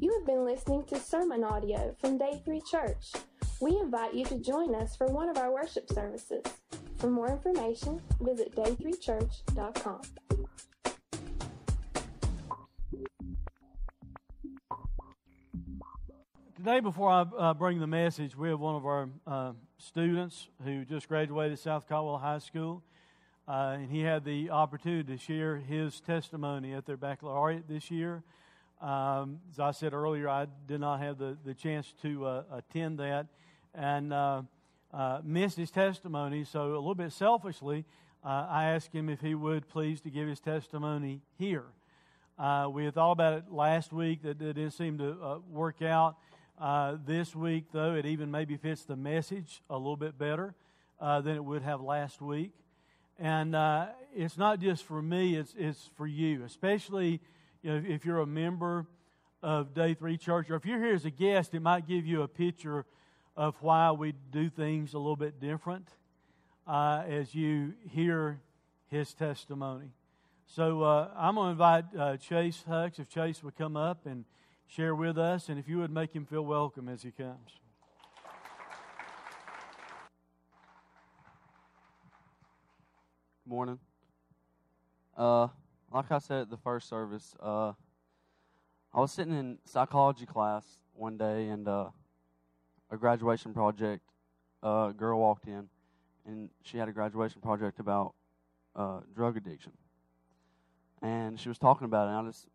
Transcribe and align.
You 0.00 0.12
have 0.14 0.26
been 0.26 0.44
listening 0.44 0.84
to 0.84 0.98
sermon 0.98 1.44
audio 1.44 1.94
from 2.00 2.18
Day 2.18 2.40
3 2.44 2.60
Church. 2.70 3.12
We 3.60 3.78
invite 3.78 4.14
you 4.14 4.24
to 4.26 4.38
join 4.38 4.74
us 4.74 4.96
for 4.96 5.06
one 5.06 5.28
of 5.28 5.38
our 5.38 5.52
worship 5.52 5.88
services. 5.90 6.42
For 6.98 7.08
more 7.10 7.30
information, 7.30 8.00
visit 8.20 8.54
day3church.com. 8.56 10.00
Today, 16.56 16.80
before 16.80 17.10
I 17.10 17.20
uh, 17.20 17.54
bring 17.54 17.78
the 17.78 17.86
message, 17.86 18.36
we 18.36 18.48
have 18.48 18.58
one 18.58 18.74
of 18.74 18.84
our 18.84 19.08
uh, 19.26 19.52
students 19.78 20.48
who 20.64 20.84
just 20.84 21.08
graduated 21.08 21.58
South 21.58 21.88
Caldwell 21.88 22.18
High 22.18 22.38
School. 22.38 22.82
Uh, 23.46 23.76
and 23.78 23.90
he 23.90 24.00
had 24.00 24.24
the 24.24 24.50
opportunity 24.50 25.16
to 25.16 25.18
share 25.18 25.56
his 25.56 26.00
testimony 26.00 26.74
at 26.74 26.84
their 26.84 26.96
baccalaureate 26.96 27.68
this 27.68 27.90
year. 27.90 28.22
Um, 28.80 29.40
as 29.50 29.58
I 29.58 29.70
said 29.72 29.92
earlier, 29.92 30.28
I 30.28 30.46
did 30.66 30.80
not 30.80 31.00
have 31.00 31.18
the, 31.18 31.36
the 31.44 31.54
chance 31.54 31.92
to 32.02 32.26
uh, 32.26 32.42
attend 32.52 32.98
that 32.98 33.26
and 33.74 34.12
uh, 34.12 34.42
uh, 34.92 35.20
missed 35.24 35.56
his 35.56 35.70
testimony. 35.70 36.44
So, 36.44 36.72
a 36.72 36.78
little 36.78 36.94
bit 36.94 37.12
selfishly, 37.12 37.84
I 38.24 38.70
asked 38.74 38.92
him 38.92 39.08
if 39.08 39.20
he 39.20 39.34
would 39.34 39.68
please 39.68 40.00
to 40.02 40.10
give 40.10 40.28
his 40.28 40.40
testimony 40.40 41.22
here. 41.38 41.64
we 42.70 42.84
had 42.84 42.94
thought 42.94 43.12
about 43.12 43.32
it 43.34 43.44
last 43.50 43.92
week 43.92 44.22
that 44.22 44.42
it 44.42 44.54
didn't 44.54 44.72
seem 44.72 44.98
to 44.98 45.42
work 45.50 45.80
out. 45.82 46.16
Uh, 46.60 46.96
this 47.06 47.36
week, 47.36 47.66
though, 47.72 47.94
it 47.94 48.04
even 48.04 48.32
maybe 48.32 48.56
fits 48.56 48.82
the 48.82 48.96
message 48.96 49.62
a 49.70 49.76
little 49.76 49.96
bit 49.96 50.18
better 50.18 50.54
uh, 51.00 51.20
than 51.20 51.36
it 51.36 51.44
would 51.44 51.62
have 51.62 51.80
last 51.80 52.20
week. 52.20 52.50
And 53.16 53.54
uh, 53.54 53.86
it's 54.14 54.36
not 54.36 54.58
just 54.58 54.82
for 54.84 55.00
me, 55.00 55.36
it's, 55.36 55.54
it's 55.56 55.90
for 55.96 56.06
you, 56.06 56.42
especially 56.42 57.20
you 57.62 57.70
know, 57.70 57.82
if 57.88 58.04
you're 58.04 58.20
a 58.20 58.26
member 58.26 58.86
of 59.42 59.74
Day 59.74 59.94
3 59.94 60.16
Church, 60.16 60.50
or 60.50 60.56
if 60.56 60.64
you're 60.64 60.82
here 60.82 60.94
as 60.94 61.04
a 61.04 61.10
guest, 61.10 61.54
it 61.54 61.60
might 61.60 61.86
give 61.86 62.06
you 62.06 62.22
a 62.22 62.28
picture 62.28 62.84
of 63.36 63.54
why 63.60 63.90
we 63.92 64.12
do 64.30 64.48
things 64.48 64.94
a 64.94 64.98
little 64.98 65.16
bit 65.16 65.40
different 65.40 65.88
uh, 66.66 67.02
as 67.08 67.34
you 67.34 67.74
hear 67.90 68.40
his 68.88 69.14
testimony. 69.14 69.90
So 70.46 70.82
uh, 70.82 71.10
I'm 71.16 71.34
going 71.34 71.46
to 71.46 71.50
invite 71.52 71.84
uh, 71.96 72.16
Chase 72.16 72.64
Hucks, 72.66 72.98
if 72.98 73.08
Chase 73.08 73.42
would 73.42 73.56
come 73.56 73.76
up 73.76 74.06
and 74.06 74.24
share 74.66 74.94
with 74.94 75.18
us, 75.18 75.48
and 75.48 75.58
if 75.58 75.68
you 75.68 75.78
would 75.78 75.90
make 75.90 76.12
him 76.14 76.26
feel 76.26 76.44
welcome 76.44 76.88
as 76.88 77.02
he 77.02 77.10
comes. 77.10 77.60
Good 83.44 83.50
morning. 83.50 83.78
Uh, 85.16 85.48
like 85.92 86.10
I 86.10 86.18
said 86.18 86.42
at 86.42 86.50
the 86.50 86.56
first 86.56 86.88
service, 86.88 87.34
uh, 87.40 87.72
I 88.92 89.00
was 89.00 89.12
sitting 89.12 89.32
in 89.32 89.58
psychology 89.64 90.26
class 90.26 90.64
one 90.94 91.16
day, 91.16 91.48
and 91.48 91.66
uh, 91.66 91.86
a 92.90 92.96
graduation 92.96 93.54
project, 93.54 94.02
a 94.62 94.92
girl 94.96 95.20
walked 95.20 95.46
in, 95.46 95.68
and 96.26 96.50
she 96.62 96.78
had 96.78 96.88
a 96.88 96.92
graduation 96.92 97.40
project 97.40 97.80
about 97.80 98.14
uh, 98.76 99.00
drug 99.14 99.36
addiction. 99.36 99.72
And 101.00 101.38
she 101.38 101.48
was 101.48 101.58
talking 101.58 101.84
about 101.84 102.06
it, 102.06 102.10
and 102.10 102.26
I 102.26 102.30
just 102.30 102.48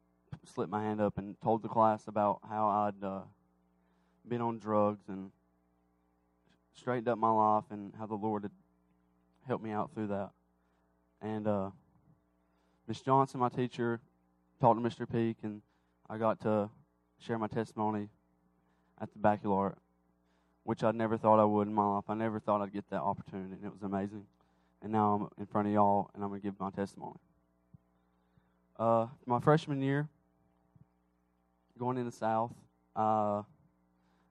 slipped 0.45 0.72
my 0.72 0.84
hand 0.84 1.02
up 1.02 1.17
and 1.17 1.39
told 1.42 1.64
the 1.64 1.70
class 1.70 2.08
about 2.08 2.39
how 2.48 2.67
I'd 2.67 3.06
uh, 3.06 3.22
been 4.28 4.42
on 4.42 4.59
drugs 4.59 5.08
and 5.08 5.31
straightened 6.76 7.08
up 7.08 7.17
my 7.17 7.31
life 7.31 7.66
and 7.70 7.94
how 7.98 8.06
the 8.06 8.16
Lord 8.16 8.44
had 8.44 8.52
helped 9.48 9.64
me 9.64 9.72
out 9.72 9.92
through 9.94 10.08
that. 10.08 10.31
And 11.22 11.48
uh, 11.48 11.70
Miss 12.88 13.00
Johnson, 13.02 13.39
my 13.39 13.50
teacher, 13.50 14.02
talked 14.59 14.81
to 14.81 14.88
Mr. 14.88 15.09
Peak, 15.09 15.38
and 15.44 15.62
I 16.09 16.17
got 16.17 16.42
to 16.42 16.70
share 17.20 17.38
my 17.38 17.48
testimony 17.48 18.09
at 19.02 19.12
the 19.14 19.20
baccalaureate, 19.20 19.78
which 20.64 20.84
I 20.84 20.92
never 20.92 21.17
thought 21.17 21.39
I 21.39 21.45
would 21.45 21.67
in 21.67 21.73
my 21.73 21.95
life. 21.95 22.04
I 22.09 22.14
never 22.14 22.39
thought 22.39 22.61
I'd 22.61 22.73
get 22.73 22.89
that 22.89 23.02
opportunity, 23.02 23.56
and 23.56 23.66
it 23.66 23.72
was 23.72 23.83
amazing. 23.83 24.26
And 24.82 24.92
now 24.92 25.14
I'm 25.14 25.30
in 25.42 25.45
front 25.45 25.67
of 25.67 25.73
y'all, 25.73 26.11
and 26.14 26.23
I'm 26.23 26.30
going 26.30 26.42
to 26.42 26.45
give 26.45 26.60
my 26.60 26.71
testimony. 26.71 27.20
Uh, 28.77 29.08
my 29.26 29.39
freshman 29.39 29.82
year, 29.82 30.10
going 31.80 31.98
in 31.98 32.05
the 32.05 32.11
South. 32.11 32.54
Uh, 32.95 33.44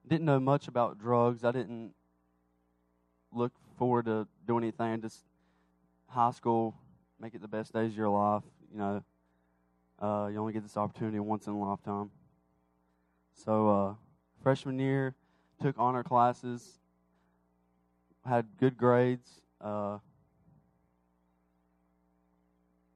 didn't 0.07 0.25
know 0.25 0.39
much 0.39 0.67
about 0.67 0.99
drugs. 0.99 1.43
I 1.43 1.51
didn't 1.51 1.93
look 3.31 3.51
forward 3.77 4.05
to 4.05 4.27
doing 4.45 4.63
anything. 4.63 5.01
Just 5.01 5.23
high 6.07 6.31
school, 6.31 6.75
make 7.23 7.33
it 7.33 7.41
the 7.41 7.47
best 7.47 7.71
days 7.71 7.91
of 7.91 7.97
your 7.97 8.09
life. 8.09 8.43
You 8.69 8.77
know, 8.77 9.03
uh, 10.01 10.27
you 10.27 10.37
only 10.37 10.51
get 10.51 10.61
this 10.61 10.75
opportunity 10.75 11.19
once 11.19 11.47
in 11.47 11.53
a 11.53 11.59
lifetime. 11.59 12.11
So, 13.33 13.69
uh, 13.69 13.93
freshman 14.41 14.77
year, 14.77 15.15
took 15.61 15.75
honor 15.79 16.03
classes, 16.03 16.79
had 18.27 18.45
good 18.59 18.77
grades. 18.77 19.41
Uh, 19.61 19.99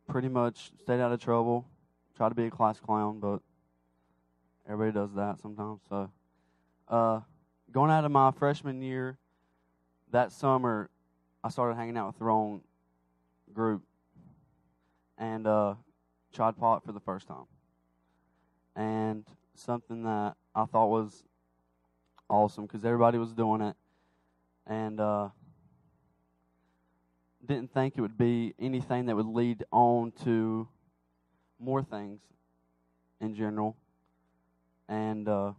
pretty 0.09 0.27
much 0.27 0.71
stayed 0.81 0.99
out 0.99 1.13
of 1.13 1.21
trouble. 1.21 1.65
Tried 2.17 2.29
to 2.29 2.35
be 2.35 2.47
a 2.47 2.51
class 2.51 2.81
clown, 2.81 3.21
but 3.21 3.39
Everybody 4.69 4.91
does 4.91 5.13
that 5.15 5.39
sometimes. 5.39 5.79
So, 5.88 6.11
uh, 6.89 7.21
going 7.71 7.89
out 7.89 8.03
of 8.03 8.11
my 8.11 8.31
freshman 8.31 8.81
year, 8.81 9.17
that 10.11 10.33
summer, 10.33 10.89
I 11.41 11.49
started 11.49 11.75
hanging 11.75 11.95
out 11.95 12.07
with 12.07 12.17
the 12.17 12.25
wrong 12.25 12.59
group 13.53 13.83
and 15.17 15.47
uh, 15.47 15.75
tried 16.33 16.57
pot 16.57 16.85
for 16.85 16.91
the 16.91 17.00
first 17.00 17.28
time. 17.28 17.45
And 18.75 19.25
something 19.55 20.03
that 20.03 20.35
I 20.53 20.66
thought 20.66 20.88
was 20.88 21.23
awesome 22.29 22.66
because 22.66 22.85
everybody 22.85 23.17
was 23.17 23.33
doing 23.33 23.61
it. 23.61 23.75
And 24.67 25.00
uh, 25.00 25.29
didn't 27.45 27.73
think 27.73 27.95
it 27.97 28.01
would 28.01 28.17
be 28.17 28.53
anything 28.59 29.06
that 29.06 29.16
would 29.16 29.25
lead 29.25 29.63
on 29.72 30.11
to 30.23 30.67
more 31.59 31.81
things 31.81 32.19
in 33.19 33.33
general 33.33 33.75
and 34.88 35.27
uh, 35.27 35.53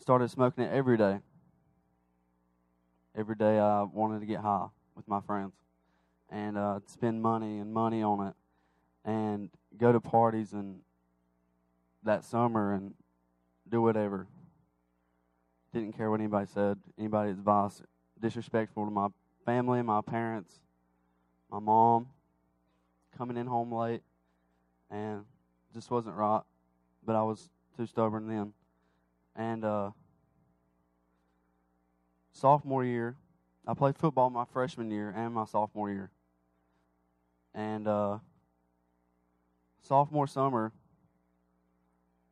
started 0.00 0.30
smoking 0.30 0.64
it 0.64 0.72
every 0.72 0.96
day. 0.96 1.18
Every 3.16 3.34
day 3.34 3.58
I 3.58 3.82
wanted 3.82 4.20
to 4.20 4.26
get 4.26 4.40
high 4.40 4.66
with 4.94 5.08
my 5.08 5.20
friends 5.20 5.52
and 6.30 6.58
uh, 6.58 6.80
spend 6.86 7.22
money 7.22 7.58
and 7.58 7.72
money 7.72 8.02
on 8.02 8.28
it 8.28 8.34
and 9.04 9.50
go 9.76 9.92
to 9.92 10.00
parties 10.00 10.52
and 10.52 10.80
that 12.02 12.24
summer 12.24 12.74
and 12.74 12.94
do 13.68 13.80
whatever. 13.80 14.26
Didn't 15.72 15.96
care 15.96 16.10
what 16.10 16.20
anybody 16.20 16.46
said, 16.52 16.78
anybody's 16.98 17.36
advice. 17.38 17.82
Disrespectful 18.20 18.84
to 18.84 18.90
my 18.90 19.08
family, 19.44 19.82
my 19.82 20.00
parents, 20.00 20.60
my 21.50 21.58
mom, 21.58 22.08
coming 23.16 23.36
in 23.36 23.46
home 23.46 23.72
late, 23.72 24.02
and 24.90 25.24
just 25.74 25.90
wasn't 25.90 26.16
right 26.16 26.42
but 27.08 27.16
I 27.16 27.22
was 27.22 27.48
too 27.74 27.86
stubborn 27.86 28.28
then. 28.28 28.52
And 29.34 29.64
uh, 29.64 29.90
sophomore 32.32 32.84
year, 32.84 33.16
I 33.66 33.72
played 33.72 33.96
football 33.96 34.28
my 34.28 34.44
freshman 34.44 34.90
year 34.90 35.12
and 35.16 35.32
my 35.32 35.46
sophomore 35.46 35.90
year. 35.90 36.10
And 37.54 37.88
uh, 37.88 38.18
sophomore 39.82 40.26
summer, 40.26 40.72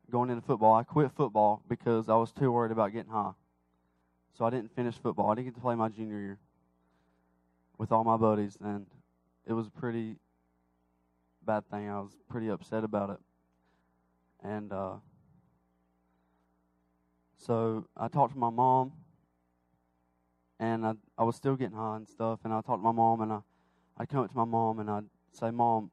going 0.09 0.29
into 0.29 0.41
football, 0.41 0.75
I 0.75 0.83
quit 0.83 1.11
football 1.11 1.63
because 1.67 2.09
I 2.09 2.15
was 2.15 2.31
too 2.31 2.51
worried 2.51 2.71
about 2.71 2.93
getting 2.93 3.11
high. 3.11 3.31
So 4.37 4.45
I 4.45 4.49
didn't 4.49 4.75
finish 4.75 4.95
football. 4.95 5.31
I 5.31 5.35
didn't 5.35 5.47
get 5.47 5.55
to 5.55 5.61
play 5.61 5.75
my 5.75 5.89
junior 5.89 6.19
year 6.19 6.39
with 7.77 7.91
all 7.91 8.03
my 8.03 8.17
buddies, 8.17 8.57
and 8.61 8.85
it 9.45 9.53
was 9.53 9.67
a 9.67 9.71
pretty 9.71 10.15
bad 11.45 11.67
thing. 11.69 11.89
I 11.89 11.99
was 11.99 12.11
pretty 12.29 12.49
upset 12.49 12.83
about 12.83 13.09
it. 13.09 13.17
And 14.43 14.71
uh, 14.71 14.95
so 17.37 17.87
I 17.95 18.07
talked 18.07 18.33
to 18.33 18.39
my 18.39 18.49
mom, 18.49 18.91
and 20.59 20.85
I, 20.85 20.93
I 21.17 21.23
was 21.23 21.35
still 21.35 21.55
getting 21.55 21.77
high 21.77 21.95
and 21.95 22.07
stuff. 22.07 22.39
And 22.43 22.53
I 22.53 22.61
talked 22.61 22.79
to 22.79 22.85
my 22.85 22.91
mom, 22.91 23.21
and 23.21 23.31
I, 23.31 23.39
I'd 23.97 24.09
come 24.09 24.23
up 24.23 24.31
to 24.31 24.37
my 24.37 24.45
mom, 24.45 24.79
and 24.79 24.89
I'd 24.89 25.05
say, 25.37 25.51
Mom, 25.51 25.91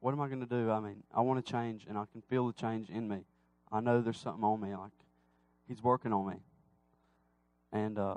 what 0.00 0.12
am 0.12 0.20
I 0.20 0.28
going 0.28 0.40
to 0.40 0.46
do? 0.46 0.70
I 0.70 0.80
mean, 0.80 1.02
I 1.14 1.20
want 1.20 1.44
to 1.44 1.52
change, 1.52 1.86
and 1.88 1.96
I 1.96 2.04
can 2.10 2.22
feel 2.22 2.46
the 2.46 2.52
change 2.52 2.90
in 2.90 3.08
me. 3.08 3.24
I 3.70 3.80
know 3.80 4.00
there's 4.00 4.18
something 4.18 4.44
on 4.44 4.60
me, 4.60 4.74
like 4.74 4.90
He's 5.68 5.82
working 5.82 6.12
on 6.12 6.26
me. 6.26 6.36
And 7.72 7.98
uh, 7.98 8.16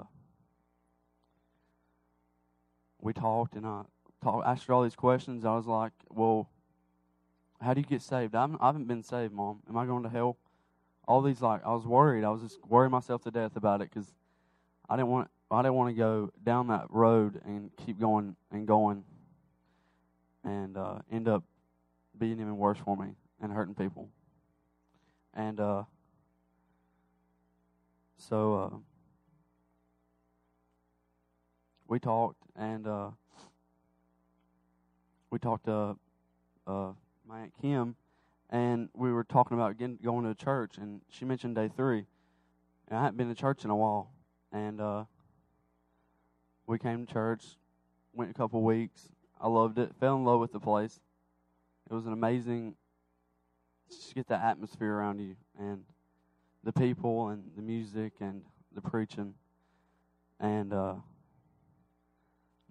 we 3.00 3.14
talked, 3.14 3.56
and 3.56 3.66
I 3.66 3.84
talked, 4.24 4.46
asked 4.48 4.66
her 4.66 4.74
all 4.74 4.84
these 4.84 4.96
questions. 4.96 5.46
I 5.46 5.56
was 5.56 5.68
like, 5.68 5.94
Well, 6.10 6.50
how 7.62 7.74
do 7.74 7.82
you 7.82 7.86
get 7.86 8.02
saved? 8.02 8.36
I'm, 8.36 8.58
I 8.60 8.68
haven't 8.68 8.88
been 8.88 9.04
saved, 9.04 9.34
Mom. 9.34 9.62
Am 9.70 9.78
I 9.78 9.86
going 9.86 10.04
to 10.04 10.10
hell? 10.10 10.38
All 11.08 11.22
these 11.22 11.42
like 11.42 11.62
I 11.66 11.72
was 11.72 11.86
worried. 11.86 12.24
I 12.24 12.30
was 12.30 12.42
just 12.42 12.58
worrying 12.68 12.92
myself 12.92 13.22
to 13.24 13.32
death 13.32 13.56
about 13.56 13.82
it 13.82 13.90
because 13.94 14.08
I 14.90 14.96
didn't 14.96 15.10
want 15.10 15.30
I 15.52 15.62
didn't 15.62 15.76
want 15.76 15.96
to 15.96 16.00
go 16.00 16.32
down 16.44 16.68
that 16.68 16.88
road 16.90 17.40
and 17.46 17.70
keep 17.78 18.00
going 18.00 18.36
and 18.52 18.68
going 18.68 19.04
and 20.46 20.78
uh, 20.78 21.00
end 21.12 21.28
up 21.28 21.44
being 22.18 22.40
even 22.40 22.56
worse 22.56 22.78
for 22.78 22.96
me 22.96 23.08
and 23.42 23.52
hurting 23.52 23.76
people. 23.76 24.10
and 25.34 25.60
uh, 25.60 25.84
so 28.18 28.56
uh, 28.56 28.78
we 31.88 32.00
talked, 32.00 32.42
and 32.56 32.88
uh, 32.88 33.10
we 35.30 35.38
talked 35.38 35.66
to 35.66 35.98
uh, 36.66 36.92
my 37.28 37.42
aunt 37.42 37.54
Kim, 37.62 37.96
and 38.50 38.90
we 38.96 39.12
were 39.12 39.24
talking 39.24 39.58
about 39.58 39.78
getting, 39.78 40.00
going 40.04 40.26
to 40.26 40.34
church, 40.34 40.78
and 40.78 41.02
she 41.10 41.26
mentioned 41.26 41.56
day 41.56 41.70
three, 41.76 42.06
and 42.88 42.98
I 42.98 43.04
hadn't 43.04 43.18
been 43.18 43.28
to 43.28 43.36
church 43.36 43.64
in 43.64 43.70
a 43.70 43.76
while, 43.76 44.12
and 44.52 44.80
uh, 44.80 45.04
we 46.66 46.80
came 46.80 47.06
to 47.06 47.14
church, 47.14 47.44
went 48.14 48.32
a 48.32 48.34
couple 48.34 48.62
weeks. 48.64 49.10
I 49.46 49.48
loved 49.48 49.78
it, 49.78 49.92
fell 50.00 50.16
in 50.16 50.26
love 50.26 50.40
with 50.40 50.52
the 50.52 50.60
place. 50.60 51.00
It 51.88 51.94
was 51.94 52.08
an 52.08 52.14
amazing 52.14 52.74
just 53.88 54.16
get 54.16 54.28
the 54.28 54.44
atmosphere 54.44 54.92
around 54.92 55.20
you 55.20 55.36
and 55.60 55.84
the 56.64 56.74
people 56.74 57.30
and 57.30 57.44
the 57.56 57.62
music 57.62 58.14
and 58.22 58.42
the 58.74 58.82
preaching. 58.82 59.36
And 60.40 60.74
uh, 60.74 60.96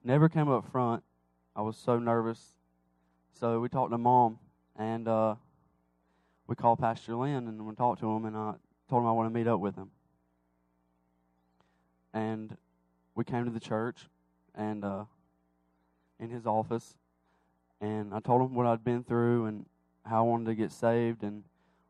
never 0.03 0.29
came 0.29 0.49
up 0.49 0.69
front. 0.73 1.05
I 1.55 1.63
was 1.63 1.77
so 1.77 2.01
nervous. 2.01 2.57
So 3.39 3.61
we 3.61 3.69
talked 3.69 3.93
to 3.93 3.99
mom 3.99 4.41
and 4.77 5.07
uh, 5.07 5.37
we 6.49 6.57
called 6.57 6.81
pastor 6.81 7.15
lynn 7.15 7.47
and 7.47 7.65
we 7.65 7.77
talked 7.77 8.01
to 8.01 8.11
him 8.11 8.25
and 8.25 8.37
i 8.37 8.55
told 8.91 9.03
him 9.03 9.07
i 9.07 9.13
want 9.13 9.33
to 9.33 9.39
meet 9.39 9.47
up 9.47 9.61
with 9.61 9.77
him. 9.77 9.93
And 12.13 12.57
we 13.15 13.23
came 13.23 13.45
to 13.45 13.53
the 13.53 13.61
church 13.61 14.09
and 14.57 14.85
uh, 14.85 15.05
in 16.25 16.31
his 16.31 16.47
office 16.47 16.97
and 17.81 18.15
i 18.15 18.21
told 18.21 18.41
him 18.41 18.55
what 18.55 18.67
i'd 18.67 18.83
been 18.83 19.05
through 19.05 19.47
and 19.47 19.67
how 20.07 20.19
I 20.19 20.29
wanted 20.29 20.47
to 20.47 20.55
get 20.55 20.73
saved 20.73 21.23
and 21.23 21.45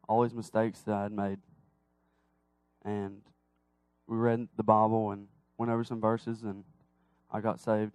all 0.09 0.23
these 0.23 0.35
mistakes 0.35 0.81
that 0.81 0.95
I 0.95 1.03
had 1.05 1.13
made. 1.13 1.39
And 2.85 3.23
we 4.07 4.17
read 4.17 4.49
the 4.57 4.63
Bible 4.63 5.11
and 5.11 5.27
went 5.57 5.73
over 5.73 5.85
some 5.85 6.01
verses, 6.01 6.43
and 6.43 6.65
I 7.31 7.41
got 7.41 7.61
saved 7.61 7.95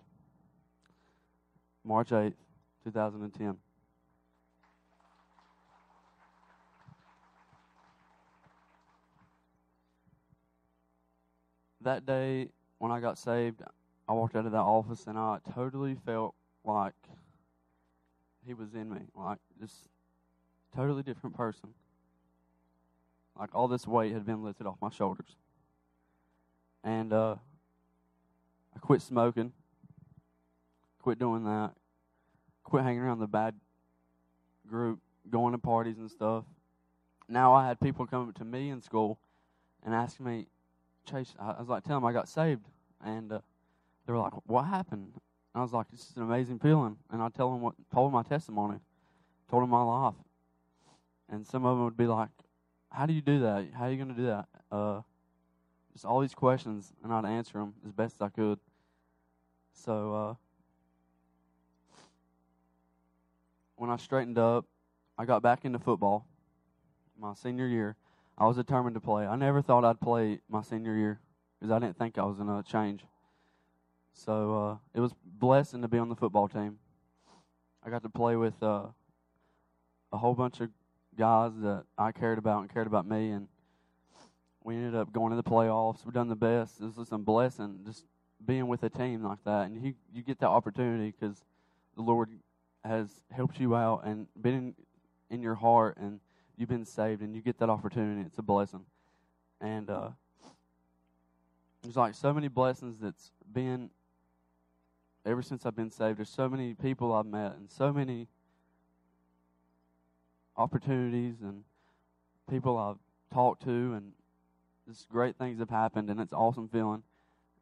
March 1.83 2.09
8th, 2.09 2.33
2010. 2.83 3.57
That 11.81 12.05
day, 12.05 12.49
when 12.79 12.91
I 12.91 12.99
got 12.99 13.17
saved, 13.17 13.61
I 14.09 14.13
walked 14.13 14.35
out 14.35 14.45
of 14.45 14.51
that 14.51 14.57
office 14.57 15.07
and 15.07 15.17
I 15.17 15.37
totally 15.53 15.95
felt 16.05 16.35
like 16.65 16.95
he 18.45 18.53
was 18.53 18.73
in 18.73 18.89
me. 18.89 19.01
Like, 19.15 19.37
just 19.61 19.87
Totally 20.75 21.03
different 21.03 21.35
person. 21.35 21.69
Like 23.37 23.49
all 23.53 23.67
this 23.67 23.87
weight 23.87 24.13
had 24.13 24.25
been 24.25 24.43
lifted 24.43 24.67
off 24.67 24.77
my 24.81 24.89
shoulders. 24.89 25.35
And 26.83 27.11
uh, 27.11 27.35
I 28.75 28.79
quit 28.79 29.01
smoking, 29.01 29.51
quit 31.01 31.19
doing 31.19 31.43
that, 31.45 31.71
quit 32.63 32.83
hanging 32.83 33.01
around 33.01 33.19
the 33.19 33.27
bad 33.27 33.55
group, 34.67 34.99
going 35.29 35.53
to 35.53 35.57
parties 35.57 35.97
and 35.97 36.09
stuff. 36.09 36.45
Now 37.27 37.53
I 37.53 37.67
had 37.67 37.79
people 37.79 38.05
coming 38.05 38.33
to 38.33 38.45
me 38.45 38.69
in 38.69 38.81
school 38.81 39.19
and 39.83 39.93
asking 39.93 40.25
me, 40.25 40.47
Chase, 41.09 41.33
I 41.39 41.59
was 41.59 41.67
like, 41.67 41.83
tell 41.83 41.97
them 41.97 42.05
I 42.05 42.13
got 42.13 42.29
saved. 42.29 42.65
And 43.03 43.31
uh, 43.31 43.39
they 44.09 44.13
were 44.13 44.21
like, 44.21 44.33
what 44.47 44.63
happened? 44.63 45.11
And 45.13 45.21
I 45.53 45.61
was 45.61 45.71
like, 45.71 45.91
this 45.91 46.09
is 46.09 46.17
an 46.17 46.23
amazing 46.23 46.57
feeling. 46.57 46.97
And 47.11 47.21
I 47.21 47.29
tell 47.29 47.51
them 47.51 47.61
what, 47.61 47.75
told 47.93 48.07
them 48.07 48.13
my 48.13 48.23
testimony, 48.23 48.79
told 49.51 49.61
them 49.61 49.69
my 49.69 49.83
life. 49.83 50.15
And 51.29 51.45
some 51.45 51.63
of 51.63 51.77
them 51.77 51.85
would 51.85 51.95
be 51.95 52.07
like, 52.07 52.29
How 52.89 53.05
do 53.05 53.13
you 53.13 53.21
do 53.21 53.41
that? 53.41 53.67
How 53.71 53.85
are 53.85 53.91
you 53.91 53.97
going 53.97 54.15
to 54.15 54.19
do 54.19 54.25
that? 54.25 54.47
Uh, 54.71 55.01
just 55.93 56.05
all 56.05 56.21
these 56.21 56.33
questions, 56.33 56.91
and 57.03 57.13
I'd 57.13 57.25
answer 57.25 57.59
them 57.59 57.75
as 57.85 57.91
best 57.91 58.15
as 58.15 58.21
I 58.21 58.29
could. 58.29 58.57
So, 59.73 60.13
uh, 60.15 60.33
when 63.75 63.91
I 63.91 63.97
straightened 63.97 64.39
up, 64.39 64.65
I 65.19 65.25
got 65.25 65.43
back 65.43 65.65
into 65.65 65.77
football 65.77 66.25
my 67.21 67.35
senior 67.35 67.67
year. 67.67 67.95
I 68.39 68.47
was 68.47 68.55
determined 68.57 68.95
to 68.95 69.01
play. 69.01 69.27
I 69.27 69.35
never 69.35 69.61
thought 69.61 69.85
I'd 69.85 70.01
play 70.01 70.39
my 70.49 70.63
senior 70.63 70.95
year 70.95 71.19
because 71.59 71.71
I 71.71 71.77
didn't 71.77 71.99
think 71.99 72.17
I 72.17 72.23
was 72.23 72.37
going 72.37 72.47
to 72.47 72.67
change. 72.67 73.03
So 74.13 74.63
uh, 74.63 74.77
it 74.93 74.99
was 74.99 75.13
blessing 75.23 75.81
to 75.81 75.87
be 75.87 75.97
on 75.97 76.09
the 76.09 76.15
football 76.15 76.47
team. 76.47 76.77
I 77.83 77.89
got 77.89 78.03
to 78.03 78.09
play 78.09 78.35
with 78.35 78.61
uh, 78.61 78.87
a 80.11 80.17
whole 80.17 80.33
bunch 80.33 80.59
of 80.59 80.69
guys 81.17 81.51
that 81.61 81.83
I 81.97 82.11
cared 82.11 82.37
about 82.37 82.61
and 82.61 82.73
cared 82.73 82.87
about 82.87 83.07
me, 83.07 83.31
and 83.31 83.47
we 84.63 84.75
ended 84.75 84.95
up 84.95 85.11
going 85.11 85.31
to 85.31 85.35
the 85.35 85.43
playoffs. 85.43 86.05
We've 86.05 86.13
done 86.13 86.27
the 86.27 86.35
best. 86.35 86.79
This 86.79 86.97
is 86.97 87.07
some 87.07 87.23
blessing 87.23 87.79
just 87.85 88.05
being 88.45 88.67
with 88.67 88.83
a 88.83 88.89
team 88.89 89.23
like 89.23 89.43
that, 89.45 89.67
and 89.67 89.83
you 89.83 89.93
you 90.13 90.23
get 90.23 90.39
that 90.39 90.49
opportunity 90.49 91.13
because 91.17 91.43
the 91.95 92.01
Lord 92.01 92.29
has 92.83 93.09
helped 93.31 93.59
you 93.59 93.75
out 93.75 94.05
and 94.05 94.27
been 94.39 94.55
in, 94.55 94.75
in 95.29 95.41
your 95.41 95.55
heart, 95.55 95.97
and 95.97 96.19
you've 96.57 96.69
been 96.69 96.85
saved, 96.85 97.21
and 97.21 97.35
you 97.35 97.41
get 97.41 97.57
that 97.59 97.69
opportunity. 97.69 98.21
It's 98.21 98.37
a 98.37 98.43
blessing, 98.43 98.85
and 99.61 99.89
uh, 99.89 100.09
there's 101.81 101.95
like 101.95 102.13
so 102.13 102.33
many 102.33 102.47
blessings 102.47 102.99
that's 102.99 103.31
been 103.51 103.89
ever 105.25 105.41
since 105.41 105.65
I've 105.65 105.75
been 105.75 105.91
saved. 105.91 106.19
There's 106.19 106.29
so 106.29 106.49
many 106.49 106.73
people 106.73 107.13
I've 107.13 107.25
met, 107.25 107.55
and 107.55 107.69
so 107.69 107.91
many 107.93 108.27
opportunities 110.57 111.35
and 111.41 111.63
people 112.49 112.77
I've 112.77 112.97
talked 113.33 113.63
to, 113.63 113.93
and 113.93 114.11
just 114.87 115.09
great 115.09 115.35
things 115.37 115.59
have 115.59 115.69
happened, 115.69 116.09
and 116.09 116.19
it's 116.19 116.33
awesome 116.33 116.67
feeling. 116.67 117.03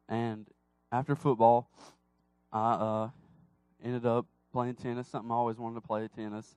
And 0.08 0.46
after 0.90 1.14
football, 1.14 1.68
I 2.52 2.72
uh, 2.72 3.08
ended 3.84 4.06
up 4.06 4.26
playing 4.52 4.76
tennis, 4.76 5.08
something 5.08 5.30
I 5.30 5.34
always 5.34 5.58
wanted 5.58 5.74
to 5.74 5.80
play 5.82 6.08
tennis, 6.08 6.56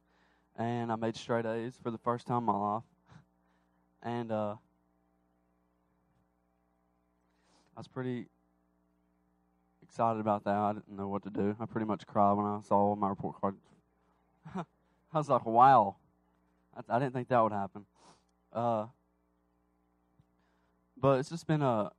and 0.57 0.91
I 0.91 0.95
made 0.95 1.15
straight 1.15 1.45
A's 1.45 1.77
for 1.81 1.91
the 1.91 1.97
first 1.97 2.25
time 2.27 2.39
in 2.39 2.43
my 2.45 2.55
life. 2.55 2.83
And 4.03 4.31
uh, 4.31 4.55
I 7.75 7.79
was 7.79 7.87
pretty 7.87 8.27
excited 9.91 10.21
about 10.21 10.45
that. 10.45 10.55
I 10.55 10.71
didn't 10.71 10.95
know 10.95 11.09
what 11.09 11.23
to 11.23 11.29
do. 11.29 11.53
I 11.59 11.65
pretty 11.65 11.85
much 11.85 12.07
cried 12.07 12.31
when 12.31 12.45
I 12.45 12.61
saw 12.65 12.95
my 12.95 13.09
report 13.09 13.35
card. 13.41 13.55
I 14.55 14.63
was 15.17 15.27
like, 15.27 15.45
wow, 15.45 15.97
I, 16.73 16.95
I 16.95 16.99
didn't 16.99 17.13
think 17.13 17.27
that 17.27 17.41
would 17.41 17.51
happen. 17.51 17.85
Uh, 18.53 18.85
but 20.95 21.19
it's 21.19 21.27
just 21.27 21.45
been 21.45 21.61
a 21.61 21.91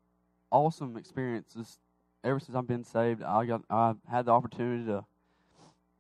awesome 0.51 0.97
experience. 0.97 1.53
Just 1.55 1.81
ever 2.25 2.41
since 2.41 2.57
I've 2.57 2.67
been 2.67 2.83
saved, 2.83 3.23
I 3.23 3.45
got 3.45 3.61
I 3.69 3.93
had 4.11 4.25
the 4.25 4.33
opportunity 4.33 4.87
to 4.87 5.05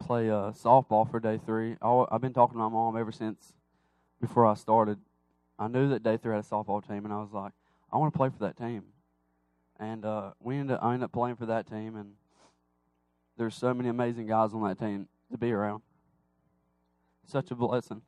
play 0.01 0.31
uh, 0.31 0.53
softball 0.53 1.11
for 1.11 1.21
day 1.21 1.39
three. 1.45 1.77
I, 1.83 2.07
I've 2.11 2.23
been 2.23 2.33
talking 2.33 2.55
to 2.55 2.59
my 2.59 2.71
mom 2.71 2.97
ever 2.97 3.13
since 3.13 3.53
before 4.19 4.47
I 4.47 4.55
started. 4.55 4.99
I 5.59 5.69
knew 5.69 5.91
that 5.91 6.03
day 6.03 6.17
three 6.17 6.35
had 6.35 6.43
a 6.43 6.49
softball 6.49 6.87
team, 6.87 7.05
and 7.05 7.13
I 7.13 7.19
was 7.19 7.33
like, 7.35 7.53
I 7.93 7.99
want 7.99 8.15
to 8.15 8.17
play 8.17 8.31
for 8.31 8.39
that 8.47 8.57
team. 8.57 8.85
And 9.79 10.05
uh, 10.05 10.33
we 10.41 10.57
ended 10.57 10.77
up, 10.77 10.85
I 10.85 10.95
ended 10.95 11.05
up 11.05 11.13
playing 11.13 11.37
for 11.37 11.47
that 11.47 11.69
team, 11.69 11.97
and 11.97 12.13
there's 13.37 13.55
so 13.55 13.75
many 13.75 13.89
amazing 13.89 14.27
guys 14.27 14.53
on 14.53 14.63
that 14.65 14.79
team 14.79 15.09
to 15.31 15.39
be 15.39 15.53
around. 15.53 15.83
Such 17.27 17.51
a 17.51 17.55
blessing. 17.55 18.03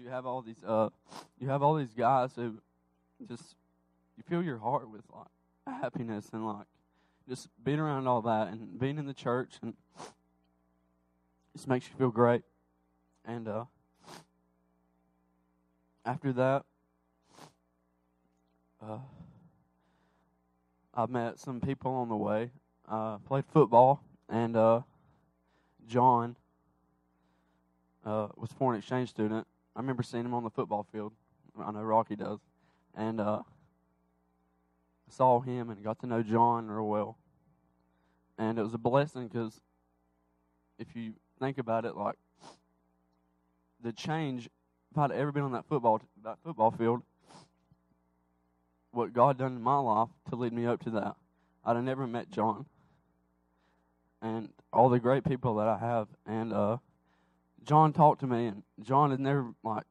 you 0.00 0.08
have 0.08 0.26
all 0.26 0.42
these 0.42 0.62
uh 0.66 0.88
you 1.38 1.48
have 1.48 1.62
all 1.62 1.74
these 1.74 1.92
guys 1.92 2.30
who 2.34 2.54
just 3.28 3.54
you 4.16 4.24
fill 4.28 4.42
your 4.42 4.58
heart 4.58 4.88
with 4.90 5.02
like 5.14 5.80
happiness 5.80 6.28
and 6.32 6.46
like 6.46 6.66
just 7.28 7.48
being 7.62 7.78
around 7.78 8.06
all 8.06 8.22
that 8.22 8.48
and 8.48 8.78
being 8.78 8.98
in 8.98 9.06
the 9.06 9.14
church 9.14 9.58
and 9.62 9.74
just 11.52 11.68
makes 11.68 11.86
you 11.86 11.94
feel 11.96 12.10
great. 12.10 12.42
And 13.24 13.48
uh 13.48 13.64
after 16.04 16.32
that 16.32 16.64
uh 18.82 18.98
I 20.94 21.06
met 21.06 21.38
some 21.38 21.60
people 21.60 21.92
on 21.92 22.08
the 22.08 22.16
way. 22.16 22.50
Uh 22.88 23.18
played 23.18 23.44
football 23.46 24.02
and 24.28 24.56
uh 24.56 24.80
John 25.86 26.36
uh 28.04 28.28
was 28.36 28.50
foreign 28.52 28.78
exchange 28.78 29.10
student 29.10 29.46
I 29.74 29.80
remember 29.80 30.02
seeing 30.02 30.24
him 30.24 30.34
on 30.34 30.44
the 30.44 30.50
football 30.50 30.86
field. 30.92 31.12
I 31.58 31.70
know 31.70 31.82
Rocky 31.82 32.16
does. 32.16 32.40
And 32.94 33.20
uh, 33.20 33.42
I 35.08 35.12
saw 35.12 35.40
him 35.40 35.70
and 35.70 35.82
got 35.82 36.00
to 36.00 36.06
know 36.06 36.22
John 36.22 36.68
real 36.68 36.88
well. 36.88 37.18
And 38.36 38.58
it 38.58 38.62
was 38.62 38.74
a 38.74 38.78
blessing 38.78 39.28
because 39.28 39.60
if 40.78 40.96
you 40.96 41.14
think 41.38 41.58
about 41.58 41.84
it, 41.84 41.96
like 41.96 42.16
the 43.82 43.92
change, 43.92 44.48
if 44.90 44.98
I'd 44.98 45.12
ever 45.12 45.32
been 45.32 45.42
on 45.42 45.52
that 45.52 45.66
football 45.66 46.00
that 46.24 46.38
football 46.44 46.70
field, 46.70 47.02
what 48.92 49.12
God 49.12 49.38
done 49.38 49.56
in 49.56 49.62
my 49.62 49.78
life 49.78 50.08
to 50.30 50.36
lead 50.36 50.52
me 50.52 50.66
up 50.66 50.82
to 50.84 50.90
that, 50.90 51.14
I'd 51.64 51.76
have 51.76 51.84
never 51.84 52.06
met 52.06 52.30
John. 52.30 52.66
and 54.22 54.48
all 54.72 54.88
the 54.88 55.00
great 55.00 55.24
people 55.24 55.56
that 55.56 55.68
I 55.68 55.78
have. 55.78 56.08
And 56.26 56.52
uh, 56.52 56.78
John 57.64 57.92
talked 57.92 58.20
to 58.20 58.26
me, 58.26 58.46
and 58.46 58.62
John 58.82 59.10
had 59.10 59.20
never 59.20 59.52
like 59.62 59.84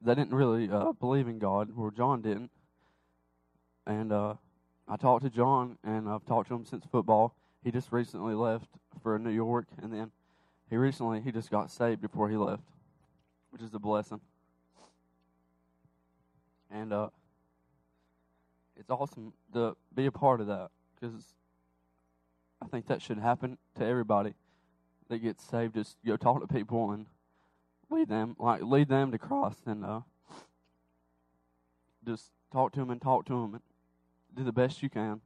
they 0.00 0.14
didn't 0.14 0.34
really 0.34 0.68
uh, 0.70 0.92
believe 0.92 1.28
in 1.28 1.38
God, 1.38 1.70
or 1.76 1.90
John 1.90 2.22
didn't. 2.22 2.50
And 3.86 4.12
uh, 4.12 4.34
I 4.88 4.96
talked 4.96 5.24
to 5.24 5.30
John, 5.30 5.78
and 5.84 6.08
I've 6.08 6.24
talked 6.26 6.48
to 6.48 6.54
him 6.54 6.64
since 6.64 6.84
football. 6.90 7.34
He 7.62 7.70
just 7.70 7.92
recently 7.92 8.34
left 8.34 8.66
for 9.02 9.18
New 9.18 9.30
York, 9.30 9.66
and 9.80 9.92
then 9.92 10.10
he 10.68 10.76
recently 10.76 11.20
he 11.20 11.30
just 11.30 11.50
got 11.50 11.70
saved 11.70 12.00
before 12.00 12.28
he 12.28 12.36
left, 12.36 12.64
which 13.52 13.62
is 13.62 13.72
a 13.74 13.78
blessing. 13.78 14.20
And 16.70 16.92
uh, 16.92 17.10
it's 18.78 18.90
awesome 18.90 19.34
to 19.52 19.76
be 19.94 20.06
a 20.06 20.10
part 20.12 20.40
of 20.40 20.46
that 20.46 20.70
because 20.98 21.34
I 22.62 22.66
think 22.66 22.86
that 22.86 23.02
should 23.02 23.18
happen 23.18 23.58
to 23.76 23.84
everybody 23.84 24.34
that 25.08 25.18
gets 25.18 25.44
saved. 25.44 25.74
Just 25.74 25.98
go 26.06 26.16
talk 26.16 26.40
to 26.40 26.46
people 26.46 26.90
and 26.92 27.06
lead 27.90 28.08
them, 28.08 28.36
like 28.38 28.62
lead 28.62 28.88
them 28.88 29.12
to 29.12 29.18
Christ, 29.18 29.60
and 29.66 29.84
uh, 29.84 30.00
just 32.06 32.30
talk 32.50 32.72
to 32.72 32.80
them 32.80 32.90
and 32.90 33.02
talk 33.02 33.26
to 33.26 33.34
them 33.34 33.54
and 33.54 33.62
do 34.34 34.44
the 34.44 34.52
best 34.52 34.82
you 34.82 34.88
can 34.88 35.20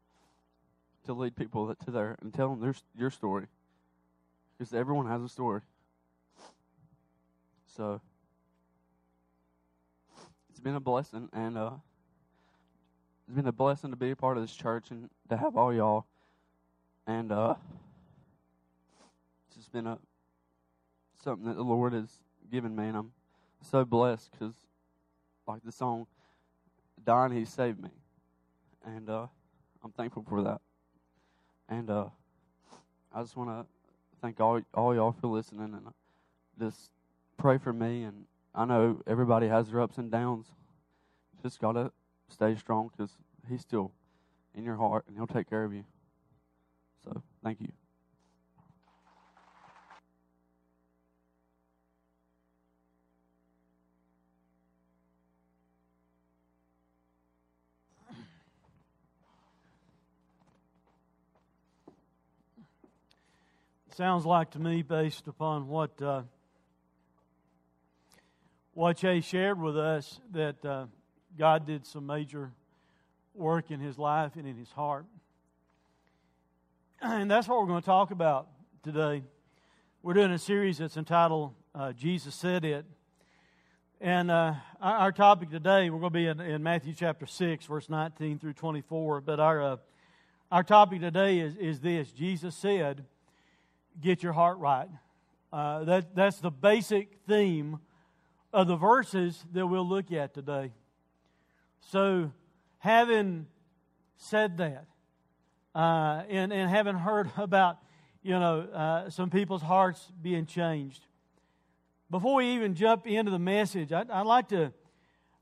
to 1.05 1.13
lead 1.13 1.37
people 1.37 1.73
to 1.73 1.91
there 1.93 2.17
and 2.21 2.35
tell 2.35 2.49
them 2.49 2.61
their 2.61 2.75
your 2.99 3.11
story, 3.11 3.47
because 4.59 4.75
everyone 4.75 5.07
has 5.07 5.23
a 5.23 5.29
story. 5.29 5.61
So 7.77 8.01
been 10.67 10.75
a 10.75 10.81
blessing, 10.81 11.29
and 11.33 11.57
uh, 11.57 11.71
it's 13.29 13.37
been 13.37 13.47
a 13.47 13.53
blessing 13.53 13.91
to 13.91 13.97
be 13.97 14.11
a 14.11 14.17
part 14.17 14.37
of 14.37 14.43
this 14.43 14.53
church 14.53 14.91
and 14.91 15.09
to 15.29 15.37
have 15.37 15.57
all 15.57 15.73
y'all. 15.73 16.07
And 17.07 17.31
uh, 17.31 17.55
it's 19.47 19.59
just 19.59 19.73
been 19.73 19.87
a 19.87 19.97
something 21.23 21.47
that 21.47 21.55
the 21.55 21.63
Lord 21.63 21.93
has 21.93 22.11
given 22.51 22.75
me, 22.75 22.89
and 22.89 22.97
I'm 22.97 23.13
so 23.63 23.85
blessed 23.85 24.33
because, 24.33 24.55
like 25.47 25.63
the 25.65 25.71
song, 25.71 26.09
"Dying 27.05 27.31
He 27.31 27.45
Saved 27.45 27.81
Me," 27.81 27.91
and 28.85 29.09
uh, 29.09 29.29
I'm 29.85 29.93
thankful 29.93 30.25
for 30.29 30.43
that. 30.43 30.61
And 31.69 31.89
uh, 31.89 32.07
I 33.15 33.23
just 33.23 33.37
want 33.37 33.51
to 33.51 33.67
thank 34.21 34.41
all 34.41 34.61
all 34.75 34.93
y'all 34.93 35.13
for 35.13 35.29
listening, 35.29 35.75
and 35.75 35.87
just 36.59 36.91
pray 37.37 37.57
for 37.57 37.73
me. 37.73 38.03
And 38.03 38.25
I 38.57 38.65
know 38.65 39.03
everybody 39.07 39.49
has 39.49 39.69
their 39.71 39.83
ups 39.83 39.99
and 39.99 40.11
downs. 40.11 40.47
Just 41.43 41.61
gotta 41.61 41.93
stay 42.29 42.57
strong 42.57 42.91
because 42.97 43.13
He's 43.49 43.61
still 43.61 43.93
in 44.55 44.65
your 44.65 44.77
heart, 44.77 45.05
and 45.07 45.17
He'll 45.17 45.27
take 45.27 45.51
care 45.51 45.63
of 45.63 45.75
you. 45.75 45.85
So, 47.05 47.23
thank 47.45 47.61
you. 47.61 47.69
Sounds 63.95 64.27
like 64.27 64.51
to 64.53 64.59
me, 64.59 64.83
based 64.83 65.27
upon 65.27 65.69
what 65.69 66.01
uh, 66.03 66.23
what 68.77 68.99
Jay 68.99 69.23
shared 69.23 69.59
with 69.59 69.75
us, 69.75 70.21
that 70.33 70.63
uh, 70.63 70.85
God 71.39 71.67
did 71.67 71.87
some 71.87 72.05
major 72.05 72.53
work 73.33 73.71
in 73.71 73.81
his 73.81 73.97
life 73.97 74.33
and 74.37 74.47
in 74.47 74.55
his 74.55 74.71
heart. 74.71 75.07
And 77.01 77.31
that's 77.31 77.49
what 77.49 77.59
we're 77.59 77.69
going 77.69 77.81
to 77.81 77.87
talk 77.87 78.11
about 78.11 78.49
today. 78.83 79.23
We're 80.03 80.13
doing 80.13 80.31
a 80.31 80.39
series 80.39 80.77
that's 80.77 80.99
entitled 80.99 81.55
uh, 81.75 81.95
Jesus 81.95 82.35
Said 82.35 82.67
It. 82.67 82.85
And 83.99 84.31
uh, 84.31 84.53
our, 84.79 85.11
topic 85.11 85.49
today, 85.49 85.89
we're 85.89 86.01
going 86.01 86.13
to 86.13 86.19
be 86.19 86.27
in, 86.27 86.41
in, 86.43 86.63
Matthew 86.63 86.93
chapter 86.93 87.25
6, 87.25 87.65
verse 87.65 87.89
19 87.89 88.39
through 88.39 88.53
24. 88.53 89.23
But 89.23 89.41
our, 89.41 89.63
uh, 89.63 89.77
our 90.53 90.63
topic 90.63 91.01
today 91.01 91.39
is, 91.39 91.57
is 91.57 91.81
this 91.81 92.13
Jesus 92.13 92.55
said, 92.55 93.07
Get 94.03 94.23
your 94.23 94.35
heart 94.35 94.59
right. 94.59 94.91
Uh, 95.51 95.85
that, 95.85 96.15
that's 96.15 96.41
the 96.41 96.51
basic 96.51 97.17
theme 97.27 97.79
of 98.57 98.67
the 98.67 98.77
verses 98.77 99.45
that 99.53 99.67
we'll 99.67 99.87
look 99.87 100.11
at 100.11 100.33
today. 100.33 100.73
So, 101.91 102.33
having 102.79 103.49
said 104.17 104.57
that, 104.57 104.87
uh, 105.75 106.23
and, 106.31 106.55
and 106.55 106.71
having 106.71 106.95
heard 106.95 107.31
about, 107.37 107.77
you 108.23 108.33
know, 108.33 108.61
uh, 108.61 109.11
some 109.11 109.29
people's 109.29 109.61
hearts 109.61 110.11
being 110.23 110.47
changed, 110.47 111.07
before 112.11 112.37
we 112.37 112.47
even 112.55 112.75
jump 112.75 113.07
into 113.07 113.31
the 113.31 113.39
message, 113.39 113.93
I'd, 113.93 114.11
I'd 114.11 114.25
like 114.25 114.49
to 114.49 114.73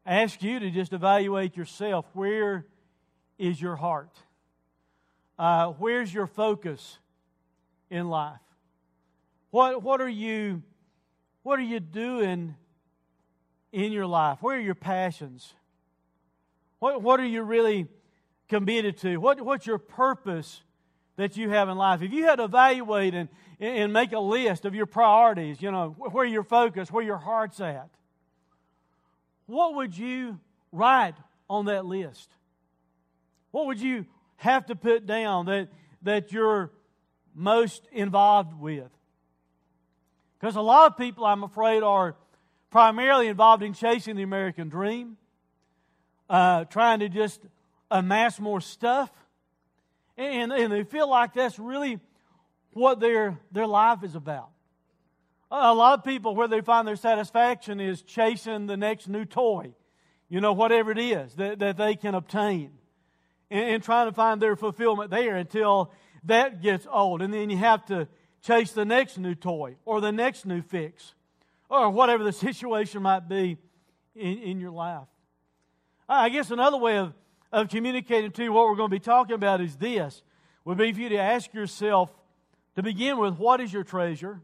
ask 0.04 0.42
you 0.42 0.59
to 0.59 0.71
just 0.73 0.92
evaluate 0.92 1.56
yourself. 1.56 2.06
Where 2.14 2.66
is 3.38 3.62
your 3.62 3.76
heart? 3.76 4.11
Uh, 5.38 5.68
where's 5.78 6.12
your 6.12 6.26
focus 6.26 6.99
in 7.90 8.09
life? 8.09 8.40
What, 9.52 9.85
what, 9.85 10.00
are 10.00 10.09
you, 10.09 10.64
what 11.44 11.61
are 11.61 11.62
you 11.62 11.78
doing 11.78 12.56
in 13.75 13.93
your 13.93 14.07
life? 14.07 14.38
Where 14.40 14.57
are 14.57 14.61
your 14.61 14.76
passions? 14.76 15.52
What, 16.78 17.02
what 17.02 17.19
are 17.19 17.26
you 17.26 17.43
really 17.43 17.88
committed 18.49 18.99
to? 18.99 19.16
What, 19.16 19.40
what's 19.40 19.66
your 19.66 19.78
purpose 19.78 20.62
that 21.16 21.37
you 21.37 21.50
have 21.50 21.69
in 21.69 21.76
life? 21.76 22.02
If 22.02 22.12
you 22.12 22.25
had 22.25 22.37
to 22.37 22.45
evaluate 22.45 23.14
and, 23.14 23.28
and 23.59 23.93
make 23.93 24.12
a 24.12 24.21
list 24.21 24.64
of 24.64 24.75
your 24.75 24.87
priorities, 24.87 25.61
you 25.61 25.71
know, 25.71 25.95
where 25.99 26.25
your 26.25 26.45
focus, 26.45 26.90
where 26.90 27.04
your 27.04 27.19
heart's 27.19 27.61
at, 27.61 27.88
what 29.47 29.75
would 29.75 29.97
you 29.97 30.38
write 30.73 31.14
on 31.50 31.66
that 31.66 31.85
list? 31.85 32.31
What 33.50 33.66
would 33.66 33.81
you 33.81 34.07
have 34.37 34.66
to 34.66 34.76
put 34.76 35.07
down 35.07 35.47
that, 35.47 35.69
that 36.02 36.33
you're 36.33 36.71
most 37.35 37.87
involved 37.93 38.54
with? 38.54 38.90
Because 40.38 40.57
a 40.57 40.61
lot 40.61 40.90
of 40.90 40.99
people, 40.99 41.25
I'm 41.25 41.43
afraid, 41.43 41.83
are 41.83 42.16
primarily 42.75 43.28
involved 43.28 43.62
in 43.62 43.73
chasing 43.73 44.16
the 44.16 44.25
American 44.25 44.69
dream, 44.69 45.16
uh, 46.28 46.64
trying 46.64 46.99
to 46.99 47.09
just 47.09 47.40
amass 47.88 48.40
more 48.40 48.61
stuff. 48.61 49.12
And, 50.16 50.52
and 50.52 50.73
they 50.73 50.83
feel 50.83 51.09
like 51.09 51.35
that's 51.35 51.57
really 51.57 52.00
what 52.73 52.99
their, 52.99 53.38
their 53.52 53.69
life 53.69 54.02
is 54.02 54.16
about. 54.16 54.49
A 55.52 55.73
lot 55.73 56.00
of 56.00 56.04
people, 56.04 56.35
where 56.35 56.49
they 56.49 56.62
find 56.62 56.88
their 56.88 56.97
satisfaction 56.97 57.78
is 57.78 58.02
chasing 58.02 58.66
the 58.66 58.76
next 58.76 59.07
new 59.07 59.25
toy, 59.25 59.73
you 60.28 60.40
know, 60.40 60.52
whatever 60.52 60.90
it 60.90 60.99
is 60.99 61.33
that, 61.37 61.61
that 61.61 61.76
they 61.76 61.95
can 61.95 62.16
obtain, 62.16 62.73
and, 63.52 63.75
and 63.75 63.83
trying 63.85 64.09
to 64.09 64.12
find 64.12 64.43
their 64.43 64.57
fulfillment 64.57 65.12
there 65.12 65.37
until 65.37 65.93
that 66.25 66.61
gets 66.61 66.88
old. 66.90 67.23
And 67.23 67.33
then 67.33 67.50
you 67.50 67.57
have 67.57 67.87
to 67.87 68.09
chase 68.43 68.73
the 68.73 68.85
next 68.85 69.16
new 69.16 69.37
toy 69.37 69.76
or 69.85 70.00
the 70.00 70.11
next 70.11 70.45
new 70.45 70.61
fix 70.61 71.14
or 71.83 71.90
whatever 71.90 72.25
the 72.25 72.33
situation 72.49 73.02
might 73.02 73.28
be 73.28 73.57
in, 74.14 74.38
in 74.38 74.61
your 74.61 74.71
life. 74.71 75.09
I 76.09 76.28
guess 76.28 76.50
another 76.50 76.76
way 76.76 76.99
of, 76.99 77.14
of 77.52 77.69
communicating 77.69 78.31
to 78.33 78.45
you 78.45 78.52
what 78.52 78.66
we're 78.66 78.76
going 78.76 78.90
to 78.90 78.95
be 78.95 79.00
talking 79.00 79.35
about 79.35 79.61
is 79.61 79.76
this 79.76 80.23
would 80.64 80.78
be 80.78 80.93
for 80.93 81.00
you 81.00 81.09
to 81.11 81.19
ask 81.19 81.52
yourself 81.52 82.11
to 82.76 82.83
begin 82.83 83.19
with, 83.19 83.38
what 83.38 83.61
is 83.61 83.73
your 83.73 83.85
treasure? 83.85 84.40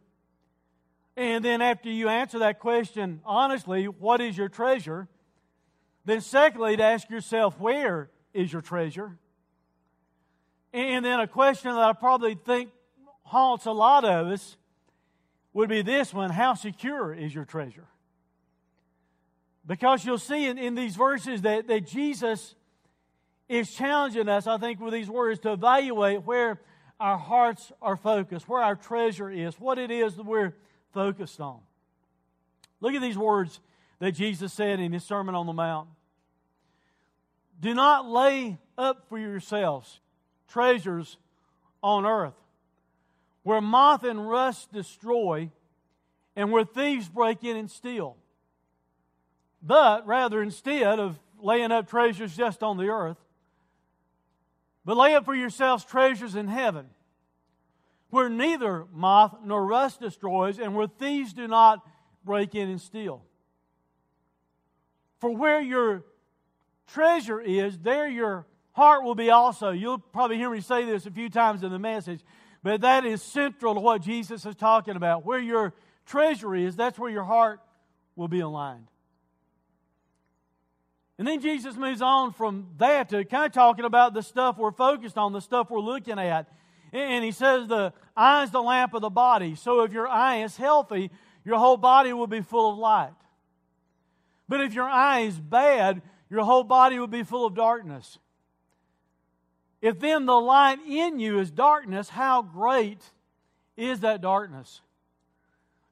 And 1.16 1.44
then 1.44 1.60
after 1.60 1.90
you 1.90 2.08
answer 2.08 2.38
that 2.40 2.60
question 2.60 3.20
honestly, 3.24 3.86
what 3.86 4.20
is 4.20 4.36
your 4.36 4.48
treasure? 4.48 5.08
Then 6.04 6.20
secondly, 6.20 6.76
to 6.76 6.82
ask 6.82 7.10
yourself, 7.10 7.58
where 7.60 8.10
is 8.32 8.52
your 8.52 8.62
treasure? 8.62 9.18
And 10.72 11.04
then 11.04 11.20
a 11.20 11.26
question 11.26 11.72
that 11.72 11.82
I 11.82 11.92
probably 11.92 12.34
think 12.36 12.70
haunts 13.22 13.66
a 13.66 13.72
lot 13.72 14.04
of 14.04 14.28
us 14.28 14.56
would 15.52 15.68
be 15.68 15.82
this 15.82 16.12
one 16.14 16.30
How 16.30 16.54
secure 16.54 17.12
is 17.12 17.34
your 17.34 17.44
treasure? 17.44 17.86
Because 19.66 20.04
you'll 20.04 20.18
see 20.18 20.46
in, 20.46 20.58
in 20.58 20.74
these 20.74 20.96
verses 20.96 21.42
that, 21.42 21.68
that 21.68 21.86
Jesus 21.86 22.54
is 23.48 23.72
challenging 23.72 24.28
us, 24.28 24.46
I 24.46 24.58
think, 24.58 24.80
with 24.80 24.92
these 24.92 25.08
words 25.08 25.40
to 25.40 25.52
evaluate 25.52 26.24
where 26.24 26.60
our 26.98 27.18
hearts 27.18 27.72
are 27.80 27.96
focused, 27.96 28.48
where 28.48 28.62
our 28.62 28.76
treasure 28.76 29.30
is, 29.30 29.58
what 29.58 29.78
it 29.78 29.90
is 29.90 30.16
that 30.16 30.24
we're 30.24 30.54
focused 30.92 31.40
on. 31.40 31.60
Look 32.80 32.94
at 32.94 33.02
these 33.02 33.18
words 33.18 33.60
that 33.98 34.12
Jesus 34.12 34.52
said 34.52 34.80
in 34.80 34.92
his 34.92 35.04
Sermon 35.04 35.34
on 35.34 35.46
the 35.46 35.52
Mount. 35.52 35.88
Do 37.60 37.74
not 37.74 38.08
lay 38.08 38.58
up 38.78 39.08
for 39.08 39.18
yourselves 39.18 40.00
treasures 40.48 41.16
on 41.82 42.04
earth 42.04 42.34
where 43.50 43.60
moth 43.60 44.04
and 44.04 44.30
rust 44.30 44.72
destroy, 44.72 45.50
and 46.36 46.52
where 46.52 46.64
thieves 46.64 47.08
break 47.08 47.42
in 47.42 47.56
and 47.56 47.68
steal. 47.68 48.16
But 49.60 50.06
rather, 50.06 50.40
instead 50.40 51.00
of 51.00 51.18
laying 51.40 51.72
up 51.72 51.90
treasures 51.90 52.36
just 52.36 52.62
on 52.62 52.76
the 52.76 52.90
earth, 52.90 53.16
but 54.84 54.96
lay 54.96 55.16
up 55.16 55.24
for 55.24 55.34
yourselves 55.34 55.84
treasures 55.84 56.36
in 56.36 56.46
heaven, 56.46 56.90
where 58.10 58.28
neither 58.28 58.86
moth 58.92 59.38
nor 59.44 59.66
rust 59.66 60.00
destroys, 60.00 60.60
and 60.60 60.76
where 60.76 60.86
thieves 60.86 61.32
do 61.32 61.48
not 61.48 61.84
break 62.24 62.54
in 62.54 62.68
and 62.70 62.80
steal. 62.80 63.20
For 65.18 65.34
where 65.34 65.60
your 65.60 66.04
treasure 66.86 67.40
is, 67.40 67.76
there 67.78 68.06
your 68.06 68.46
heart 68.70 69.02
will 69.02 69.16
be 69.16 69.30
also. 69.30 69.70
You'll 69.70 69.98
probably 69.98 70.36
hear 70.36 70.50
me 70.50 70.60
say 70.60 70.84
this 70.84 71.04
a 71.04 71.10
few 71.10 71.28
times 71.28 71.64
in 71.64 71.72
the 71.72 71.80
message, 71.80 72.20
but 72.62 72.82
that 72.82 73.04
is 73.04 73.22
central 73.22 73.74
to 73.74 73.80
what 73.80 74.02
Jesus 74.02 74.44
is 74.44 74.54
talking 74.54 74.96
about. 74.96 75.24
Where 75.24 75.38
your 75.38 75.74
treasure 76.06 76.54
is, 76.54 76.76
that's 76.76 76.98
where 76.98 77.10
your 77.10 77.24
heart 77.24 77.60
will 78.16 78.28
be 78.28 78.40
aligned. 78.40 78.88
And 81.18 81.28
then 81.28 81.40
Jesus 81.40 81.76
moves 81.76 82.00
on 82.00 82.32
from 82.32 82.68
that 82.78 83.10
to 83.10 83.24
kind 83.24 83.44
of 83.44 83.52
talking 83.52 83.84
about 83.84 84.14
the 84.14 84.22
stuff 84.22 84.56
we're 84.56 84.72
focused 84.72 85.18
on, 85.18 85.32
the 85.32 85.40
stuff 85.40 85.70
we're 85.70 85.80
looking 85.80 86.18
at. 86.18 86.48
And 86.92 87.24
he 87.24 87.30
says 87.30 87.68
the 87.68 87.92
eye 88.16 88.42
is 88.42 88.50
the 88.50 88.62
lamp 88.62 88.94
of 88.94 89.02
the 89.02 89.10
body. 89.10 89.54
So 89.54 89.82
if 89.82 89.92
your 89.92 90.08
eye 90.08 90.42
is 90.42 90.56
healthy, 90.56 91.10
your 91.44 91.58
whole 91.58 91.76
body 91.76 92.12
will 92.12 92.26
be 92.26 92.40
full 92.40 92.72
of 92.72 92.78
light. 92.78 93.12
But 94.48 94.62
if 94.62 94.74
your 94.74 94.88
eye 94.88 95.20
is 95.20 95.38
bad, 95.38 96.02
your 96.30 96.44
whole 96.44 96.64
body 96.64 96.98
will 96.98 97.06
be 97.06 97.22
full 97.22 97.46
of 97.46 97.54
darkness. 97.54 98.18
If 99.80 99.98
then 99.98 100.26
the 100.26 100.34
light 100.34 100.78
in 100.86 101.18
you 101.18 101.38
is 101.38 101.50
darkness, 101.50 102.08
how 102.08 102.42
great 102.42 103.02
is 103.76 104.00
that 104.00 104.20
darkness? 104.20 104.82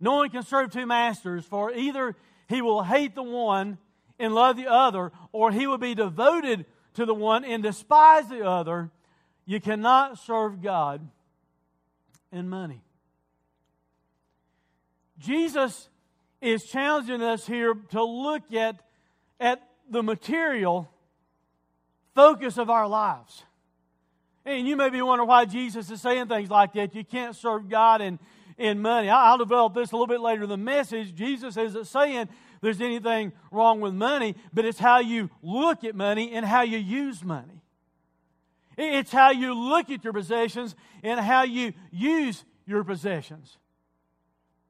No 0.01 0.17
one 0.17 0.31
can 0.31 0.43
serve 0.43 0.71
two 0.71 0.87
masters, 0.87 1.45
for 1.45 1.73
either 1.73 2.15
he 2.49 2.63
will 2.63 2.83
hate 2.83 3.15
the 3.15 3.23
one 3.23 3.79
and 4.19 4.35
love 4.35 4.57
the 4.57 4.67
other, 4.67 5.13
or 5.33 5.51
he 5.51 5.67
will 5.67 5.79
be 5.79 5.95
devoted 5.95 6.67
to 6.95 7.07
the 7.07 7.15
one 7.15 7.45
and 7.45 7.63
despise 7.63 8.29
the 8.29 8.45
other. 8.45 8.91
You 9.47 9.61
cannot 9.61 10.19
serve 10.19 10.63
God 10.63 11.09
and 12.31 12.51
money. 12.51 12.83
Jesus 15.19 15.89
is 16.41 16.65
challenging 16.65 17.23
us 17.23 17.47
here 17.47 17.75
to 17.91 18.05
look 18.05 18.53
at, 18.53 18.81
at 19.41 19.63
the 19.91 20.03
material 20.03 20.91
focus 22.15 22.59
of 22.59 22.71
our 22.71 22.87
lives. 22.87 23.43
And 24.49 24.67
you 24.67 24.77
may 24.77 24.89
be 24.89 25.03
wondering 25.03 25.29
why 25.29 25.45
Jesus 25.45 25.91
is 25.91 26.01
saying 26.01 26.29
things 26.29 26.49
like 26.49 26.73
that. 26.73 26.95
You 26.95 27.05
can't 27.05 27.37
serve 27.37 27.69
God 27.69 28.01
and, 28.01 28.19
in 28.57 28.81
money. 28.81 29.11
I'll 29.11 29.37
develop 29.37 29.75
this 29.75 29.93
a 29.93 29.95
little 29.95 30.07
bit 30.07 30.21
later 30.21 30.45
in 30.45 30.49
the 30.49 30.57
message. 30.57 31.15
Jesus 31.15 31.59
isn't 31.59 31.87
saying 31.87 32.31
there's 32.63 32.81
anything 32.81 33.33
wrong 33.53 33.83
with 33.83 33.93
money, 33.93 34.35
but 34.55 34.65
it's 34.65 34.79
how 34.79 35.01
you 35.01 35.29
look 35.43 35.85
at 35.85 35.95
money 35.95 36.33
and 36.33 36.47
how 36.47 36.63
you 36.63 36.79
use 36.79 37.23
money. 37.23 37.63
It's 38.79 39.13
how 39.13 39.33
you 39.33 39.53
look 39.53 39.91
at 39.91 40.03
your 40.03 40.15
possessions 40.15 40.75
and 41.03 41.21
how 41.21 41.43
you 41.43 41.75
use 41.91 42.43
your 42.65 42.85
possessions. 42.85 43.59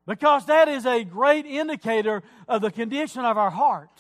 Because 0.06 0.47
that 0.47 0.68
is 0.68 0.87
a 0.87 1.04
great 1.04 1.47
indicator 1.47 2.25
of 2.49 2.62
the 2.62 2.73
condition 2.73 3.25
of 3.25 3.38
our 3.38 3.50
heart. 3.50 3.90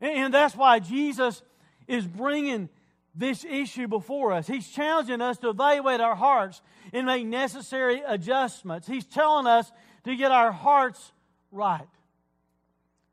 And 0.00 0.32
that's 0.32 0.56
why 0.56 0.78
Jesus 0.78 1.42
is 1.86 2.06
bringing 2.06 2.70
this 3.18 3.44
issue 3.44 3.88
before 3.88 4.32
us. 4.32 4.46
He's 4.46 4.68
challenging 4.68 5.20
us 5.20 5.38
to 5.38 5.50
evaluate 5.50 6.00
our 6.00 6.14
hearts 6.14 6.62
and 6.92 7.06
make 7.06 7.26
necessary 7.26 8.00
adjustments. 8.06 8.86
He's 8.86 9.04
telling 9.04 9.46
us 9.46 9.70
to 10.04 10.14
get 10.14 10.30
our 10.30 10.52
hearts 10.52 11.12
right. 11.50 11.88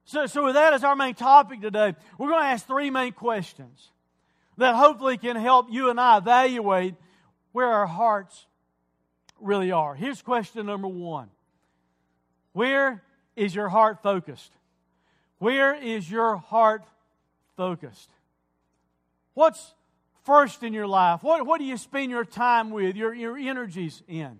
So, 0.05 0.27
so 0.27 0.45
with 0.45 0.53
that 0.53 0.73
as 0.73 0.83
our 0.83 0.95
main 0.95 1.15
topic 1.15 1.61
today, 1.61 1.95
we're 2.17 2.29
going 2.29 2.43
to 2.43 2.47
ask 2.47 2.67
three 2.67 2.91
main 2.91 3.13
questions 3.13 3.89
that 4.57 4.75
hopefully 4.75 5.17
can 5.17 5.35
help 5.35 5.67
you 5.71 5.89
and 5.89 5.99
I 5.99 6.19
evaluate 6.19 6.93
where 7.51 7.67
our 7.67 7.87
hearts 7.87 8.45
really 9.39 9.71
are. 9.71 9.95
Here's 9.95 10.21
question 10.21 10.67
number 10.67 10.87
one 10.87 11.29
Where 12.53 13.03
is 13.35 13.55
your 13.55 13.69
heart 13.69 14.03
focused? 14.03 14.51
Where 15.39 15.75
is 15.75 16.09
your 16.09 16.37
heart 16.37 16.83
focused? 17.57 18.09
What's 19.33 19.73
first 20.25 20.63
in 20.63 20.73
your 20.73 20.87
life? 20.87 21.23
What, 21.23 21.45
what 21.45 21.59
do 21.59 21.65
you 21.65 21.77
spend 21.77 22.11
your 22.11 22.25
time 22.25 22.71
with, 22.71 22.95
your, 22.95 23.13
your 23.13 23.37
energies 23.37 24.01
in? 24.07 24.39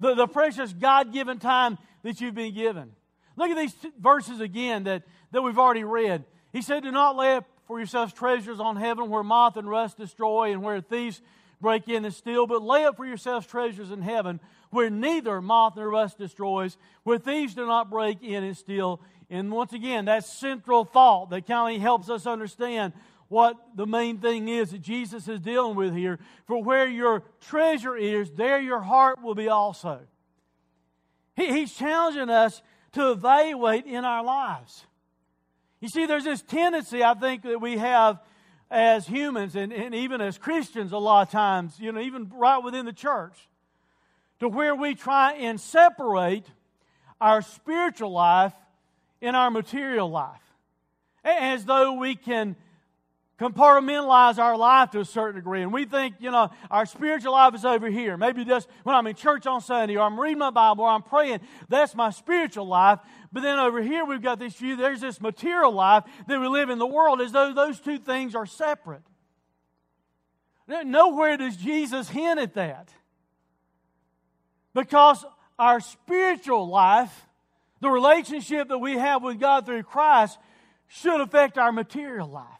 The, 0.00 0.14
the 0.14 0.26
precious 0.26 0.72
God 0.72 1.12
given 1.12 1.38
time 1.38 1.78
that 2.02 2.20
you've 2.20 2.34
been 2.34 2.54
given. 2.54 2.92
Look 3.36 3.50
at 3.50 3.56
these 3.56 3.74
verses 3.98 4.40
again 4.40 4.84
that, 4.84 5.02
that 5.32 5.42
we've 5.42 5.58
already 5.58 5.84
read. 5.84 6.24
He 6.52 6.62
said, 6.62 6.82
Do 6.82 6.90
not 6.90 7.16
lay 7.16 7.36
up 7.36 7.46
for 7.66 7.78
yourselves 7.78 8.12
treasures 8.12 8.58
on 8.58 8.76
heaven 8.76 9.10
where 9.10 9.22
moth 9.22 9.56
and 9.56 9.68
rust 9.68 9.96
destroy 9.96 10.52
and 10.52 10.62
where 10.62 10.80
thieves 10.80 11.20
break 11.60 11.88
in 11.88 12.04
and 12.04 12.14
steal, 12.14 12.46
but 12.46 12.62
lay 12.62 12.84
up 12.84 12.96
for 12.96 13.06
yourselves 13.06 13.46
treasures 13.46 13.90
in 13.90 14.02
heaven 14.02 14.40
where 14.70 14.90
neither 14.90 15.40
moth 15.40 15.76
nor 15.76 15.90
rust 15.90 16.18
destroys, 16.18 16.76
where 17.02 17.18
thieves 17.18 17.54
do 17.54 17.66
not 17.66 17.90
break 17.90 18.22
in 18.22 18.44
and 18.44 18.56
steal. 18.56 19.00
And 19.28 19.52
once 19.52 19.72
again, 19.72 20.06
that 20.06 20.24
central 20.24 20.84
thought 20.84 21.30
that 21.30 21.46
kind 21.46 21.76
of 21.76 21.82
helps 21.82 22.08
us 22.08 22.26
understand 22.26 22.92
what 23.30 23.56
the 23.76 23.86
main 23.86 24.18
thing 24.18 24.48
is 24.48 24.72
that 24.72 24.82
Jesus 24.82 25.28
is 25.28 25.38
dealing 25.38 25.76
with 25.76 25.94
here. 25.94 26.18
For 26.46 26.60
where 26.60 26.88
your 26.88 27.22
treasure 27.40 27.96
is, 27.96 28.28
there 28.32 28.60
your 28.60 28.80
heart 28.80 29.22
will 29.22 29.36
be 29.36 29.48
also. 29.48 30.00
He, 31.36 31.46
he's 31.46 31.72
challenging 31.72 32.28
us 32.28 32.60
to 32.92 33.12
evaluate 33.12 33.86
in 33.86 34.04
our 34.04 34.24
lives. 34.24 34.84
You 35.78 35.88
see, 35.88 36.06
there's 36.06 36.24
this 36.24 36.42
tendency, 36.42 37.04
I 37.04 37.14
think, 37.14 37.44
that 37.44 37.60
we 37.60 37.78
have 37.78 38.20
as 38.68 39.06
humans 39.06 39.54
and, 39.54 39.72
and 39.72 39.94
even 39.94 40.20
as 40.20 40.36
Christians 40.36 40.90
a 40.90 40.98
lot 40.98 41.28
of 41.28 41.32
times, 41.32 41.78
you 41.78 41.92
know, 41.92 42.00
even 42.00 42.32
right 42.34 42.58
within 42.58 42.84
the 42.84 42.92
church, 42.92 43.48
to 44.40 44.48
where 44.48 44.74
we 44.74 44.96
try 44.96 45.34
and 45.34 45.60
separate 45.60 46.46
our 47.20 47.42
spiritual 47.42 48.10
life 48.10 48.54
in 49.20 49.36
our 49.36 49.52
material 49.52 50.10
life. 50.10 50.42
As 51.22 51.64
though 51.64 51.92
we 51.92 52.16
can 52.16 52.56
compartmentalize 53.40 54.38
our 54.38 54.54
life 54.54 54.90
to 54.90 55.00
a 55.00 55.04
certain 55.04 55.36
degree. 55.36 55.62
And 55.62 55.72
we 55.72 55.86
think, 55.86 56.16
you 56.20 56.30
know, 56.30 56.50
our 56.70 56.84
spiritual 56.84 57.32
life 57.32 57.54
is 57.54 57.64
over 57.64 57.88
here. 57.88 58.18
Maybe 58.18 58.44
just 58.44 58.68
when 58.82 58.94
I'm 58.94 59.06
in 59.06 59.16
church 59.16 59.46
on 59.46 59.62
Sunday 59.62 59.96
or 59.96 60.02
I'm 60.02 60.20
reading 60.20 60.38
my 60.38 60.50
Bible 60.50 60.84
or 60.84 60.90
I'm 60.90 61.02
praying, 61.02 61.40
that's 61.68 61.94
my 61.94 62.10
spiritual 62.10 62.66
life. 62.66 62.98
But 63.32 63.42
then 63.42 63.58
over 63.58 63.80
here 63.80 64.04
we've 64.04 64.20
got 64.20 64.38
this 64.38 64.54
view, 64.54 64.76
there's 64.76 65.00
this 65.00 65.22
material 65.22 65.72
life 65.72 66.04
that 66.28 66.38
we 66.38 66.48
live 66.48 66.68
in 66.68 66.78
the 66.78 66.86
world 66.86 67.22
as 67.22 67.32
though 67.32 67.54
those 67.54 67.80
two 67.80 67.98
things 67.98 68.34
are 68.34 68.44
separate. 68.44 69.02
Nowhere 70.68 71.38
does 71.38 71.56
Jesus 71.56 72.10
hint 72.10 72.38
at 72.38 72.54
that. 72.54 72.92
Because 74.74 75.24
our 75.58 75.80
spiritual 75.80 76.68
life, 76.68 77.26
the 77.80 77.88
relationship 77.88 78.68
that 78.68 78.78
we 78.78 78.98
have 78.98 79.22
with 79.22 79.40
God 79.40 79.64
through 79.64 79.82
Christ, 79.84 80.38
should 80.88 81.20
affect 81.22 81.56
our 81.56 81.72
material 81.72 82.28
life 82.28 82.59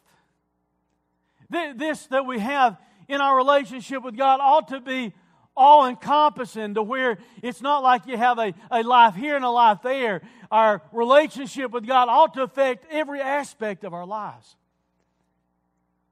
this 1.51 2.07
that 2.07 2.27
we 2.27 2.39
have 2.39 2.77
in 3.09 3.21
our 3.21 3.37
relationship 3.37 4.03
with 4.03 4.17
God 4.17 4.41
ought 4.41 4.69
to 4.69 4.81
be 4.81 5.13
all 5.57 5.87
encompassing 5.87 6.75
to 6.75 6.83
where 6.83 7.19
it's 7.43 7.61
not 7.61 7.83
like 7.83 8.07
you 8.07 8.17
have 8.17 8.39
a, 8.39 8.55
a 8.71 8.83
life 8.83 9.15
here 9.15 9.37
and 9.37 9.45
a 9.45 9.51
life 9.51 9.79
there. 9.83 10.23
Our 10.51 10.81
relationship 10.93 11.71
with 11.71 11.87
God 11.87 12.09
ought 12.09 12.35
to 12.35 12.43
affect 12.43 12.87
every 12.91 13.21
aspect 13.21 13.85
of 13.85 13.93
our 13.93 14.07
lives. 14.07 14.57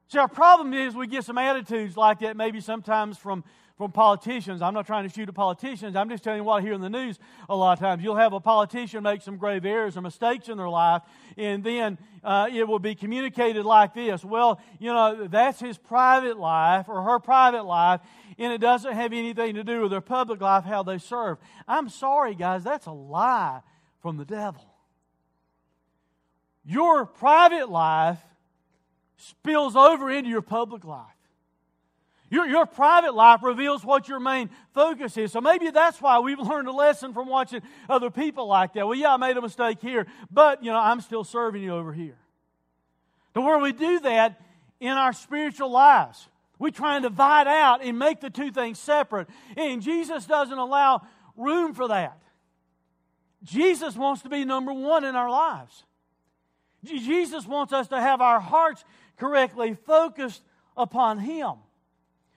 See, 0.09 0.18
our 0.18 0.29
problem 0.29 0.74
is 0.74 0.94
we 0.94 1.07
get 1.07 1.24
some 1.24 1.38
attitudes 1.38 1.96
like 1.96 2.20
that 2.20 2.37
maybe 2.37 2.61
sometimes 2.61 3.18
from 3.18 3.44
from 3.78 3.92
politicians. 3.92 4.60
I'm 4.60 4.74
not 4.74 4.86
trying 4.86 5.08
to 5.08 5.14
shoot 5.14 5.28
at 5.28 5.34
politicians. 5.36 5.94
I'm 5.94 6.08
just 6.08 6.24
telling 6.24 6.40
you 6.40 6.44
what 6.44 6.58
I 6.58 6.62
hear 6.62 6.72
in 6.72 6.80
the 6.80 6.90
news 6.90 7.18
a 7.48 7.54
lot 7.54 7.74
of 7.74 7.78
times. 7.78 8.02
You'll 8.02 8.16
have 8.16 8.32
a 8.32 8.40
politician 8.40 9.04
make 9.04 9.22
some 9.22 9.36
grave 9.36 9.64
errors 9.64 9.96
or 9.96 10.02
mistakes 10.02 10.48
in 10.48 10.58
their 10.58 10.68
life, 10.68 11.02
and 11.36 11.62
then 11.62 11.96
uh, 12.24 12.48
it 12.52 12.66
will 12.66 12.80
be 12.80 12.96
communicated 12.96 13.64
like 13.64 13.94
this 13.94 14.24
Well, 14.24 14.60
you 14.80 14.92
know, 14.92 15.28
that's 15.28 15.60
his 15.60 15.78
private 15.78 16.38
life 16.38 16.88
or 16.88 17.02
her 17.02 17.20
private 17.20 17.62
life, 17.62 18.00
and 18.36 18.52
it 18.52 18.58
doesn't 18.58 18.92
have 18.92 19.12
anything 19.12 19.54
to 19.54 19.62
do 19.62 19.82
with 19.82 19.92
their 19.92 20.00
public 20.00 20.40
life, 20.40 20.64
how 20.64 20.82
they 20.82 20.98
serve. 20.98 21.38
I'm 21.68 21.88
sorry, 21.88 22.34
guys, 22.34 22.64
that's 22.64 22.86
a 22.86 22.92
lie 22.92 23.60
from 24.02 24.16
the 24.16 24.24
devil. 24.24 24.64
Your 26.64 27.06
private 27.06 27.70
life 27.70 28.18
spills 29.16 29.76
over 29.76 30.10
into 30.10 30.28
your 30.28 30.42
public 30.42 30.84
life. 30.84 31.17
Your, 32.30 32.46
your 32.46 32.66
private 32.66 33.14
life 33.14 33.42
reveals 33.42 33.84
what 33.84 34.08
your 34.08 34.20
main 34.20 34.50
focus 34.74 35.16
is. 35.16 35.32
So 35.32 35.40
maybe 35.40 35.70
that's 35.70 36.00
why 36.00 36.18
we've 36.18 36.38
learned 36.48 36.68
a 36.68 36.72
lesson 36.72 37.12
from 37.12 37.28
watching 37.28 37.62
other 37.88 38.10
people 38.10 38.46
like 38.46 38.74
that. 38.74 38.86
Well, 38.86 38.96
yeah, 38.96 39.14
I 39.14 39.16
made 39.16 39.36
a 39.36 39.42
mistake 39.42 39.78
here, 39.80 40.06
but, 40.30 40.62
you 40.62 40.70
know, 40.70 40.78
I'm 40.78 41.00
still 41.00 41.24
serving 41.24 41.62
you 41.62 41.74
over 41.74 41.92
here. 41.92 42.18
To 43.34 43.40
where 43.40 43.58
we 43.58 43.72
do 43.72 44.00
that 44.00 44.40
in 44.80 44.92
our 44.92 45.12
spiritual 45.12 45.70
lives. 45.70 46.28
We 46.58 46.70
try 46.70 46.96
and 46.96 47.02
divide 47.02 47.46
out 47.46 47.82
and 47.82 47.98
make 47.98 48.20
the 48.20 48.30
two 48.30 48.50
things 48.50 48.78
separate. 48.78 49.28
And 49.56 49.80
Jesus 49.80 50.26
doesn't 50.26 50.58
allow 50.58 51.02
room 51.36 51.72
for 51.72 51.88
that. 51.88 52.20
Jesus 53.44 53.96
wants 53.96 54.22
to 54.22 54.28
be 54.28 54.44
number 54.44 54.72
one 54.72 55.04
in 55.04 55.14
our 55.14 55.30
lives. 55.30 55.84
Jesus 56.84 57.46
wants 57.46 57.72
us 57.72 57.88
to 57.88 58.00
have 58.00 58.20
our 58.20 58.40
hearts 58.40 58.84
correctly 59.16 59.76
focused 59.86 60.42
upon 60.76 61.18
Him. 61.18 61.54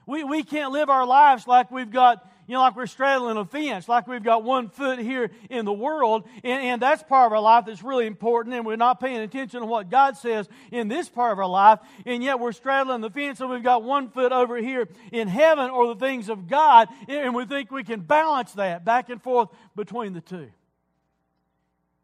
We, 0.05 0.23
we 0.23 0.43
can't 0.43 0.71
live 0.71 0.89
our 0.89 1.05
lives 1.05 1.47
like 1.47 1.71
we've 1.71 1.91
got 1.91 2.27
you 2.51 2.57
know, 2.57 2.63
like 2.63 2.75
we're 2.75 2.85
straddling 2.85 3.37
a 3.37 3.45
fence, 3.45 3.87
like 3.87 4.07
we've 4.07 4.23
got 4.23 4.43
one 4.43 4.67
foot 4.67 4.99
here 4.99 5.31
in 5.49 5.63
the 5.63 5.71
world, 5.71 6.27
and, 6.43 6.61
and 6.61 6.81
that's 6.81 7.01
part 7.01 7.27
of 7.27 7.31
our 7.31 7.39
life 7.39 7.63
that's 7.65 7.81
really 7.81 8.05
important, 8.05 8.53
and 8.53 8.65
we're 8.65 8.75
not 8.75 8.99
paying 8.99 9.21
attention 9.21 9.61
to 9.61 9.65
what 9.65 9.89
God 9.89 10.17
says 10.17 10.49
in 10.69 10.89
this 10.89 11.07
part 11.07 11.31
of 11.31 11.39
our 11.39 11.47
life, 11.47 11.79
and 12.05 12.21
yet 12.21 12.41
we're 12.41 12.51
straddling 12.51 12.99
the 12.99 13.09
fence, 13.09 13.39
and 13.39 13.49
we've 13.49 13.63
got 13.63 13.83
one 13.83 14.09
foot 14.09 14.33
over 14.33 14.57
here 14.57 14.89
in 15.13 15.29
heaven 15.29 15.69
or 15.69 15.87
the 15.93 15.99
things 15.99 16.27
of 16.27 16.49
God, 16.49 16.89
and 17.07 17.33
we 17.33 17.45
think 17.45 17.71
we 17.71 17.85
can 17.85 18.01
balance 18.01 18.51
that 18.53 18.83
back 18.83 19.09
and 19.09 19.23
forth 19.23 19.47
between 19.73 20.11
the 20.11 20.19
two. 20.19 20.49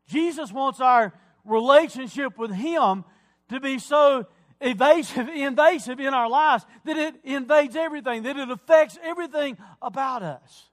Jesus 0.08 0.50
wants 0.50 0.80
our 0.80 1.14
relationship 1.44 2.38
with 2.38 2.52
Him 2.52 3.04
to 3.50 3.60
be 3.60 3.80
so 3.80 4.28
evasive, 4.62 5.30
invasive 5.30 6.00
in 6.00 6.13
our 6.13 6.30
lives 6.30 6.65
that 6.86 6.98
it 6.98 7.15
invades 7.24 7.76
everything, 7.76 8.24
that 8.24 8.38
it 8.38 8.50
affects 8.50 8.98
everything 9.04 9.58
about 9.82 10.24
us. 10.24 10.65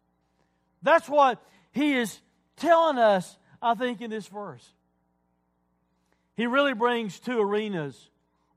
That's 0.83 1.09
what 1.09 1.43
he 1.73 1.95
is 1.95 2.21
telling 2.57 2.99
us, 2.99 3.39
I 3.61 3.75
think, 3.75 4.01
in 4.01 4.11
this 4.11 4.27
verse. 4.27 4.67
He 6.37 6.47
really 6.47 6.75
brings 6.75 7.19
two 7.19 7.41
arenas 7.41 8.11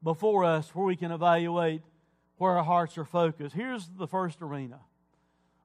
before 0.03 0.45
us 0.45 0.73
where 0.73 0.85
we 0.85 0.95
can 0.95 1.11
evaluate 1.11 1.81
where 2.37 2.57
our 2.57 2.63
hearts 2.63 2.97
are 2.97 3.05
focused. 3.05 3.55
Here's 3.55 3.87
the 3.97 4.07
first 4.07 4.41
arena. 4.41 4.79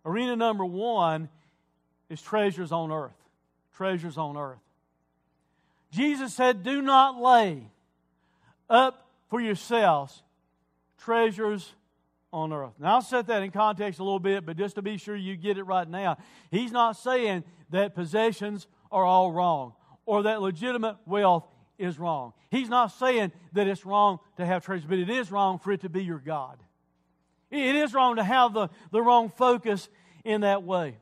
Arena 0.05 0.37
number 0.37 0.65
one 0.65 1.29
is 2.09 2.21
treasures 2.21 2.73
on 2.73 2.91
earth. 2.91 3.17
Treasures 3.75 4.19
on 4.19 4.37
earth. 4.37 4.59
Jesus 5.91 6.35
said, 6.35 6.63
Do 6.63 6.83
not 6.83 7.21
lay 7.21 7.67
up 8.69 9.02
for 9.33 9.41
yourselves 9.41 10.23
treasures 10.99 11.73
on 12.35 12.53
earth. 12.53 12.75
Now, 12.79 12.97
I'll 12.97 13.01
set 13.01 13.29
that 13.29 13.43
in 13.43 13.51
context 13.51 13.99
a 13.99 14.05
little 14.05 14.19
bit, 14.19 14.45
but 14.45 14.59
just 14.59 14.75
to 14.75 14.83
be 14.83 14.99
sure 14.99 15.17
you 15.17 15.37
get 15.37 15.57
it 15.57 15.63
right 15.63 15.89
now, 15.89 16.19
he's 16.51 16.71
not 16.71 16.99
saying 16.99 17.43
that 17.71 17.95
possessions 17.95 18.67
are 18.91 19.07
all 19.07 19.33
wrong 19.33 19.73
or 20.05 20.25
that 20.25 20.43
legitimate 20.43 20.99
wealth 21.07 21.47
is 21.79 21.99
wrong. 21.99 22.35
He's 22.51 22.69
not 22.69 22.89
saying 22.89 23.33
that 23.55 23.67
it's 23.67 23.87
wrong 23.87 24.19
to 24.37 24.45
have 24.45 24.67
treasures, 24.67 24.85
but 24.87 24.99
it 24.99 25.09
is 25.09 25.33
wrong 25.33 25.59
for 25.59 25.73
it 25.73 25.81
to 25.81 25.89
be 25.89 26.05
your 26.05 26.19
God. 26.19 26.63
It 27.51 27.75
is 27.75 27.95
wrong 27.95 28.17
to 28.17 28.25
have 28.25 28.53
the, 28.53 28.69
the 28.91 29.01
wrong 29.01 29.31
focus 29.31 29.89
in 30.27 30.43
that 30.43 30.63
way. 30.63 30.99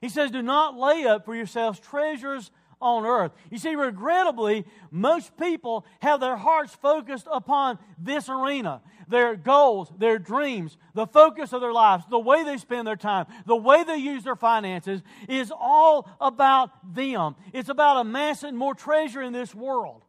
He 0.00 0.08
says, 0.08 0.30
Do 0.30 0.40
not 0.40 0.74
lay 0.74 1.04
up 1.04 1.26
for 1.26 1.34
yourselves 1.34 1.78
treasures 1.80 2.50
on 2.84 3.06
earth. 3.06 3.32
You 3.50 3.58
see, 3.58 3.74
regrettably, 3.74 4.64
most 4.90 5.36
people 5.36 5.86
have 6.00 6.20
their 6.20 6.36
hearts 6.36 6.74
focused 6.74 7.26
upon 7.30 7.78
this 7.98 8.28
arena 8.28 8.82
their 9.06 9.36
goals, 9.36 9.92
their 9.98 10.18
dreams, 10.18 10.78
the 10.94 11.06
focus 11.06 11.52
of 11.52 11.60
their 11.60 11.74
lives, 11.74 12.04
the 12.08 12.18
way 12.18 12.42
they 12.42 12.56
spend 12.56 12.86
their 12.86 12.96
time, 12.96 13.26
the 13.44 13.56
way 13.56 13.84
they 13.84 13.96
use 13.96 14.24
their 14.24 14.36
finances 14.36 15.02
is 15.28 15.52
all 15.54 16.08
about 16.20 16.70
them. 16.94 17.36
It's 17.52 17.68
about 17.68 18.00
amassing 18.00 18.56
more 18.56 18.74
treasure 18.74 19.20
in 19.20 19.34
this 19.34 19.54
world. 19.54 20.04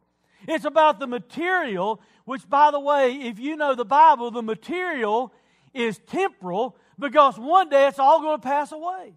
It's 0.48 0.64
about 0.64 0.98
the 0.98 1.06
material, 1.06 2.00
which, 2.24 2.48
by 2.48 2.70
the 2.70 2.80
way, 2.80 3.16
if 3.16 3.38
you 3.38 3.56
know 3.56 3.74
the 3.74 3.84
Bible, 3.84 4.30
the 4.30 4.42
material 4.42 5.32
is 5.74 6.00
temporal 6.06 6.76
because 6.98 7.38
one 7.38 7.68
day 7.68 7.86
it's 7.88 7.98
all 7.98 8.20
going 8.20 8.40
to 8.40 8.46
pass 8.46 8.72
away. 8.72 9.14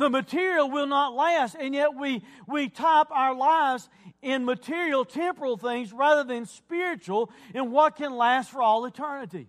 The 0.00 0.08
material 0.08 0.70
will 0.70 0.86
not 0.86 1.14
last, 1.14 1.54
and 1.60 1.74
yet 1.74 1.94
we, 1.94 2.22
we 2.48 2.70
type 2.70 3.08
our 3.10 3.34
lives 3.34 3.90
in 4.22 4.46
material, 4.46 5.04
temporal 5.04 5.58
things 5.58 5.92
rather 5.92 6.24
than 6.24 6.46
spiritual 6.46 7.30
in 7.54 7.70
what 7.70 7.96
can 7.96 8.16
last 8.16 8.48
for 8.48 8.62
all 8.62 8.86
eternity. 8.86 9.46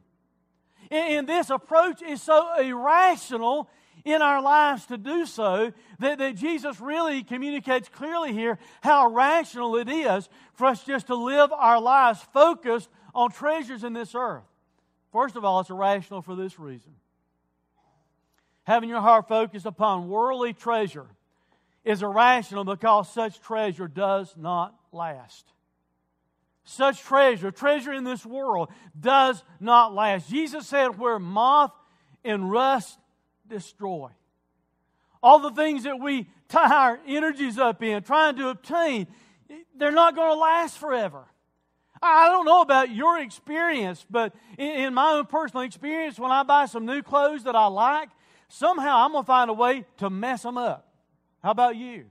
And, 0.89 1.13
and 1.13 1.29
this 1.29 1.49
approach 1.49 2.01
is 2.01 2.21
so 2.21 2.53
irrational 2.59 3.69
in 4.03 4.21
our 4.21 4.41
lives 4.41 4.87
to 4.87 4.97
do 4.97 5.25
so 5.25 5.71
that, 5.99 6.17
that 6.17 6.35
Jesus 6.35 6.81
really 6.81 7.23
communicates 7.23 7.87
clearly 7.87 8.33
here 8.33 8.59
how 8.81 9.07
rational 9.07 9.77
it 9.77 9.87
is 9.87 10.27
for 10.55 10.65
us 10.65 10.83
just 10.83 11.07
to 11.07 11.15
live 11.15 11.53
our 11.53 11.79
lives 11.79 12.19
focused 12.33 12.89
on 13.15 13.31
treasures 13.31 13.85
in 13.85 13.93
this 13.93 14.13
earth. 14.13 14.43
First 15.13 15.37
of 15.37 15.45
all, 15.45 15.61
it's 15.61 15.69
irrational 15.69 16.21
for 16.21 16.35
this 16.35 16.59
reason 16.59 16.91
having 18.71 18.87
your 18.87 19.01
heart 19.01 19.27
focused 19.27 19.65
upon 19.65 20.07
worldly 20.07 20.53
treasure 20.53 21.07
is 21.83 22.01
irrational 22.01 22.63
because 22.63 23.11
such 23.11 23.41
treasure 23.41 23.85
does 23.85 24.33
not 24.37 24.73
last. 24.93 25.45
Such 26.63 27.01
treasure, 27.01 27.51
treasure 27.51 27.91
in 27.91 28.05
this 28.05 28.25
world, 28.25 28.69
does 28.97 29.43
not 29.59 29.93
last. 29.93 30.29
Jesus 30.29 30.67
said, 30.67 30.97
where 30.97 31.19
moth 31.19 31.73
and 32.23 32.49
rust 32.49 32.97
destroy. 33.49 34.09
All 35.21 35.39
the 35.39 35.51
things 35.51 35.83
that 35.83 35.99
we 35.99 36.27
tie 36.47 36.73
our 36.73 36.99
energies 37.05 37.57
up 37.57 37.83
in, 37.83 38.01
trying 38.03 38.37
to 38.37 38.47
obtain, 38.47 39.07
they're 39.75 39.91
not 39.91 40.15
going 40.15 40.31
to 40.31 40.39
last 40.39 40.77
forever. 40.77 41.25
I 42.01 42.29
don't 42.29 42.45
know 42.45 42.61
about 42.61 42.89
your 42.89 43.19
experience, 43.19 44.05
but 44.09 44.33
in 44.57 44.93
my 44.93 45.11
own 45.11 45.25
personal 45.25 45.63
experience, 45.63 46.17
when 46.17 46.31
I 46.31 46.43
buy 46.43 46.67
some 46.67 46.85
new 46.85 47.01
clothes 47.01 47.43
that 47.43 47.55
I 47.55 47.67
like, 47.67 48.07
somehow 48.51 49.05
I'm 49.05 49.11
going 49.11 49.23
to 49.23 49.27
find 49.27 49.49
a 49.49 49.53
way 49.53 49.85
to 49.97 50.09
mess 50.09 50.43
them 50.43 50.57
up. 50.57 50.87
How 51.41 51.51
about 51.51 51.75
you? 51.75 52.05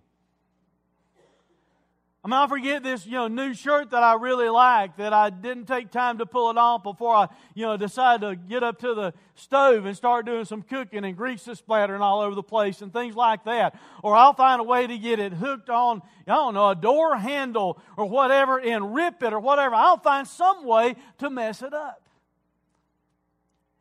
I 2.22 2.28
mean, 2.28 2.34
I 2.34 2.46
forget 2.48 2.82
this, 2.82 3.06
you 3.06 3.12
know, 3.12 3.28
new 3.28 3.54
shirt 3.54 3.90
that 3.90 4.02
I 4.02 4.14
really 4.14 4.50
like 4.50 4.98
that 4.98 5.14
I 5.14 5.30
didn't 5.30 5.64
take 5.64 5.90
time 5.90 6.18
to 6.18 6.26
pull 6.26 6.50
it 6.50 6.58
off 6.58 6.82
before 6.82 7.14
I, 7.14 7.28
you 7.54 7.64
know, 7.64 7.78
decided 7.78 8.26
to 8.26 8.36
get 8.36 8.62
up 8.62 8.78
to 8.80 8.92
the 8.94 9.14
stove 9.36 9.86
and 9.86 9.96
start 9.96 10.26
doing 10.26 10.44
some 10.44 10.60
cooking 10.60 11.06
and 11.06 11.16
grease 11.16 11.48
is 11.48 11.56
splattering 11.56 12.02
all 12.02 12.20
over 12.20 12.34
the 12.34 12.42
place 12.42 12.82
and 12.82 12.92
things 12.92 13.16
like 13.16 13.44
that. 13.44 13.74
Or 14.02 14.14
I'll 14.14 14.34
find 14.34 14.60
a 14.60 14.64
way 14.64 14.86
to 14.86 14.98
get 14.98 15.18
it 15.18 15.32
hooked 15.32 15.70
on, 15.70 16.02
I 16.26 16.34
don't 16.34 16.52
know, 16.52 16.68
a 16.68 16.74
door 16.74 17.16
handle 17.16 17.80
or 17.96 18.04
whatever 18.04 18.60
and 18.60 18.94
rip 18.94 19.22
it 19.22 19.32
or 19.32 19.40
whatever. 19.40 19.74
I'll 19.74 19.96
find 19.96 20.28
some 20.28 20.66
way 20.66 20.96
to 21.18 21.30
mess 21.30 21.62
it 21.62 21.72
up. 21.72 22.02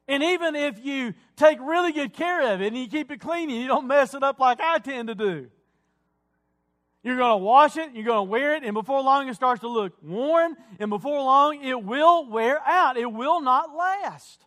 And 0.09 0.23
even 0.23 0.55
if 0.55 0.83
you 0.83 1.13
take 1.35 1.59
really 1.61 1.91
good 1.91 2.13
care 2.13 2.51
of 2.51 2.61
it 2.61 2.67
and 2.67 2.77
you 2.77 2.87
keep 2.87 3.11
it 3.11 3.21
clean 3.21 3.51
and 3.51 3.61
you 3.61 3.67
don't 3.67 3.85
mess 3.85 4.15
it 4.15 4.23
up 4.23 4.39
like 4.39 4.59
I 4.59 4.79
tend 4.79 5.07
to 5.07 5.15
do, 5.15 5.49
you're 7.03 7.15
going 7.15 7.39
to 7.39 7.43
wash 7.43 7.77
it, 7.77 7.91
you're 7.93 8.05
going 8.05 8.27
to 8.27 8.31
wear 8.31 8.55
it, 8.55 8.63
and 8.63 8.73
before 8.73 9.01
long 9.03 9.29
it 9.29 9.35
starts 9.35 9.61
to 9.61 9.67
look 9.67 9.93
worn, 10.01 10.57
and 10.79 10.89
before 10.89 11.19
long 11.21 11.63
it 11.63 11.83
will 11.83 12.27
wear 12.27 12.59
out. 12.67 12.97
It 12.97 13.05
will 13.05 13.39
not 13.39 13.75
last. 13.75 14.43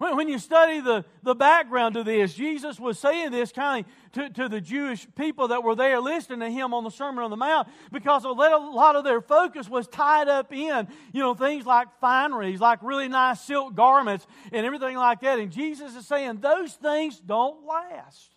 When 0.00 0.28
you 0.28 0.38
study 0.38 0.80
the, 0.80 1.04
the 1.22 1.34
background 1.34 1.94
to 1.94 2.02
this, 2.02 2.32
Jesus 2.32 2.80
was 2.80 2.98
saying 2.98 3.32
this 3.32 3.52
kind 3.52 3.84
of 3.84 4.12
to, 4.12 4.30
to 4.30 4.48
the 4.48 4.58
Jewish 4.58 5.06
people 5.14 5.48
that 5.48 5.62
were 5.62 5.74
there 5.74 6.00
listening 6.00 6.40
to 6.40 6.50
him 6.50 6.72
on 6.72 6.84
the 6.84 6.90
Sermon 6.90 7.22
on 7.22 7.28
the 7.28 7.36
Mount 7.36 7.68
because 7.92 8.24
a 8.24 8.30
lot 8.30 8.96
of 8.96 9.04
their 9.04 9.20
focus 9.20 9.68
was 9.68 9.86
tied 9.86 10.26
up 10.26 10.54
in, 10.54 10.88
you 11.12 11.20
know, 11.20 11.34
things 11.34 11.66
like 11.66 11.88
fineries, 12.00 12.60
like 12.60 12.78
really 12.82 13.08
nice 13.08 13.42
silk 13.42 13.74
garments 13.74 14.26
and 14.50 14.64
everything 14.64 14.96
like 14.96 15.20
that. 15.20 15.38
And 15.38 15.52
Jesus 15.52 15.94
is 15.94 16.06
saying 16.06 16.40
those 16.40 16.72
things 16.72 17.20
don't 17.20 17.66
last. 17.66 18.29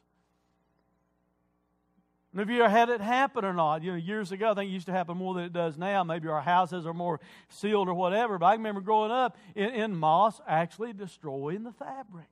And 2.34 2.40
have 2.40 2.50
you 2.50 2.64
had 2.64 2.90
it 2.90 3.00
happen 3.00 3.46
or 3.46 3.54
not? 3.54 3.84
You 3.84 3.92
know, 3.92 3.98
years 3.98 4.32
ago, 4.32 4.52
I 4.52 4.54
think 4.56 4.72
it 4.72 4.74
used 4.74 4.88
to 4.88 4.92
happen 4.92 5.18
more 5.18 5.36
than 5.36 5.44
it 5.44 5.54
does 5.54 5.78
now. 5.78 6.04
Maybe 6.04 6.28
our 6.28 6.42
houses 6.42 6.88
are 6.88 6.94
more 6.94 7.20
sealed 7.50 7.88
or 7.88 7.94
whatever. 7.94 8.40
But 8.40 8.48
I 8.48 8.54
remember 8.54 8.82
growing 8.82 9.12
up 9.12 9.38
in, 9.54 9.70
in 9.70 9.96
moss 9.96 10.42
actually 10.48 10.94
destroying 10.94 11.64
the 11.64 11.72
fabric. 11.74 12.26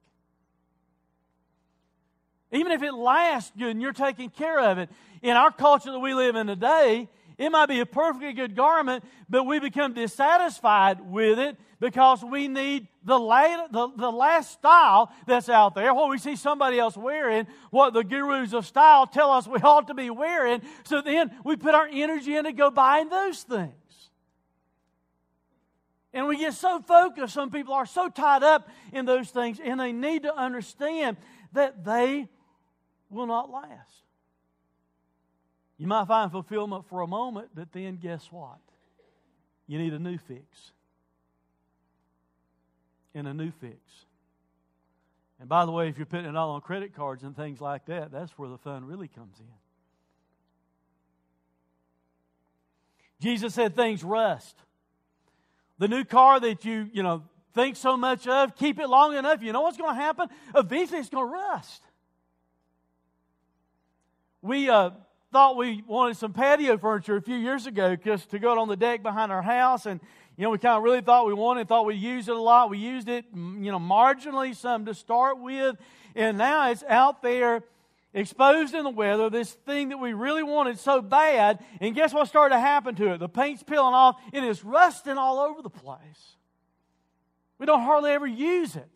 Even 2.52 2.72
if 2.72 2.82
it 2.82 2.94
lasts 2.94 3.52
good 3.56 3.70
and 3.70 3.82
you're 3.82 3.94
taking 3.94 4.32
care 4.32 4.60
of 4.60 4.80
it, 4.80 4.90
in 5.22 5.38
our 5.38 5.52
culture 5.52 5.92
that 5.92 6.00
we 6.00 6.16
live 6.16 6.36
in 6.36 6.48
today, 6.48 7.08
it 7.41 7.51
might 7.51 7.65
be 7.65 7.80
a 7.80 7.88
perfectly 7.88 8.34
good 8.34 8.56
garment, 8.56 9.04
but 9.27 9.45
we 9.45 9.60
become 9.60 9.93
dissatisfied 9.93 11.01
with 11.01 11.39
it 11.39 11.58
because 11.80 12.23
we 12.23 12.47
need 12.47 12.88
the, 13.04 13.17
la- 13.17 13.65
the, 13.65 13.89
the 13.97 14.12
last 14.12 14.51
style 14.51 15.12
that's 15.25 15.49
out 15.49 15.73
there, 15.73 15.91
what 15.91 16.12
we 16.12 16.19
see 16.19 16.36
somebody 16.36 16.77
else 16.77 16.95
wearing, 16.95 17.47
what 17.71 17.95
the 17.95 18.04
gurus 18.04 18.54
of 18.54 18.67
style 18.67 19.08
tell 19.08 19.32
us 19.32 19.47
we 19.47 19.58
ought 19.58 19.88
to 19.88 19.95
be 19.95 20.12
wearing. 20.12 20.62
So 20.84 21.01
then 21.01 21.32
we 21.43 21.56
put 21.56 21.73
our 21.73 21.89
energy 21.91 22.36
into 22.36 22.54
go 22.54 22.69
buying 22.69 23.10
those 23.10 23.41
things. 23.41 23.73
And 26.13 26.27
we 26.27 26.38
get 26.38 26.54
so 26.54 26.80
focused, 26.80 27.34
some 27.34 27.49
people 27.49 27.73
are 27.73 27.88
so 27.88 28.08
tied 28.08 28.43
up 28.43 28.69
in 28.93 29.06
those 29.06 29.32
things, 29.32 29.60
and 29.63 29.80
they 29.80 29.93
need 29.93 30.23
to 30.23 30.36
understand 30.36 31.17
that 31.54 31.84
they 31.84 32.27
will 33.10 33.25
not 33.25 33.49
last. 33.49 34.01
You 35.82 35.88
might 35.88 36.08
find 36.08 36.32
fulfillment 36.32 36.86
for 36.89 37.02
a 37.02 37.08
moment, 37.08 37.50
but 37.56 37.74
then 37.74 37.96
guess 37.96 38.28
what? 38.32 38.60
You 39.65 39.80
need 39.80 39.94
a 39.94 39.98
new 39.98 40.20
fix. 40.20 40.74
And 43.15 43.28
a 43.28 43.34
new 43.34 43.50
fix. 43.50 43.80
And 45.39 45.50
by 45.50 45.65
the 45.65 45.72
way, 45.72 45.89
if 45.89 45.98
you're 45.98 46.06
putting 46.06 46.28
it 46.28 46.36
all 46.36 46.52
on 46.52 46.62
credit 46.62 46.96
cards 46.96 47.24
and 47.24 47.36
things 47.36 47.60
like 47.60 47.88
that, 47.88 48.12
that's 48.12 48.32
where 48.38 48.48
the 48.48 48.60
fun 48.60 48.86
really 48.86 49.08
comes 49.08 49.39
in. 49.39 49.46
Jesus 53.20 53.56
said 53.56 53.76
things 53.76 54.04
rust. 54.04 54.56
The 55.80 55.88
new 55.88 56.04
car 56.04 56.39
that 56.39 56.63
you, 56.63 56.91
you 56.94 57.02
know, 57.02 57.24
think 57.56 57.76
so 57.76 57.98
much 57.98 58.28
of, 58.28 58.56
keep 58.56 58.80
it 58.80 58.88
long 58.88 59.15
enough, 59.17 59.41
you 59.41 59.52
know 59.52 59.62
what's 59.62 59.78
going 59.78 59.96
to 59.96 60.00
happen? 60.00 60.28
Eventually 60.56 61.00
it's 61.00 61.10
going 61.10 61.26
to 61.26 61.34
rust. 61.34 61.82
We 64.44 64.70
uh, 64.70 64.91
thought 65.32 65.56
we 65.56 65.84
wanted 65.88 66.17
some 66.17 66.34
patio 66.34 66.78
furniture 66.78 67.15
a 67.15 67.22
few 67.22 67.38
years 67.38 67.65
ago 67.65 67.96
just 67.96 68.30
to 68.32 68.39
go 68.39 68.52
out 68.52 68.58
on 68.58 68.67
the 68.67 68.76
deck 68.76 69.02
behind 69.02 69.32
our 69.32 69.41
house, 69.41 69.86
and 69.86 70.02
you 70.36 70.44
know 70.44 70.50
we 70.50 70.58
kind 70.58 70.78
of 70.78 70.84
really 70.84 71.02
thought 71.02 71.26
we 71.26 71.34
wanted, 71.34 71.67
thought 71.67 71.86
we 71.86 71.96
used 71.96 72.28
it 72.28 72.36
a 72.36 72.41
lot. 72.41 72.70
We 72.70 72.78
used 72.78 73.08
it, 73.08 73.26
you 73.34 73.72
know, 73.72 73.80
marginally 73.80 74.56
some 74.56 74.86
to 74.86 74.94
start 74.94 75.39
with, 75.39 75.78
and 76.15 76.38
now 76.38 76.70
it's 76.70 76.84
out 76.88 77.22
there 77.22 77.63
exposed 78.13 78.74
in 78.74 78.84
the 78.84 78.89
weather, 78.89 79.30
this 79.30 79.54
thing 79.54 79.89
that 79.89 79.98
we 79.98 80.12
really 80.12 80.44
wanted 80.44 80.78
so 80.78 81.02
bad, 81.02 81.60
and 81.80 81.96
guess 81.96 82.13
what 82.13 82.28
started 82.28 82.56
to 82.56 82.60
happen 82.60 82.94
to 82.96 83.13
it? 83.13 83.20
The 83.20 83.30
paint's 83.30 83.63
peeling 83.63 83.94
off, 83.94 84.20
and 84.34 84.46
it's 84.46 84.65
rusting 84.65 85.17
all 85.17 85.39
over 85.39 85.62
the 85.62 85.70
place. 85.70 86.36
We 87.58 87.65
don't 87.65 87.84
hardly 87.84 88.12
ever 88.12 88.28
use 88.28 88.76
it. 88.76 88.89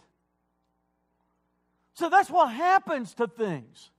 So 1.94 2.10
that's 2.10 2.30
what 2.30 2.52
happens 2.52 3.14
to 3.14 3.28
things. 3.28 3.90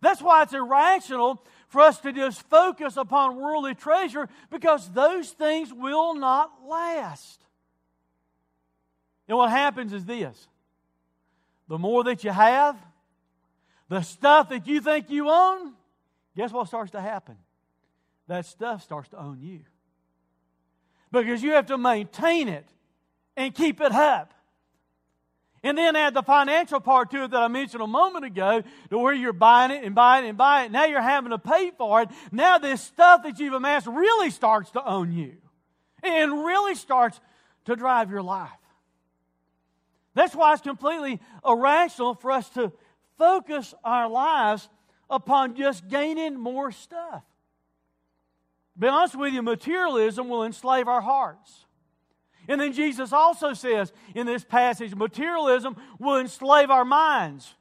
That's 0.00 0.20
why 0.20 0.42
it's 0.42 0.52
irrational 0.52 1.44
for 1.74 1.80
us 1.80 1.98
to 1.98 2.12
just 2.12 2.40
focus 2.48 2.96
upon 2.96 3.34
worldly 3.34 3.74
treasure 3.74 4.28
because 4.48 4.88
those 4.92 5.28
things 5.30 5.72
will 5.72 6.14
not 6.14 6.52
last. 6.64 7.44
And 9.26 9.36
what 9.36 9.50
happens 9.50 9.92
is 9.92 10.04
this 10.04 10.46
the 11.66 11.76
more 11.76 12.04
that 12.04 12.22
you 12.22 12.30
have, 12.30 12.76
the 13.88 14.02
stuff 14.02 14.50
that 14.50 14.68
you 14.68 14.80
think 14.80 15.10
you 15.10 15.28
own, 15.28 15.72
guess 16.36 16.52
what 16.52 16.68
starts 16.68 16.92
to 16.92 17.00
happen? 17.00 17.36
That 18.28 18.46
stuff 18.46 18.84
starts 18.84 19.08
to 19.08 19.18
own 19.18 19.40
you. 19.40 19.62
Because 21.10 21.42
you 21.42 21.54
have 21.54 21.66
to 21.66 21.76
maintain 21.76 22.46
it 22.46 22.68
and 23.36 23.52
keep 23.52 23.80
it 23.80 23.90
up. 23.90 24.32
And 25.64 25.78
then 25.78 25.96
add 25.96 26.12
the 26.12 26.22
financial 26.22 26.78
part 26.78 27.10
to 27.12 27.24
it 27.24 27.30
that 27.30 27.40
I 27.40 27.48
mentioned 27.48 27.82
a 27.82 27.86
moment 27.86 28.26
ago, 28.26 28.62
to 28.90 28.98
where 28.98 29.14
you're 29.14 29.32
buying 29.32 29.70
it 29.70 29.82
and 29.82 29.94
buying 29.94 30.26
it 30.26 30.28
and 30.28 30.38
buying 30.38 30.66
it. 30.66 30.72
Now 30.72 30.84
you're 30.84 31.00
having 31.00 31.30
to 31.30 31.38
pay 31.38 31.72
for 31.76 32.02
it. 32.02 32.10
Now 32.30 32.58
this 32.58 32.82
stuff 32.82 33.22
that 33.22 33.40
you've 33.40 33.54
amassed 33.54 33.86
really 33.86 34.30
starts 34.30 34.70
to 34.72 34.86
own 34.86 35.10
you 35.10 35.38
and 36.02 36.44
really 36.44 36.74
starts 36.74 37.18
to 37.64 37.76
drive 37.76 38.10
your 38.10 38.22
life. 38.22 38.50
That's 40.12 40.34
why 40.34 40.52
it's 40.52 40.62
completely 40.62 41.18
irrational 41.44 42.14
for 42.14 42.30
us 42.30 42.48
to 42.50 42.70
focus 43.16 43.72
our 43.82 44.08
lives 44.08 44.68
upon 45.08 45.56
just 45.56 45.88
gaining 45.88 46.38
more 46.38 46.72
stuff. 46.72 47.22
be 48.78 48.86
honest 48.86 49.16
with 49.16 49.32
you, 49.32 49.42
materialism 49.42 50.28
will 50.28 50.44
enslave 50.44 50.88
our 50.88 51.00
hearts. 51.00 51.63
And 52.48 52.60
then 52.60 52.72
Jesus 52.72 53.12
also 53.12 53.54
says 53.54 53.92
in 54.14 54.26
this 54.26 54.44
passage 54.44 54.94
materialism 54.94 55.76
will 55.98 56.18
enslave 56.18 56.70
our 56.70 56.84
minds. 56.84 57.54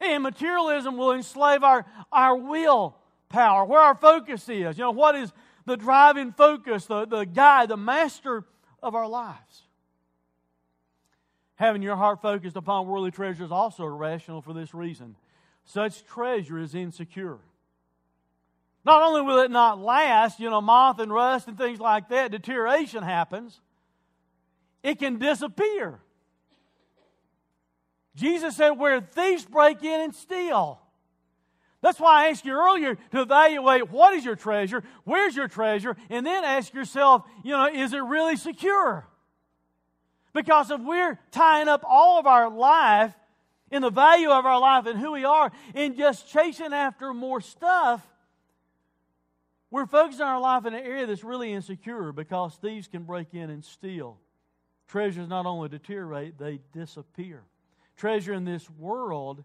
And 0.00 0.22
materialism 0.22 0.96
will 0.96 1.12
enslave 1.12 1.62
our, 1.62 1.86
our 2.12 2.36
will 2.36 2.96
power, 3.28 3.64
where 3.64 3.80
our 3.80 3.94
focus 3.94 4.48
is. 4.48 4.76
You 4.78 4.84
know, 4.84 4.90
what 4.90 5.14
is 5.14 5.32
the 5.64 5.76
driving 5.76 6.32
focus, 6.32 6.86
the, 6.86 7.06
the 7.06 7.24
guide, 7.24 7.70
the 7.70 7.76
master 7.76 8.44
of 8.82 8.94
our 8.94 9.08
lives? 9.08 9.62
Having 11.56 11.82
your 11.82 11.96
heart 11.96 12.20
focused 12.20 12.56
upon 12.56 12.86
worldly 12.86 13.10
treasure 13.10 13.44
is 13.44 13.50
also 13.50 13.84
irrational 13.84 14.42
for 14.42 14.52
this 14.52 14.74
reason. 14.74 15.16
Such 15.64 16.04
treasure 16.04 16.58
is 16.58 16.74
insecure. 16.74 17.38
Not 18.84 19.02
only 19.02 19.22
will 19.22 19.40
it 19.40 19.50
not 19.50 19.80
last, 19.80 20.38
you 20.38 20.48
know, 20.48 20.60
moth 20.60 21.00
and 21.00 21.12
rust 21.12 21.48
and 21.48 21.58
things 21.58 21.80
like 21.80 22.10
that, 22.10 22.30
deterioration 22.30 23.02
happens, 23.02 23.60
it 24.86 25.00
can 25.00 25.18
disappear. 25.18 25.98
Jesus 28.14 28.56
said, 28.56 28.70
Where 28.70 29.00
thieves 29.00 29.44
break 29.44 29.82
in 29.82 30.00
and 30.00 30.14
steal. 30.14 30.80
That's 31.82 31.98
why 31.98 32.24
I 32.24 32.28
asked 32.28 32.44
you 32.44 32.52
earlier 32.52 32.94
to 32.94 33.20
evaluate 33.20 33.90
what 33.90 34.14
is 34.14 34.24
your 34.24 34.36
treasure, 34.36 34.84
where's 35.04 35.34
your 35.34 35.48
treasure, 35.48 35.96
and 36.08 36.24
then 36.24 36.44
ask 36.44 36.72
yourself, 36.72 37.24
you 37.44 37.50
know, 37.50 37.66
is 37.66 37.92
it 37.92 37.98
really 37.98 38.36
secure? 38.36 39.06
Because 40.32 40.70
if 40.70 40.80
we're 40.80 41.18
tying 41.32 41.68
up 41.68 41.84
all 41.86 42.18
of 42.20 42.26
our 42.26 42.48
life 42.48 43.12
in 43.72 43.82
the 43.82 43.90
value 43.90 44.30
of 44.30 44.46
our 44.46 44.60
life 44.60 44.86
and 44.86 44.98
who 44.98 45.12
we 45.12 45.24
are 45.24 45.50
in 45.74 45.96
just 45.96 46.28
chasing 46.28 46.72
after 46.72 47.12
more 47.12 47.40
stuff, 47.40 48.06
we're 49.70 49.86
focusing 49.86 50.22
our 50.22 50.40
life 50.40 50.64
in 50.64 50.74
an 50.74 50.84
area 50.84 51.06
that's 51.06 51.24
really 51.24 51.52
insecure 51.52 52.12
because 52.12 52.54
thieves 52.54 52.86
can 52.86 53.02
break 53.02 53.34
in 53.34 53.50
and 53.50 53.64
steal. 53.64 54.18
Treasures 54.88 55.28
not 55.28 55.46
only 55.46 55.68
deteriorate, 55.68 56.38
they 56.38 56.60
disappear. 56.72 57.42
Treasure 57.96 58.32
in 58.32 58.44
this 58.44 58.68
world 58.70 59.44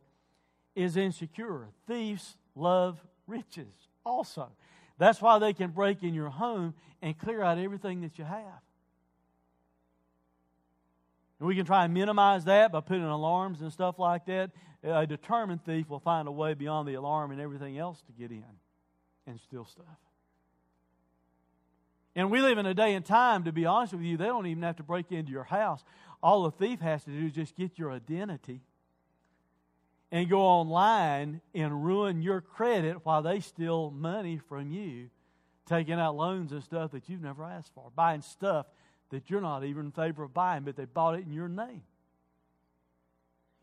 is 0.75 0.97
insecure. 0.97 1.67
Thieves 1.87 2.37
love 2.55 2.99
riches 3.27 3.73
also. 4.05 4.49
That's 4.97 5.21
why 5.21 5.39
they 5.39 5.53
can 5.53 5.71
break 5.71 6.03
in 6.03 6.13
your 6.13 6.29
home 6.29 6.73
and 7.01 7.17
clear 7.17 7.41
out 7.41 7.57
everything 7.57 8.01
that 8.01 8.19
you 8.19 8.25
have. 8.25 8.61
And 11.39 11.47
we 11.47 11.55
can 11.55 11.65
try 11.65 11.85
and 11.85 11.93
minimize 11.93 12.45
that 12.45 12.71
by 12.71 12.81
putting 12.81 13.03
alarms 13.03 13.61
and 13.61 13.73
stuff 13.73 13.97
like 13.97 14.25
that. 14.27 14.51
A 14.83 15.07
determined 15.07 15.65
thief 15.65 15.89
will 15.89 15.99
find 15.99 16.27
a 16.27 16.31
way 16.31 16.53
beyond 16.53 16.87
the 16.87 16.93
alarm 16.93 17.31
and 17.31 17.41
everything 17.41 17.79
else 17.79 18.01
to 18.01 18.11
get 18.11 18.29
in 18.29 18.43
and 19.25 19.39
steal 19.39 19.65
stuff. 19.65 19.85
And 22.15 22.29
we 22.29 22.41
live 22.41 22.57
in 22.57 22.65
a 22.65 22.73
day 22.73 22.93
and 22.93 23.05
time, 23.05 23.45
to 23.45 23.51
be 23.51 23.65
honest 23.65 23.93
with 23.93 24.01
you, 24.03 24.17
they 24.17 24.25
don't 24.25 24.45
even 24.45 24.63
have 24.63 24.77
to 24.77 24.83
break 24.83 25.11
into 25.11 25.31
your 25.31 25.45
house. 25.45 25.83
All 26.21 26.43
the 26.43 26.51
thief 26.51 26.79
has 26.81 27.03
to 27.05 27.11
do 27.11 27.27
is 27.27 27.33
just 27.33 27.55
get 27.55 27.79
your 27.79 27.91
identity 27.91 28.61
and 30.11 30.29
go 30.29 30.41
online 30.41 31.39
and 31.55 31.85
ruin 31.85 32.21
your 32.21 32.41
credit 32.41 33.05
while 33.05 33.21
they 33.21 33.39
steal 33.39 33.91
money 33.91 34.39
from 34.49 34.71
you, 34.71 35.09
taking 35.65 35.93
out 35.93 36.17
loans 36.17 36.51
and 36.51 36.61
stuff 36.63 36.91
that 36.91 37.07
you've 37.07 37.21
never 37.21 37.45
asked 37.45 37.71
for, 37.73 37.89
buying 37.95 38.21
stuff 38.21 38.65
that 39.09 39.29
you're 39.29 39.41
not 39.41 39.63
even 39.63 39.85
in 39.85 39.91
favor 39.91 40.23
of 40.23 40.33
buying, 40.33 40.63
but 40.63 40.75
they 40.75 40.85
bought 40.85 41.15
it 41.15 41.25
in 41.25 41.31
your 41.31 41.47
name. 41.47 41.83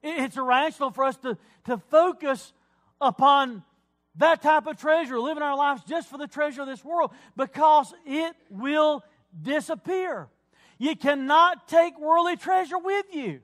It's 0.03 0.37
irrational 0.37 0.91
for 0.91 1.05
us 1.05 1.17
to, 1.19 1.37
to 1.65 1.79
focus 1.91 2.53
upon 3.01 3.63
that 4.17 4.43
type 4.43 4.67
of 4.67 4.79
treasure, 4.79 5.21
living 5.21 5.43
our 5.43 5.57
lives 5.57 5.83
just 5.85 6.09
for 6.09 6.19
the 6.19 6.27
treasure 6.27 6.63
of 6.63 6.67
this 6.67 6.85
world, 6.85 7.13
because 7.37 7.95
it 8.05 8.35
will 8.51 9.05
disappear. 9.41 10.29
You 10.79 10.97
cannot 10.97 11.69
take 11.69 11.99
worldly 11.99 12.37
treasure 12.37 12.79
with 12.79 13.07
you. 13.13 13.41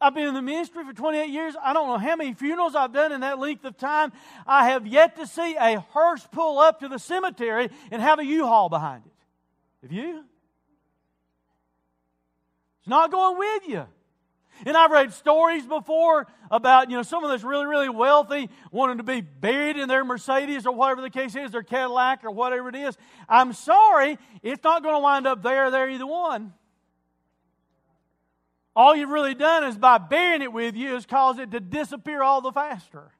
I've 0.00 0.14
been 0.14 0.28
in 0.28 0.34
the 0.34 0.42
ministry 0.42 0.84
for 0.84 0.92
28 0.92 1.28
years. 1.30 1.54
I 1.62 1.72
don't 1.72 1.88
know 1.88 1.98
how 1.98 2.16
many 2.16 2.34
funerals 2.34 2.74
I've 2.74 2.92
done 2.92 3.12
in 3.12 3.22
that 3.22 3.38
length 3.38 3.64
of 3.64 3.78
time. 3.78 4.12
I 4.46 4.68
have 4.68 4.86
yet 4.86 5.16
to 5.16 5.26
see 5.26 5.56
a 5.56 5.80
hearse 5.80 6.26
pull 6.30 6.58
up 6.58 6.80
to 6.80 6.88
the 6.88 6.98
cemetery 6.98 7.70
and 7.90 8.02
have 8.02 8.18
a 8.18 8.24
U-Haul 8.24 8.68
behind 8.68 9.04
it. 9.06 9.12
Have 9.82 9.92
you? 9.92 10.24
It's 12.80 12.88
not 12.88 13.10
going 13.10 13.38
with 13.38 13.68
you. 13.68 13.86
And 14.64 14.76
I've 14.76 14.90
read 14.90 15.12
stories 15.12 15.66
before 15.66 16.26
about, 16.50 16.90
you 16.90 16.96
know, 16.96 17.02
someone 17.02 17.30
that's 17.30 17.44
really, 17.44 17.66
really 17.66 17.88
wealthy 17.88 18.48
wanting 18.70 18.98
to 18.98 19.02
be 19.02 19.20
buried 19.20 19.76
in 19.76 19.88
their 19.88 20.04
Mercedes 20.04 20.66
or 20.66 20.72
whatever 20.72 21.02
the 21.02 21.10
case 21.10 21.36
is, 21.36 21.50
their 21.50 21.62
Cadillac 21.62 22.24
or 22.24 22.30
whatever 22.30 22.68
it 22.68 22.74
is. 22.74 22.96
I'm 23.28 23.52
sorry, 23.52 24.18
it's 24.42 24.62
not 24.64 24.82
going 24.82 24.94
to 24.94 25.00
wind 25.00 25.26
up 25.26 25.42
there, 25.42 25.66
or 25.66 25.70
there, 25.70 25.90
either 25.90 26.06
one. 26.06 26.54
All 28.74 28.94
you've 28.94 29.10
really 29.10 29.34
done 29.34 29.64
is 29.64 29.76
by 29.76 29.98
burying 29.98 30.42
it 30.42 30.52
with 30.52 30.76
you 30.76 30.96
is 30.96 31.06
cause 31.06 31.38
it 31.38 31.50
to 31.52 31.60
disappear 31.60 32.22
all 32.22 32.40
the 32.40 32.52
faster. 32.52 33.10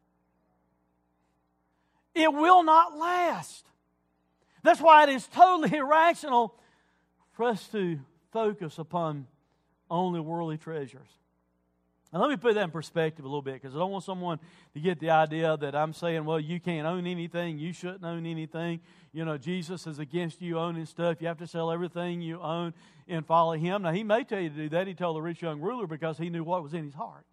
It 2.15 2.33
will 2.33 2.63
not 2.63 2.97
last. 2.97 3.65
That's 4.63 4.81
why 4.81 5.05
it 5.05 5.11
is 5.11 5.27
totally 5.29 5.77
irrational 5.79 6.55
for 7.33 7.45
us 7.45 7.67
to 7.69 8.01
focus 8.33 8.79
upon 8.79 9.27
only 9.91 10.21
worldly 10.21 10.59
treasures. 10.59 11.09
Now, 12.17 12.23
let 12.23 12.31
me 12.31 12.37
put 12.39 12.55
that 12.55 12.65
in 12.65 12.71
perspective 12.71 13.27
a 13.27 13.29
little 13.29 13.43
bit 13.43 13.61
because 13.61 13.77
I 13.77 13.79
don't 13.79 13.91
want 13.91 14.03
someone 14.03 14.41
to 14.73 14.81
get 14.81 15.01
the 15.01 15.11
idea 15.11 15.55
that 15.59 15.77
I'm 15.77 15.93
saying, 15.93 16.25
well, 16.25 16.41
you 16.41 16.59
can't 16.59 16.87
own 16.87 17.07
anything, 17.07 17.59
you 17.59 17.75
shouldn't 17.75 18.05
own 18.05 18.25
anything. 18.25 18.81
You 19.13 19.27
know, 19.27 19.37
Jesus 19.37 19.87
is 19.87 19.99
against 19.99 20.41
you 20.41 20.59
owning 20.59 20.87
stuff. 20.87 21.21
You 21.21 21.27
have 21.27 21.37
to 21.41 21.47
sell 21.47 21.71
everything 21.71 22.23
you 22.23 22.41
own 22.41 22.73
and 23.07 23.27
follow 23.27 23.53
him. 23.53 23.83
Now, 23.83 23.93
he 23.93 24.03
may 24.03 24.25
tell 24.25 24.41
you 24.41 24.49
to 24.49 24.55
do 24.55 24.69
that. 24.71 24.87
He 24.87 24.95
told 24.95 25.17
the 25.17 25.21
rich 25.21 25.43
young 25.43 25.61
ruler 25.61 25.87
because 25.87 26.17
he 26.17 26.31
knew 26.31 26.43
what 26.43 26.63
was 26.63 26.73
in 26.73 26.87
his 26.87 26.95
heart. 26.95 27.27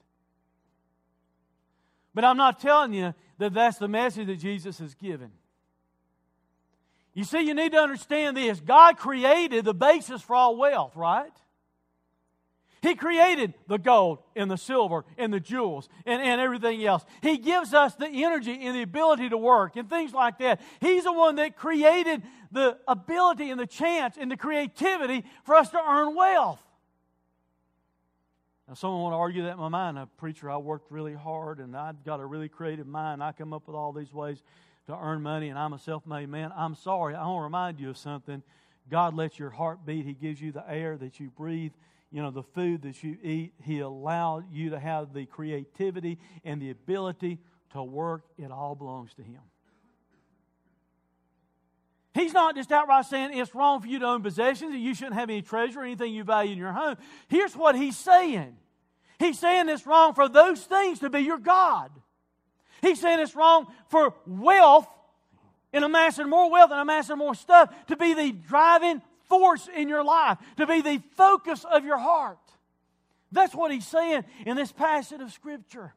But 2.13 2.25
I'm 2.25 2.35
not 2.35 2.59
telling 2.59 2.91
you 2.91 3.13
that 3.37 3.53
that's 3.53 3.77
the 3.77 3.87
message 3.87 4.27
that 4.27 4.39
Jesus 4.39 4.79
has 4.79 4.95
given. 4.95 5.31
You 7.13 7.23
see, 7.23 7.39
you 7.39 7.53
need 7.53 7.71
to 7.71 7.79
understand 7.79 8.35
this 8.35 8.59
God 8.59 8.97
created 8.97 9.63
the 9.63 9.73
basis 9.73 10.21
for 10.21 10.35
all 10.35 10.57
wealth, 10.57 10.97
right? 10.97 11.31
He 12.83 12.95
created 12.95 13.53
the 13.67 13.79
gold 13.79 14.19
and 14.35 14.51
the 14.51 14.57
silver 14.57 15.05
and 15.17 15.33
the 15.33 15.39
jewels 15.39 15.87
and, 16.05 16.21
and 16.21 16.41
everything 16.41 16.83
else. 16.85 17.05
He 17.21 17.37
gives 17.37 17.73
us 17.73 17.95
the 17.95 18.07
energy 18.07 18.59
and 18.61 18.75
the 18.75 18.81
ability 18.81 19.29
to 19.29 19.37
work 19.37 19.77
and 19.77 19.89
things 19.89 20.13
like 20.13 20.37
that. 20.39 20.59
He's 20.81 21.05
the 21.05 21.13
one 21.13 21.37
that 21.37 21.55
created 21.55 22.23
the 22.51 22.77
ability 22.85 23.49
and 23.51 23.59
the 23.59 23.65
chance 23.65 24.17
and 24.19 24.29
the 24.29 24.35
creativity 24.35 25.23
for 25.45 25.55
us 25.55 25.69
to 25.69 25.79
earn 25.79 26.13
wealth. 26.13 26.61
Now, 28.67 28.73
someone 28.73 29.01
want 29.01 29.13
to 29.13 29.17
argue 29.17 29.43
that 29.43 29.53
in 29.53 29.59
my 29.59 29.69
mind. 29.69 29.97
A 29.97 30.05
preacher, 30.17 30.51
I 30.51 30.57
worked 30.57 30.91
really 30.91 31.13
hard 31.13 31.59
and 31.59 31.77
I've 31.77 32.03
got 32.03 32.19
a 32.19 32.25
really 32.25 32.49
creative 32.49 32.85
mind. 32.85 33.23
I 33.23 33.31
come 33.31 33.53
up 33.53 33.65
with 33.65 33.77
all 33.77 33.93
these 33.93 34.13
ways 34.13 34.43
to 34.87 34.97
earn 34.97 35.21
money 35.21 35.47
and 35.47 35.57
I'm 35.57 35.71
a 35.71 35.79
self 35.79 36.05
made 36.05 36.27
man. 36.27 36.51
I'm 36.53 36.75
sorry. 36.75 37.15
I 37.15 37.25
want 37.27 37.39
to 37.39 37.43
remind 37.43 37.79
you 37.79 37.91
of 37.91 37.97
something. 37.97 38.43
God 38.89 39.13
lets 39.13 39.39
your 39.39 39.51
heart 39.51 39.85
beat. 39.85 40.05
He 40.05 40.13
gives 40.13 40.41
you 40.41 40.51
the 40.51 40.69
air 40.69 40.97
that 40.97 41.21
you 41.21 41.29
breathe, 41.29 41.71
you 42.13 42.21
know, 42.21 42.29
the 42.29 42.43
food 42.43 42.83
that 42.83 43.03
you 43.03 43.17
eat. 43.23 43.53
He 43.63 43.79
allowed 43.79 44.53
you 44.53 44.69
to 44.69 44.79
have 44.79 45.13
the 45.13 45.25
creativity 45.25 46.19
and 46.45 46.61
the 46.61 46.69
ability 46.69 47.39
to 47.71 47.81
work. 47.83 48.21
It 48.37 48.51
all 48.51 48.75
belongs 48.75 49.15
to 49.15 49.23
Him. 49.23 49.41
He's 52.13 52.31
not 52.31 52.55
just 52.55 52.71
outright 52.71 53.05
saying 53.05 53.31
it's 53.33 53.55
wrong 53.55 53.81
for 53.81 53.87
you 53.87 53.97
to 53.97 54.05
own 54.05 54.21
possessions 54.21 54.75
and 54.75 54.83
you 54.83 54.93
shouldn't 54.93 55.15
have 55.15 55.31
any 55.31 55.41
treasure 55.41 55.79
or 55.79 55.83
anything 55.83 56.13
you 56.13 56.23
value 56.23 56.51
in 56.51 56.59
your 56.59 56.71
home. 56.71 56.97
Here's 57.27 57.55
what 57.55 57.75
he's 57.75 57.97
saying 57.97 58.57
He's 59.17 59.39
saying 59.39 59.69
it's 59.69 59.87
wrong 59.87 60.13
for 60.13 60.29
those 60.29 60.63
things 60.63 60.99
to 60.99 61.09
be 61.09 61.21
your 61.21 61.39
God. 61.39 61.89
He's 62.81 62.99
saying 62.99 63.21
it's 63.21 63.35
wrong 63.35 63.67
for 63.87 64.13
wealth 64.27 64.87
and 65.71 65.83
amassing 65.83 66.29
more 66.29 66.51
wealth 66.51 66.71
and 66.71 66.79
amassing 66.79 67.17
more 67.17 67.33
stuff 67.33 67.73
to 67.87 67.95
be 67.95 68.13
the 68.13 68.31
driving 68.33 69.01
force 69.39 69.67
in 69.75 69.89
your 69.89 70.03
life, 70.03 70.37
to 70.57 70.67
be 70.67 70.81
the 70.81 71.01
focus 71.15 71.65
of 71.65 71.83
your 71.83 71.97
heart. 71.97 72.37
That's 73.31 73.55
what 73.55 73.71
he's 73.71 73.87
saying 73.87 74.25
in 74.45 74.55
this 74.55 74.71
passage 74.71 75.21
of 75.21 75.31
Scripture. 75.31 75.95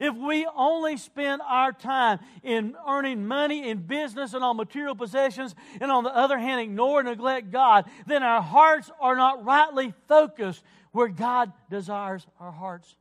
If 0.00 0.16
we 0.16 0.44
only 0.56 0.96
spend 0.96 1.40
our 1.46 1.72
time 1.72 2.18
in 2.42 2.74
earning 2.88 3.28
money 3.28 3.68
in 3.68 3.78
business 3.78 4.34
and 4.34 4.42
on 4.42 4.56
material 4.56 4.96
possessions, 4.96 5.54
and 5.80 5.92
on 5.92 6.02
the 6.02 6.14
other 6.14 6.36
hand, 6.36 6.60
ignore 6.60 6.98
and 6.98 7.08
neglect 7.08 7.52
God, 7.52 7.84
then 8.08 8.24
our 8.24 8.42
hearts 8.42 8.90
are 9.00 9.14
not 9.14 9.44
rightly 9.44 9.94
focused 10.08 10.64
where 10.90 11.06
God 11.06 11.52
desires 11.70 12.26
our 12.40 12.50
hearts 12.50 12.96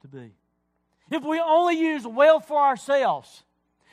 to 0.00 0.08
be. 0.08 0.32
If 1.10 1.22
we 1.24 1.38
only 1.40 1.78
use 1.78 2.06
wealth 2.06 2.48
for 2.48 2.58
ourselves, 2.58 3.42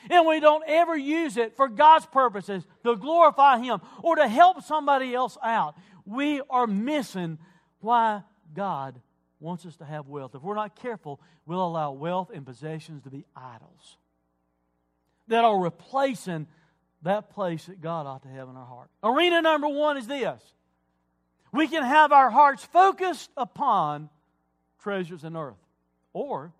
and 0.10 0.28
we 0.28 0.40
don't 0.40 0.64
ever 0.68 0.96
use 0.96 1.38
it 1.38 1.56
for 1.56 1.68
God's 1.68 2.06
purposes 2.06 2.66
to 2.84 2.96
glorify 2.96 3.60
Him 3.60 3.82
or 4.04 4.16
to 4.16 4.28
help 4.28 4.64
somebody 4.64 5.14
else 5.14 5.38
out, 5.44 5.76
we 6.06 6.42
are 6.50 6.68
missing 6.68 7.38
why 7.80 8.24
God 8.54 9.00
wants 9.40 9.66
us 9.66 9.76
to 9.78 9.86
have 9.86 10.08
wealth. 10.08 10.36
If 10.36 10.42
we're 10.42 10.56
not 10.56 10.76
careful, 10.76 11.22
we'll 11.46 11.66
allow 11.66 11.92
wealth 11.92 12.32
and 12.34 12.46
possessions 12.46 13.04
to 13.04 13.10
be 13.10 13.26
idols 13.36 13.98
that 15.28 15.44
are 15.44 15.60
replacing 15.60 16.48
that 17.04 17.30
place 17.30 17.66
that 17.66 17.82
God 17.82 18.08
ought 18.08 18.24
to 18.24 18.30
have 18.30 18.50
in 18.50 18.56
our 18.56 18.66
heart. 18.66 18.90
Arena 19.04 19.42
number 19.42 19.68
one 19.68 19.98
is 19.98 20.08
this 20.08 20.42
we 21.52 21.68
can 21.68 21.84
have 21.84 22.12
our 22.12 22.30
hearts 22.30 22.66
focused 22.66 23.30
upon 23.38 24.10
treasures 24.82 25.24
in 25.24 25.36
earth. 25.36 25.56
Or, 26.14 26.52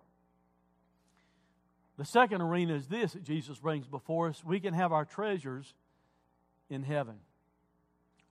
the 1.98 2.04
second 2.04 2.40
arena 2.40 2.74
is 2.74 2.86
this 2.86 3.12
that 3.12 3.24
Jesus 3.24 3.58
brings 3.58 3.86
before 3.86 4.28
us 4.28 4.42
we 4.44 4.60
can 4.60 4.72
have 4.72 4.92
our 4.92 5.04
treasures 5.04 5.74
in 6.70 6.84
heaven. 6.84 7.16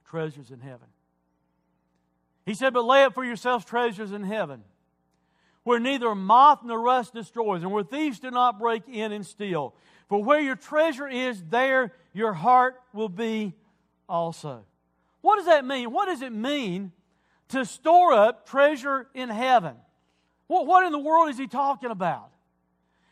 Treasures 0.05 0.51
in 0.51 0.61
heaven. 0.61 0.87
He 2.45 2.53
said, 2.53 2.73
But 2.73 2.85
lay 2.85 3.03
up 3.03 3.13
for 3.13 3.25
yourselves 3.25 3.65
treasures 3.65 4.13
in 4.13 4.23
heaven, 4.23 4.63
where 5.63 5.81
neither 5.81 6.15
moth 6.15 6.63
nor 6.63 6.79
rust 6.79 7.13
destroys, 7.13 7.61
and 7.61 7.71
where 7.73 7.83
thieves 7.83 8.21
do 8.21 8.31
not 8.31 8.57
break 8.57 8.83
in 8.87 9.11
and 9.11 9.25
steal. 9.25 9.75
For 10.07 10.23
where 10.23 10.39
your 10.39 10.55
treasure 10.55 11.09
is, 11.09 11.43
there 11.49 11.91
your 12.13 12.31
heart 12.31 12.81
will 12.93 13.09
be 13.09 13.53
also. 14.07 14.63
What 15.19 15.35
does 15.35 15.47
that 15.47 15.65
mean? 15.65 15.91
What 15.91 16.05
does 16.05 16.21
it 16.21 16.31
mean 16.31 16.93
to 17.49 17.65
store 17.65 18.13
up 18.13 18.47
treasure 18.47 19.07
in 19.13 19.27
heaven? 19.27 19.75
What, 20.47 20.65
what 20.67 20.85
in 20.85 20.93
the 20.93 20.99
world 20.99 21.29
is 21.29 21.37
he 21.37 21.47
talking 21.47 21.91
about? 21.91 22.29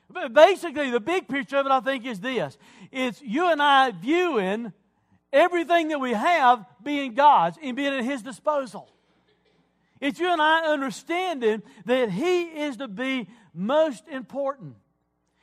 But 0.10 0.34
basically, 0.34 0.92
the 0.92 1.00
big 1.00 1.28
picture 1.28 1.58
of 1.58 1.66
it, 1.66 1.72
I 1.72 1.80
think, 1.80 2.06
is 2.06 2.20
this 2.20 2.58
it's 2.92 3.22
you 3.22 3.52
and 3.52 3.62
I 3.62 3.92
viewing 3.92 4.72
everything 5.34 5.90
that 5.90 6.00
we 6.00 6.14
have 6.14 6.66
being 6.84 7.14
God's 7.14 7.58
and 7.62 7.76
being 7.76 7.94
at 7.94 8.04
His 8.04 8.22
disposal. 8.22 8.90
It's 10.00 10.20
you 10.20 10.32
and 10.32 10.42
I 10.42 10.66
understanding 10.66 11.64
that 11.86 12.10
He 12.10 12.44
is 12.44 12.78
to 12.78 12.88
be 12.88 13.28
most 13.54 14.08
important. 14.08 14.76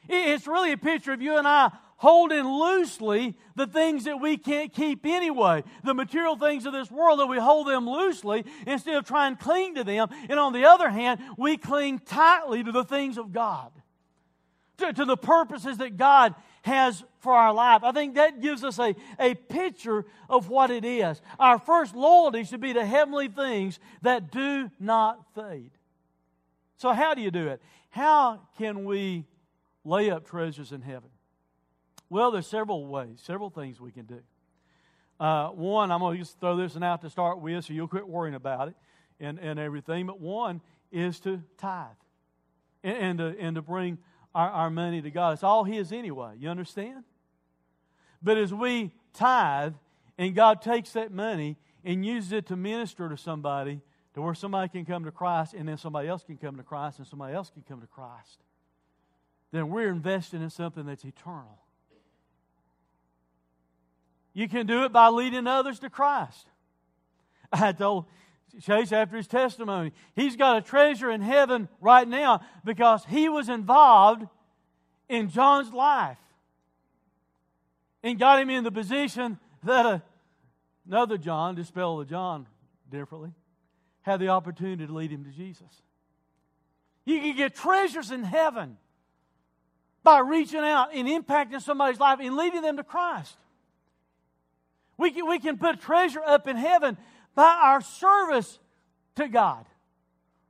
It's 0.08 0.46
really 0.46 0.72
a 0.72 0.76
picture 0.76 1.12
of 1.12 1.22
you 1.22 1.36
and 1.36 1.46
I 1.46 1.70
holding 2.02 2.44
loosely 2.44 3.32
the 3.54 3.66
things 3.66 4.04
that 4.04 4.20
we 4.20 4.36
can't 4.36 4.72
keep 4.72 5.06
anyway. 5.06 5.62
The 5.84 5.94
material 5.94 6.36
things 6.36 6.66
of 6.66 6.72
this 6.72 6.90
world 6.90 7.20
that 7.20 7.26
we 7.26 7.38
hold 7.38 7.68
them 7.68 7.88
loosely 7.88 8.44
instead 8.66 8.96
of 8.96 9.04
trying 9.04 9.36
to 9.36 9.42
cling 9.42 9.76
to 9.76 9.84
them. 9.84 10.08
And 10.28 10.40
on 10.40 10.52
the 10.52 10.64
other 10.64 10.90
hand, 10.90 11.20
we 11.38 11.56
cling 11.56 12.00
tightly 12.00 12.64
to 12.64 12.72
the 12.72 12.82
things 12.82 13.18
of 13.18 13.32
God, 13.32 13.70
to, 14.82 14.92
to 14.92 15.04
the 15.04 15.16
purposes 15.16 15.78
that 15.78 15.96
God 15.96 16.34
has 16.62 17.02
for 17.20 17.32
our 17.32 17.52
life. 17.52 17.82
I 17.84 17.92
think 17.92 18.14
that 18.14 18.40
gives 18.40 18.64
us 18.64 18.78
a, 18.78 18.94
a 19.18 19.34
picture 19.34 20.04
of 20.28 20.48
what 20.48 20.70
it 20.70 20.84
is. 20.84 21.20
Our 21.38 21.58
first 21.58 21.94
loyalty 21.94 22.44
should 22.44 22.60
be 22.60 22.72
to 22.74 22.84
heavenly 22.84 23.28
things 23.28 23.78
that 24.02 24.30
do 24.30 24.70
not 24.78 25.24
fade. 25.34 25.70
So, 26.76 26.92
how 26.92 27.14
do 27.14 27.20
you 27.20 27.30
do 27.30 27.48
it? 27.48 27.62
How 27.90 28.40
can 28.58 28.84
we 28.84 29.24
lay 29.84 30.10
up 30.10 30.28
treasures 30.28 30.72
in 30.72 30.82
heaven? 30.82 31.10
Well, 32.08 32.30
there's 32.30 32.46
several 32.46 32.86
ways, 32.86 33.20
several 33.22 33.50
things 33.50 33.80
we 33.80 33.92
can 33.92 34.04
do. 34.04 34.20
Uh, 35.18 35.48
one, 35.48 35.90
I'm 35.92 36.00
going 36.00 36.16
to 36.16 36.22
just 36.22 36.40
throw 36.40 36.56
this 36.56 36.74
one 36.74 36.82
out 36.82 37.02
to 37.02 37.10
start 37.10 37.38
with 37.40 37.64
so 37.64 37.72
you'll 37.72 37.88
quit 37.88 38.08
worrying 38.08 38.34
about 38.34 38.68
it 38.68 38.74
and, 39.20 39.38
and 39.38 39.58
everything. 39.58 40.06
But 40.06 40.20
one 40.20 40.60
is 40.90 41.20
to 41.20 41.42
tithe 41.58 41.86
and, 42.82 42.96
and, 42.96 43.18
to, 43.18 43.36
and 43.38 43.54
to 43.54 43.62
bring 43.62 43.98
our, 44.34 44.50
our 44.50 44.70
money 44.70 45.02
to 45.02 45.10
God. 45.10 45.34
It's 45.34 45.42
all 45.42 45.64
His 45.64 45.92
anyway. 45.92 46.34
You 46.38 46.48
understand? 46.48 47.04
But 48.22 48.38
as 48.38 48.52
we 48.54 48.92
tithe 49.14 49.74
and 50.18 50.34
God 50.34 50.62
takes 50.62 50.92
that 50.92 51.12
money 51.12 51.56
and 51.84 52.04
uses 52.04 52.32
it 52.32 52.46
to 52.46 52.56
minister 52.56 53.08
to 53.08 53.16
somebody 53.16 53.80
to 54.14 54.22
where 54.22 54.34
somebody 54.34 54.68
can 54.68 54.84
come 54.84 55.04
to 55.04 55.10
Christ 55.10 55.54
and 55.54 55.68
then 55.68 55.78
somebody 55.78 56.08
else 56.08 56.22
can 56.22 56.36
come 56.36 56.56
to 56.56 56.62
Christ 56.62 56.98
and 56.98 57.06
somebody 57.06 57.34
else 57.34 57.50
can 57.50 57.62
come 57.62 57.80
to 57.80 57.86
Christ, 57.86 58.38
then 59.52 59.70
we're 59.70 59.90
investing 59.90 60.42
in 60.42 60.50
something 60.50 60.86
that's 60.86 61.04
eternal. 61.04 61.58
You 64.34 64.48
can 64.48 64.66
do 64.66 64.84
it 64.84 64.92
by 64.92 65.08
leading 65.08 65.46
others 65.46 65.78
to 65.80 65.90
Christ. 65.90 66.46
I 67.52 67.72
told 67.72 68.06
Chase 68.60 68.92
after 68.92 69.16
his 69.16 69.26
testimony. 69.26 69.92
He's 70.14 70.36
got 70.36 70.58
a 70.58 70.60
treasure 70.60 71.10
in 71.10 71.22
heaven 71.22 71.68
right 71.80 72.06
now 72.06 72.42
because 72.64 73.04
he 73.06 73.28
was 73.28 73.48
involved 73.48 74.26
in 75.08 75.30
John's 75.30 75.72
life 75.72 76.18
and 78.02 78.18
got 78.18 78.40
him 78.40 78.50
in 78.50 78.64
the 78.64 78.70
position 78.70 79.38
that 79.64 79.86
a, 79.86 80.02
another 80.86 81.16
John, 81.16 81.56
to 81.56 81.64
spell 81.64 81.96
the 81.96 82.04
John 82.04 82.46
differently, 82.90 83.32
had 84.02 84.20
the 84.20 84.28
opportunity 84.28 84.86
to 84.86 84.92
lead 84.92 85.10
him 85.10 85.24
to 85.24 85.30
Jesus. 85.30 85.82
You 87.04 87.20
can 87.20 87.36
get 87.36 87.54
treasures 87.54 88.10
in 88.10 88.22
heaven 88.22 88.76
by 90.02 90.18
reaching 90.18 90.60
out 90.60 90.94
and 90.94 91.08
impacting 91.08 91.62
somebody's 91.62 92.00
life 92.00 92.18
and 92.20 92.36
leading 92.36 92.62
them 92.62 92.76
to 92.76 92.84
Christ. 92.84 93.36
We 94.98 95.10
can, 95.10 95.26
we 95.26 95.38
can 95.38 95.56
put 95.56 95.80
treasure 95.80 96.22
up 96.24 96.46
in 96.46 96.56
heaven 96.56 96.96
by 97.34 97.58
our 97.62 97.80
service 97.80 98.58
to 99.16 99.28
God. 99.28 99.66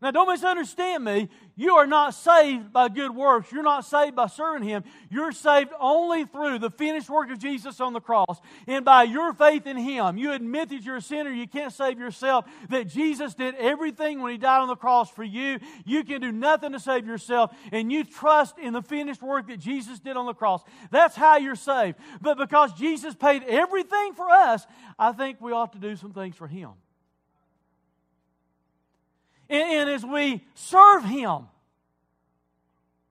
Now, 0.03 0.11
don't 0.11 0.29
misunderstand 0.29 1.05
me. 1.05 1.29
You 1.55 1.77
are 1.77 1.87
not 1.87 2.15
saved 2.15 2.73
by 2.73 2.88
good 2.88 3.15
works. 3.15 3.53
You're 3.53 3.62
not 3.62 3.85
saved 3.85 4.17
by 4.17 4.27
serving 4.27 4.67
Him. 4.67 4.83
You're 5.11 5.31
saved 5.31 5.71
only 5.79 6.25
through 6.25 6.59
the 6.59 6.71
finished 6.71 7.09
work 7.09 7.31
of 7.31 7.38
Jesus 7.38 7.81
on 7.81 7.93
the 7.93 8.01
cross 8.01 8.41
and 8.67 8.85
by 8.85 9.05
your 9.05 9.33
faith 9.33 9.65
in 9.65 9.77
Him. 9.77 10.19
You 10.19 10.33
admit 10.33 10.71
that 10.71 10.83
you're 10.83 10.96
a 10.96 11.00
sinner. 11.00 11.31
You 11.31 11.46
can't 11.46 11.73
save 11.73 12.00
yourself. 12.00 12.46
That 12.69 12.88
Jesus 12.88 13.35
did 13.35 13.55
everything 13.55 14.21
when 14.21 14.33
He 14.33 14.38
died 14.38 14.61
on 14.61 14.67
the 14.67 14.75
cross 14.75 15.09
for 15.09 15.23
you. 15.23 15.61
You 15.85 16.03
can 16.03 16.21
do 16.21 16.33
nothing 16.33 16.73
to 16.73 16.81
save 16.81 17.07
yourself. 17.07 17.55
And 17.71 17.92
you 17.92 18.03
trust 18.03 18.59
in 18.59 18.73
the 18.73 18.83
finished 18.83 19.23
work 19.23 19.46
that 19.46 19.61
Jesus 19.61 20.00
did 20.00 20.17
on 20.17 20.27
the 20.27 20.35
cross. 20.35 20.65
That's 20.90 21.15
how 21.15 21.37
you're 21.37 21.55
saved. 21.55 21.96
But 22.21 22.38
because 22.38 22.73
Jesus 22.73 23.15
paid 23.15 23.44
everything 23.44 24.15
for 24.15 24.29
us, 24.29 24.67
I 24.98 25.13
think 25.13 25.40
we 25.40 25.53
ought 25.53 25.75
to 25.75 25.79
do 25.79 25.94
some 25.94 26.13
things 26.13 26.35
for 26.35 26.48
Him 26.48 26.71
and, 29.53 29.71
and 29.71 29.90
as 29.90 30.05
we 30.05 30.44
serve 30.55 31.05
Him. 31.05 31.48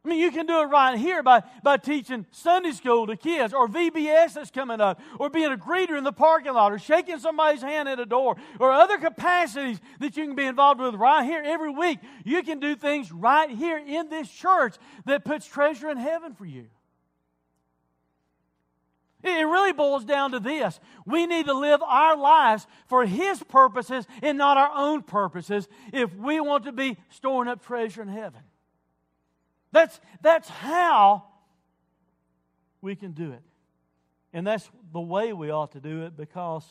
I 0.04 0.08
mean, 0.10 0.20
you 0.20 0.32
can 0.32 0.48
do 0.48 0.60
it 0.62 0.66
right 0.66 0.98
here 0.98 1.22
by, 1.22 1.44
by 1.62 1.78
teaching 1.78 2.26
Sunday 2.32 2.72
school 2.72 3.06
to 3.06 3.16
kids, 3.16 3.54
or 3.54 3.68
VBS 3.68 4.34
that's 4.34 4.50
coming 4.50 4.82
up, 4.82 5.00
or 5.20 5.30
being 5.30 5.52
a 5.52 5.58
greeter 5.58 5.96
in 5.96 6.04
the 6.04 6.12
parking 6.12 6.54
lot, 6.54 6.72
or 6.72 6.80
shaking 6.80 7.20
somebody's 7.20 7.62
hand 7.62 7.88
at 7.88 8.00
a 8.00 8.06
door, 8.08 8.36
or 8.60 8.72
other 8.72 8.98
capacities 8.98 9.80
that 10.00 10.18
you 10.18 10.26
can 10.26 10.36
be 10.36 10.46
involved 10.46 10.82
with 10.82 10.96
right 10.96 11.24
here 11.24 11.44
every 11.46 11.70
week. 11.70 12.00
You 12.26 12.42
can 12.42 12.60
do 12.60 12.76
things 12.76 13.12
right 13.12 13.52
here 13.52 13.78
in 13.78 14.10
this 14.10 14.28
church 14.28 14.76
that 15.06 15.24
puts 15.24 15.46
treasure 15.46 15.92
in 15.92 15.98
heaven 15.98 16.34
for 16.34 16.46
you. 16.46 16.66
It 19.24 19.46
really 19.46 19.74
boils 19.74 20.04
down 20.04 20.32
to 20.32 20.40
this. 20.40 20.80
We 21.06 21.26
need 21.26 21.46
to 21.46 21.54
live 21.54 21.82
our 21.84 22.18
lives 22.18 22.66
for 22.88 23.06
His 23.06 23.42
purposes 23.44 24.08
and 24.22 24.38
not 24.38 24.58
our 24.58 24.72
own 24.74 25.04
purposes 25.04 25.68
if 25.94 26.14
we 26.16 26.40
want 26.40 26.66
to 26.66 26.72
be 26.72 26.98
storing 27.10 27.50
up 27.50 27.66
treasure 27.66 28.02
in 28.02 28.08
heaven. 28.08 28.42
That's, 29.72 30.00
that's 30.22 30.50
how 30.50 31.24
we 32.82 32.96
can 32.96 33.12
do 33.12 33.32
it. 33.32 33.42
And 34.34 34.46
that's 34.48 34.70
the 34.92 35.02
way 35.02 35.34
we 35.34 35.52
ought 35.52 35.74
to 35.74 35.80
do 35.80 36.04
it 36.04 36.18
because 36.18 36.64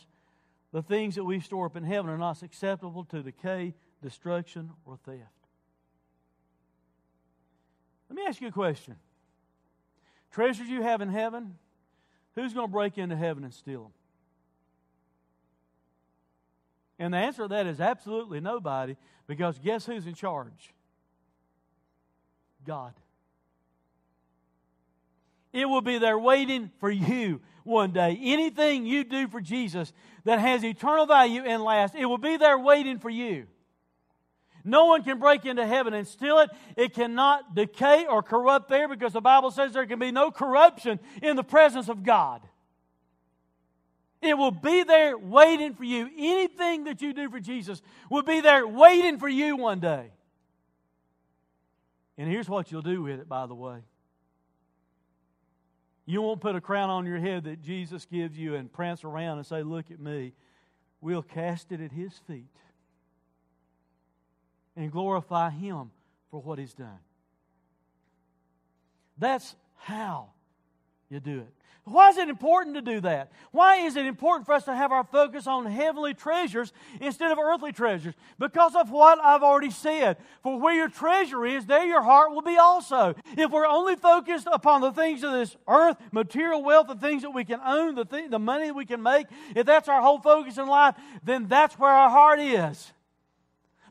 the 0.71 0.81
things 0.81 1.15
that 1.15 1.23
we 1.23 1.39
store 1.39 1.67
up 1.67 1.75
in 1.75 1.83
heaven 1.83 2.09
are 2.09 2.17
not 2.17 2.37
susceptible 2.37 3.05
to 3.05 3.21
decay, 3.21 3.73
destruction, 4.01 4.71
or 4.85 4.97
theft. 5.05 5.19
Let 8.09 8.15
me 8.15 8.23
ask 8.27 8.41
you 8.41 8.47
a 8.47 8.51
question. 8.51 8.95
Treasures 10.31 10.67
you 10.67 10.81
have 10.81 11.01
in 11.01 11.09
heaven, 11.09 11.55
who's 12.35 12.53
going 12.53 12.67
to 12.67 12.71
break 12.71 12.97
into 12.97 13.15
heaven 13.15 13.43
and 13.43 13.53
steal 13.53 13.83
them? 13.83 13.91
And 16.99 17.13
the 17.13 17.17
answer 17.17 17.43
to 17.43 17.47
that 17.49 17.65
is 17.65 17.81
absolutely 17.81 18.39
nobody 18.39 18.95
because 19.27 19.57
guess 19.57 19.85
who's 19.85 20.05
in 20.05 20.13
charge? 20.13 20.73
God. 22.65 22.93
It 25.51 25.65
will 25.65 25.81
be 25.81 25.97
there 25.97 26.17
waiting 26.17 26.71
for 26.79 26.89
you 26.89 27.41
one 27.63 27.91
day. 27.91 28.17
Anything 28.21 28.85
you 28.85 29.03
do 29.03 29.27
for 29.27 29.41
Jesus 29.41 29.91
that 30.23 30.39
has 30.39 30.63
eternal 30.63 31.05
value 31.05 31.43
and 31.43 31.63
lasts, 31.63 31.95
it 31.99 32.05
will 32.05 32.17
be 32.17 32.37
there 32.37 32.57
waiting 32.57 32.99
for 32.99 33.09
you. 33.09 33.47
No 34.63 34.85
one 34.85 35.03
can 35.03 35.19
break 35.19 35.45
into 35.45 35.65
heaven 35.65 35.93
and 35.93 36.07
steal 36.07 36.39
it. 36.39 36.49
It 36.77 36.93
cannot 36.93 37.55
decay 37.55 38.05
or 38.05 38.21
corrupt 38.21 38.69
there 38.69 38.87
because 38.87 39.13
the 39.13 39.21
Bible 39.21 39.51
says 39.51 39.73
there 39.73 39.85
can 39.85 39.99
be 39.99 40.11
no 40.11 40.31
corruption 40.31 40.99
in 41.21 41.35
the 41.35 41.43
presence 41.43 41.89
of 41.89 42.03
God. 42.03 42.41
It 44.21 44.37
will 44.37 44.51
be 44.51 44.83
there 44.83 45.17
waiting 45.17 45.73
for 45.73 45.83
you. 45.83 46.07
Anything 46.15 46.83
that 46.83 47.01
you 47.01 47.13
do 47.13 47.29
for 47.29 47.39
Jesus 47.39 47.81
will 48.09 48.21
be 48.21 48.39
there 48.41 48.67
waiting 48.67 49.17
for 49.17 49.27
you 49.27 49.55
one 49.55 49.79
day. 49.79 50.11
And 52.17 52.29
here's 52.29 52.47
what 52.47 52.71
you'll 52.71 52.83
do 52.83 53.01
with 53.01 53.19
it, 53.19 53.27
by 53.27 53.47
the 53.47 53.55
way. 53.55 53.79
You 56.05 56.21
won't 56.21 56.41
put 56.41 56.55
a 56.55 56.61
crown 56.61 56.89
on 56.89 57.05
your 57.05 57.17
head 57.17 57.45
that 57.45 57.61
Jesus 57.63 58.05
gives 58.05 58.37
you 58.37 58.55
and 58.55 58.71
prance 58.71 59.03
around 59.03 59.37
and 59.37 59.47
say, 59.47 59.63
Look 59.63 59.89
at 59.89 59.99
me. 59.99 60.33
We'll 60.99 61.23
cast 61.23 61.71
it 61.71 61.81
at 61.81 61.91
His 61.91 62.13
feet 62.27 62.45
and 64.75 64.91
glorify 64.91 65.49
Him 65.49 65.91
for 66.29 66.41
what 66.41 66.59
He's 66.59 66.73
done. 66.73 66.99
That's 69.17 69.55
how 69.77 70.29
you 71.09 71.19
do 71.19 71.39
it. 71.39 71.53
Why 71.83 72.09
is 72.09 72.17
it 72.17 72.29
important 72.29 72.75
to 72.75 72.81
do 72.81 73.01
that? 73.01 73.31
Why 73.51 73.77
is 73.77 73.95
it 73.95 74.05
important 74.05 74.45
for 74.45 74.53
us 74.53 74.65
to 74.65 74.75
have 74.75 74.91
our 74.91 75.03
focus 75.03 75.47
on 75.47 75.65
heavenly 75.65 76.13
treasures 76.13 76.71
instead 76.99 77.31
of 77.31 77.39
earthly 77.39 77.71
treasures? 77.71 78.13
Because 78.37 78.75
of 78.75 78.91
what 78.91 79.19
I've 79.19 79.41
already 79.41 79.71
said. 79.71 80.17
For 80.43 80.59
where 80.59 80.75
your 80.75 80.89
treasure 80.89 81.43
is, 81.43 81.65
there 81.65 81.85
your 81.85 82.03
heart 82.03 82.31
will 82.31 82.43
be 82.43 82.57
also. 82.57 83.15
If 83.35 83.49
we're 83.49 83.65
only 83.65 83.95
focused 83.95 84.47
upon 84.51 84.81
the 84.81 84.91
things 84.91 85.23
of 85.23 85.31
this 85.31 85.57
earth, 85.67 85.97
material 86.11 86.63
wealth, 86.63 86.87
the 86.87 86.95
things 86.95 87.23
that 87.23 87.31
we 87.31 87.45
can 87.45 87.59
own, 87.65 87.95
the, 87.95 88.05
th- 88.05 88.29
the 88.29 88.39
money 88.39 88.71
we 88.71 88.85
can 88.85 89.01
make, 89.01 89.25
if 89.55 89.65
that's 89.65 89.89
our 89.89 90.03
whole 90.03 90.19
focus 90.19 90.59
in 90.59 90.67
life, 90.67 90.95
then 91.23 91.47
that's 91.47 91.79
where 91.79 91.91
our 91.91 92.11
heart 92.11 92.39
is. 92.39 92.93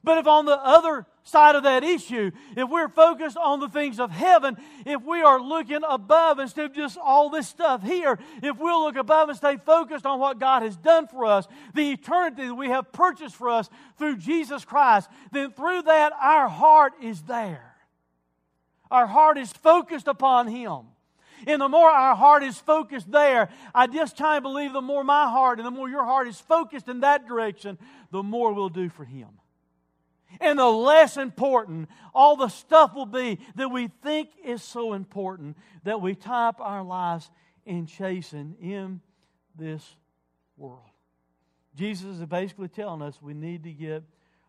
But 0.02 0.18
if 0.18 0.26
on 0.26 0.46
the 0.46 0.58
other 0.58 1.06
side 1.24 1.56
of 1.56 1.64
that 1.64 1.84
issue, 1.84 2.30
if 2.56 2.68
we're 2.68 2.88
focused 2.88 3.36
on 3.36 3.60
the 3.60 3.68
things 3.68 4.00
of 4.00 4.10
heaven, 4.10 4.56
if 4.86 5.02
we 5.02 5.20
are 5.20 5.40
looking 5.40 5.80
above 5.86 6.38
instead 6.38 6.66
of 6.66 6.74
just 6.74 6.96
all 6.96 7.28
this 7.28 7.46
stuff 7.48 7.82
here, 7.82 8.18
if 8.42 8.58
we'll 8.58 8.82
look 8.82 8.96
above 8.96 9.28
and 9.28 9.36
stay 9.36 9.58
focused 9.58 10.06
on 10.06 10.18
what 10.18 10.38
God 10.38 10.62
has 10.62 10.76
done 10.76 11.06
for 11.06 11.26
us, 11.26 11.46
the 11.74 11.92
eternity 11.92 12.46
that 12.46 12.54
we 12.54 12.68
have 12.68 12.92
purchased 12.92 13.36
for 13.36 13.50
us 13.50 13.68
through 13.98 14.16
Jesus 14.16 14.64
Christ, 14.64 15.10
then 15.32 15.52
through 15.52 15.82
that 15.82 16.12
our 16.20 16.48
heart 16.48 16.94
is 17.02 17.22
there. 17.22 17.74
Our 18.90 19.06
heart 19.06 19.36
is 19.36 19.52
focused 19.52 20.08
upon 20.08 20.48
Him. 20.48 20.86
And 21.46 21.60
the 21.60 21.68
more 21.68 21.90
our 21.90 22.14
heart 22.16 22.42
is 22.42 22.58
focused 22.58 23.10
there, 23.10 23.50
I 23.74 23.86
just 23.86 24.16
try 24.16 24.36
to 24.36 24.40
believe 24.40 24.72
the 24.72 24.82
more 24.82 25.04
my 25.04 25.28
heart 25.28 25.58
and 25.58 25.66
the 25.66 25.70
more 25.70 25.88
your 25.88 26.04
heart 26.04 26.26
is 26.26 26.38
focused 26.38 26.88
in 26.88 27.00
that 27.00 27.28
direction, 27.28 27.78
the 28.10 28.22
more 28.22 28.52
we'll 28.52 28.68
do 28.70 28.88
for 28.88 29.04
Him 29.04 29.28
and 30.40 30.58
the 30.58 30.66
less 30.66 31.16
important 31.16 31.88
all 32.14 32.36
the 32.36 32.48
stuff 32.48 32.94
will 32.94 33.06
be 33.06 33.38
that 33.56 33.70
we 33.70 33.88
think 34.02 34.30
is 34.44 34.62
so 34.62 34.92
important 34.92 35.56
that 35.84 36.00
we 36.00 36.14
tie 36.14 36.48
up 36.48 36.60
our 36.60 36.84
lives 36.84 37.30
in 37.64 37.86
chasing 37.86 38.56
in 38.60 39.00
this 39.56 39.96
world. 40.56 40.82
Jesus 41.74 42.18
is 42.18 42.26
basically 42.26 42.68
telling 42.68 43.02
us 43.02 43.20
we 43.22 43.34
need 43.34 43.64
to 43.64 43.72
get 43.72 44.02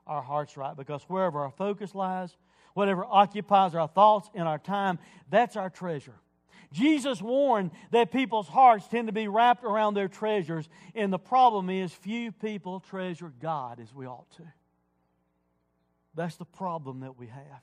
our 0.08 0.22
hearts 0.22 0.58
right 0.58 0.76
because 0.76 1.04
wherever 1.04 1.40
our 1.40 1.52
focus 1.52 1.94
lies, 1.96 2.36
whatever 2.74 3.06
occupies 3.06 3.76
our 3.76 3.88
thoughts 3.88 4.30
and 4.34 4.48
our 4.48 4.60
time, 4.60 5.00
that's 5.30 5.56
our 5.56 5.70
treasure. 5.70 6.16
Jesus 6.72 7.22
warned 7.22 7.72
that 7.92 8.12
people's 8.12 8.48
hearts 8.48 8.88
tend 8.88 9.08
to 9.08 9.14
be 9.14 9.28
wrapped 9.28 9.64
around 9.64 9.94
their 9.94 10.08
treasures, 10.08 10.70
and 10.96 11.12
the 11.12 11.20
problem 11.20 11.70
is 11.70 11.92
few 11.92 12.32
people 12.32 12.80
treasure 12.80 13.32
God 13.42 13.80
as 13.80 13.94
we 13.94 14.06
ought 14.06 14.30
to. 14.38 14.44
That's 16.16 16.36
the 16.36 16.46
problem 16.46 17.02
that 17.02 17.18
we 17.18 17.28
have. 17.28 17.62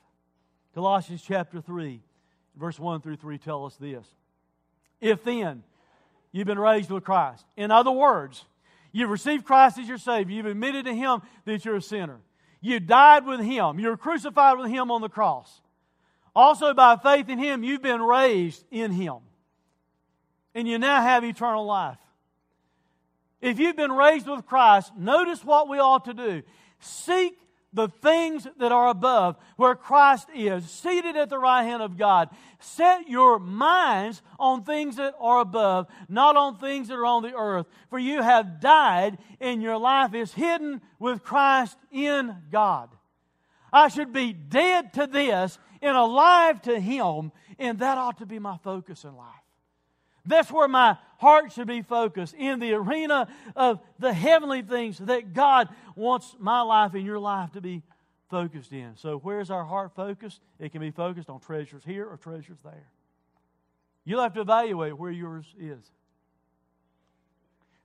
Colossians 0.75 1.23
chapter 1.27 1.61
3, 1.61 2.01
verse 2.57 2.79
1 2.79 3.01
through 3.01 3.17
3 3.17 3.39
tell 3.39 3.67
us 3.67 3.77
this. 3.77 4.07
If 5.01 5.25
then 5.25 5.63
you've 6.33 6.47
been 6.47 6.59
raised 6.59 6.91
with 6.91 7.05
Christ, 7.05 7.45
in 7.57 7.71
other 7.71 7.91
words, 7.91 8.45
you've 8.93 9.11
received 9.11 9.45
Christ 9.45 9.79
as 9.79 9.89
your 9.89 9.99
Savior, 9.99 10.37
you've 10.37 10.47
admitted 10.47 10.87
to 10.87 10.95
Him 10.95 11.23
that 11.45 11.65
you're 11.65 11.77
a 11.77 11.83
sinner, 11.83 12.21
you 12.61 12.81
died 12.81 13.27
with 13.27 13.41
Him, 13.41 13.79
you 13.79 13.89
were 13.89 13.97
crucified 13.97 14.59
with 14.59 14.71
Him 14.71 14.91
on 14.91 15.01
the 15.01 15.09
cross. 15.09 15.61
Also, 16.35 16.73
by 16.75 16.97
faith 16.97 17.29
in 17.29 17.39
Him, 17.39 17.65
you've 17.65 17.83
been 17.83 18.03
raised 18.03 18.65
in 18.71 18.93
Him. 18.93 19.17
And 20.55 20.67
you 20.67 20.79
now 20.79 21.03
have 21.03 21.25
eternal 21.25 21.67
life. 21.67 21.99
If 23.41 23.59
you've 23.59 23.77
been 23.77 23.93
raised 23.93 24.27
with 24.27 24.47
Christ, 24.47 24.93
notice 24.97 25.45
what 25.45 25.69
we 25.69 25.79
ought 25.79 26.05
to 26.07 26.15
do. 26.15 26.43
Seek 26.81 27.39
the 27.79 27.89
things 27.89 28.47
that 28.59 28.73
are 28.73 28.89
above, 28.89 29.37
where 29.57 29.77
Christ 29.77 30.29
is, 30.35 30.69
seated 30.69 31.17
at 31.17 31.31
the 31.31 31.39
right 31.39 31.63
hand 31.63 31.81
of 31.81 31.97
God. 31.97 32.29
Set 32.59 33.09
your 33.09 33.39
minds 33.39 34.21
on 34.39 34.65
things 34.65 34.97
that 34.97 35.15
are 35.21 35.41
above, 35.41 35.87
not 36.09 36.37
on 36.37 36.59
things 36.59 36.89
that 36.89 36.97
are 36.97 37.07
on 37.07 37.23
the 37.23 37.35
earth. 37.35 37.67
For 37.89 37.99
you 37.99 38.21
have 38.21 38.61
died, 38.61 39.19
and 39.41 39.63
your 39.63 39.79
life 39.79 40.13
is 40.13 40.35
hidden 40.35 40.81
with 40.99 41.23
Christ 41.23 41.79
in 41.93 42.35
God. 42.51 42.91
I 43.73 43.89
should 43.89 44.13
be 44.13 44.33
dead 44.33 44.93
to 44.95 45.07
this 45.07 45.59
and 45.81 45.97
alive 45.97 46.61
to 46.63 46.81
Him, 46.81 47.31
and 47.61 47.79
that 47.79 47.97
ought 47.97 48.19
to 48.19 48.27
be 48.27 48.41
my 48.41 48.57
focus 48.59 49.05
in 49.05 49.17
life. 49.17 49.38
That's 50.29 50.53
where 50.53 50.69
my 50.69 50.99
heart 51.17 51.53
should 51.53 51.67
be 51.67 51.83
focused 51.83 52.35
in 52.35 52.61
the 52.61 52.75
arena 52.75 53.29
of 53.57 53.81
the 53.99 54.13
heavenly 54.13 54.63
things 54.63 54.99
that 54.99 55.33
God 55.33 55.69
wants 55.97 56.37
my 56.39 56.61
life 56.61 56.95
and 56.95 57.05
your 57.05 57.19
life 57.19 57.53
to 57.53 57.61
be 57.61 57.83
focused 58.31 58.73
in. 58.73 58.97
So, 58.97 59.19
where's 59.19 59.51
our 59.51 59.65
heart 59.65 59.93
focused? 59.97 60.41
It 60.61 60.71
can 60.71 60.83
be 60.83 60.91
focused 60.91 61.31
on 61.31 61.41
treasures 61.41 61.83
here 61.85 62.07
or 62.07 62.19
treasures 62.19 62.59
there. 62.63 62.87
You'll 64.05 64.23
have 64.23 64.35
to 64.35 64.43
evaluate 64.43 64.99
where 64.99 65.11
yours 65.11 65.47
is. 65.59 65.83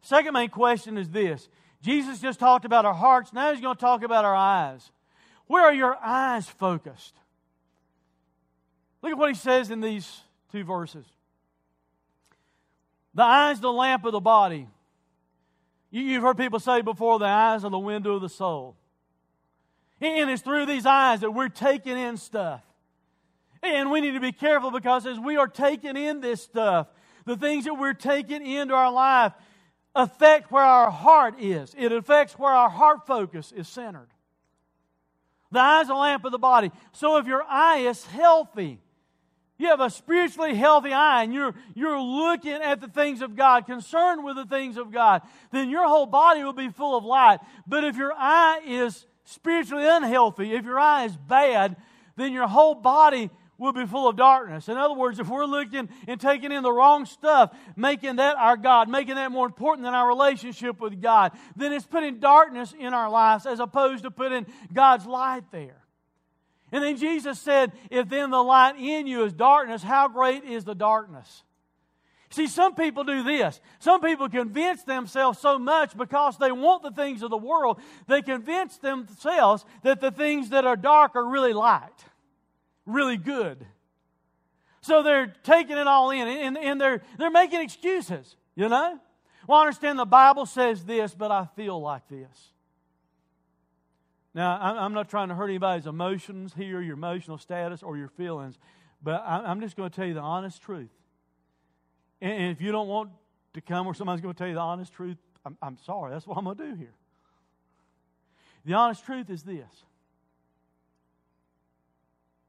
Second 0.01 0.33
main 0.33 0.49
question 0.49 0.97
is 0.97 1.09
this 1.09 1.47
Jesus 1.81 2.19
just 2.19 2.39
talked 2.39 2.65
about 2.65 2.85
our 2.85 2.93
hearts, 2.93 3.31
now 3.31 3.51
he's 3.51 3.61
going 3.61 3.75
to 3.75 3.81
talk 3.81 4.03
about 4.03 4.25
our 4.25 4.35
eyes. 4.35 4.91
Where 5.47 5.63
are 5.63 5.73
your 5.73 5.97
eyes 6.03 6.47
focused? 6.47 7.13
Look 9.01 9.13
at 9.13 9.17
what 9.17 9.29
he 9.29 9.35
says 9.35 9.71
in 9.71 9.79
these 9.79 10.21
two 10.51 10.65
verses. 10.65 11.05
The 13.13 13.23
eye's 13.23 13.59
the 13.59 13.71
lamp 13.71 14.05
of 14.05 14.11
the 14.11 14.19
body. 14.19 14.67
You've 15.91 16.23
heard 16.23 16.37
people 16.37 16.59
say 16.59 16.81
before, 16.81 17.19
the 17.19 17.25
eyes 17.25 17.63
are 17.63 17.69
the 17.69 17.77
window 17.77 18.15
of 18.15 18.21
the 18.21 18.29
soul. 18.29 18.75
And 20.01 20.29
it's 20.29 20.41
through 20.41 20.65
these 20.65 20.85
eyes 20.85 21.21
that 21.21 21.31
we're 21.31 21.49
taking 21.49 21.97
in 21.97 22.17
stuff. 22.17 22.61
And 23.61 23.91
we 23.91 24.01
need 24.01 24.11
to 24.11 24.19
be 24.19 24.31
careful 24.31 24.71
because 24.71 25.05
as 25.05 25.19
we 25.19 25.37
are 25.37 25.47
taking 25.47 25.95
in 25.95 26.19
this 26.19 26.41
stuff, 26.41 26.87
the 27.25 27.37
things 27.37 27.65
that 27.65 27.75
we're 27.75 27.93
taking 27.93 28.45
into 28.45 28.73
our 28.73 28.91
life 28.91 29.33
affect 29.95 30.51
where 30.51 30.63
our 30.63 30.91
heart 30.91 31.35
is. 31.39 31.73
It 31.77 31.91
affects 31.91 32.37
where 32.37 32.51
our 32.51 32.69
heart 32.69 33.05
focus 33.05 33.53
is 33.55 33.67
centered. 33.67 34.09
The 35.51 35.59
eye 35.59 35.81
is 35.81 35.89
a 35.89 35.93
lamp 35.93 36.25
of 36.25 36.31
the 36.31 36.39
body. 36.39 36.71
So 36.91 37.17
if 37.17 37.27
your 37.27 37.43
eye 37.47 37.77
is 37.77 38.03
healthy, 38.07 38.79
you 39.57 39.67
have 39.67 39.79
a 39.79 39.89
spiritually 39.89 40.55
healthy 40.55 40.93
eye 40.93 41.23
and 41.23 41.33
you're, 41.33 41.53
you're 41.75 42.01
looking 42.01 42.53
at 42.53 42.81
the 42.81 42.87
things 42.87 43.21
of 43.21 43.35
God, 43.35 43.65
concerned 43.65 44.23
with 44.23 44.35
the 44.35 44.45
things 44.45 44.77
of 44.77 44.91
God, 44.91 45.21
then 45.51 45.69
your 45.69 45.87
whole 45.87 46.05
body 46.05 46.43
will 46.43 46.53
be 46.53 46.69
full 46.69 46.97
of 46.97 47.05
light. 47.05 47.39
But 47.67 47.83
if 47.83 47.95
your 47.95 48.13
eye 48.13 48.61
is 48.65 49.05
spiritually 49.25 49.87
unhealthy, 49.87 50.53
if 50.53 50.65
your 50.65 50.79
eye 50.79 51.05
is 51.05 51.15
bad, 51.15 51.75
then 52.15 52.33
your 52.33 52.47
whole 52.47 52.75
body 52.75 53.29
will 53.57 53.73
be 53.73 53.85
full 53.85 54.09
of 54.09 54.15
darkness. 54.15 54.67
In 54.67 54.77
other 54.77 54.95
words, 54.95 55.19
if 55.19 55.29
we're 55.29 55.45
looking 55.45 55.87
and 56.07 56.19
taking 56.19 56.51
in 56.51 56.63
the 56.63 56.71
wrong 56.71 57.05
stuff, 57.05 57.55
making 57.75 58.17
that 58.17 58.35
our 58.37 58.57
God, 58.57 58.89
making 58.89 59.15
that 59.15 59.31
more 59.31 59.45
important 59.45 59.85
than 59.85 59.93
our 59.93 60.07
relationship 60.07 60.81
with 60.81 61.01
God, 61.01 61.31
then 61.55 61.71
it's 61.71 61.85
putting 61.85 62.19
darkness 62.19 62.73
in 62.77 62.93
our 62.93 63.09
lives 63.09 63.45
as 63.45 63.59
opposed 63.59 64.03
to 64.03 64.11
putting 64.11 64.47
God's 64.73 65.05
light 65.05 65.43
there. 65.51 65.82
And 66.73 66.83
then 66.83 66.97
Jesus 66.97 67.39
said, 67.39 67.71
If 67.91 68.09
then 68.09 68.31
the 68.31 68.41
light 68.41 68.77
in 68.77 69.05
you 69.05 69.23
is 69.23 69.31
darkness, 69.31 69.83
how 69.83 70.07
great 70.07 70.43
is 70.43 70.65
the 70.65 70.73
darkness? 70.73 71.43
See, 72.31 72.47
some 72.47 72.73
people 72.73 73.03
do 73.03 73.21
this. 73.21 73.61
Some 73.77 74.01
people 74.01 74.27
convince 74.27 74.81
themselves 74.81 75.37
so 75.37 75.59
much 75.59 75.95
because 75.95 76.39
they 76.39 76.51
want 76.51 76.81
the 76.81 76.89
things 76.89 77.21
of 77.21 77.29
the 77.29 77.37
world, 77.37 77.79
they 78.07 78.23
convince 78.23 78.77
themselves 78.77 79.63
that 79.83 80.01
the 80.01 80.09
things 80.09 80.49
that 80.49 80.65
are 80.65 80.75
dark 80.75 81.15
are 81.15 81.29
really 81.29 81.53
light, 81.53 81.93
really 82.87 83.17
good. 83.17 83.63
So 84.81 85.03
they're 85.03 85.27
taking 85.43 85.77
it 85.77 85.85
all 85.85 86.09
in 86.09 86.27
and, 86.27 86.57
and 86.57 86.81
they're, 86.81 87.03
they're 87.19 87.29
making 87.29 87.61
excuses, 87.61 88.35
you 88.55 88.67
know? 88.67 88.99
Well, 89.47 89.59
I 89.59 89.61
understand 89.61 89.99
the 89.99 90.05
Bible 90.05 90.47
says 90.47 90.83
this, 90.83 91.13
but 91.13 91.29
I 91.29 91.47
feel 91.55 91.79
like 91.79 92.07
this. 92.09 92.52
Now, 94.33 94.57
I'm 94.59 94.93
not 94.93 95.09
trying 95.09 95.27
to 95.29 95.35
hurt 95.35 95.49
anybody's 95.49 95.85
emotions 95.85 96.53
here, 96.55 96.81
your 96.81 96.95
emotional 96.95 97.37
status, 97.37 97.83
or 97.83 97.97
your 97.97 98.07
feelings, 98.07 98.57
but 99.01 99.23
I'm 99.25 99.61
just 99.61 99.75
going 99.75 99.89
to 99.89 99.95
tell 99.95 100.07
you 100.07 100.15
the 100.15 100.21
honest 100.21 100.61
truth. 100.61 100.89
And 102.19 102.51
if 102.51 102.61
you 102.61 102.71
don't 102.71 102.87
want 102.87 103.11
to 103.53 103.61
come 103.61 103.85
where 103.85 103.93
somebody's 103.93 104.21
going 104.21 104.33
to 104.33 104.37
tell 104.37 104.47
you 104.47 104.55
the 104.55 104.59
honest 104.59 104.93
truth, 104.93 105.17
I'm, 105.45 105.57
I'm 105.61 105.77
sorry. 105.85 106.11
That's 106.11 106.25
what 106.25 106.37
I'm 106.37 106.45
going 106.45 106.57
to 106.57 106.69
do 106.69 106.75
here. 106.75 106.93
The 108.65 108.73
honest 108.73 109.05
truth 109.05 109.29
is 109.29 109.43
this 109.43 109.83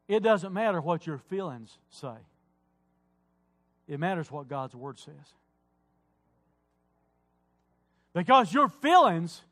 it 0.07 0.23
doesn't 0.23 0.53
matter 0.53 0.81
what 0.81 1.07
your 1.07 1.19
feelings 1.19 1.77
say, 1.91 2.15
it 3.89 4.01
matters 4.01 4.31
what 4.31 4.49
God's 4.49 4.75
Word 4.75 4.99
says. 4.99 5.35
Because 8.15 8.55
your 8.55 8.69
feelings 8.69 9.43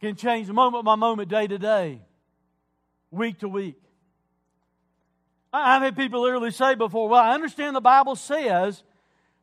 can 0.00 0.14
change 0.16 0.48
moment 0.48 0.84
by 0.84 0.94
moment, 0.94 1.28
day 1.28 1.46
to 1.46 1.58
day, 1.58 2.00
week 3.10 3.38
to 3.38 3.48
week. 3.48 3.76
I've 5.52 5.82
had 5.82 5.96
people 5.96 6.22
literally 6.22 6.50
say 6.50 6.74
before, 6.74 7.08
well, 7.08 7.22
I 7.22 7.32
understand 7.32 7.74
the 7.74 7.80
Bible 7.80 8.14
says 8.16 8.82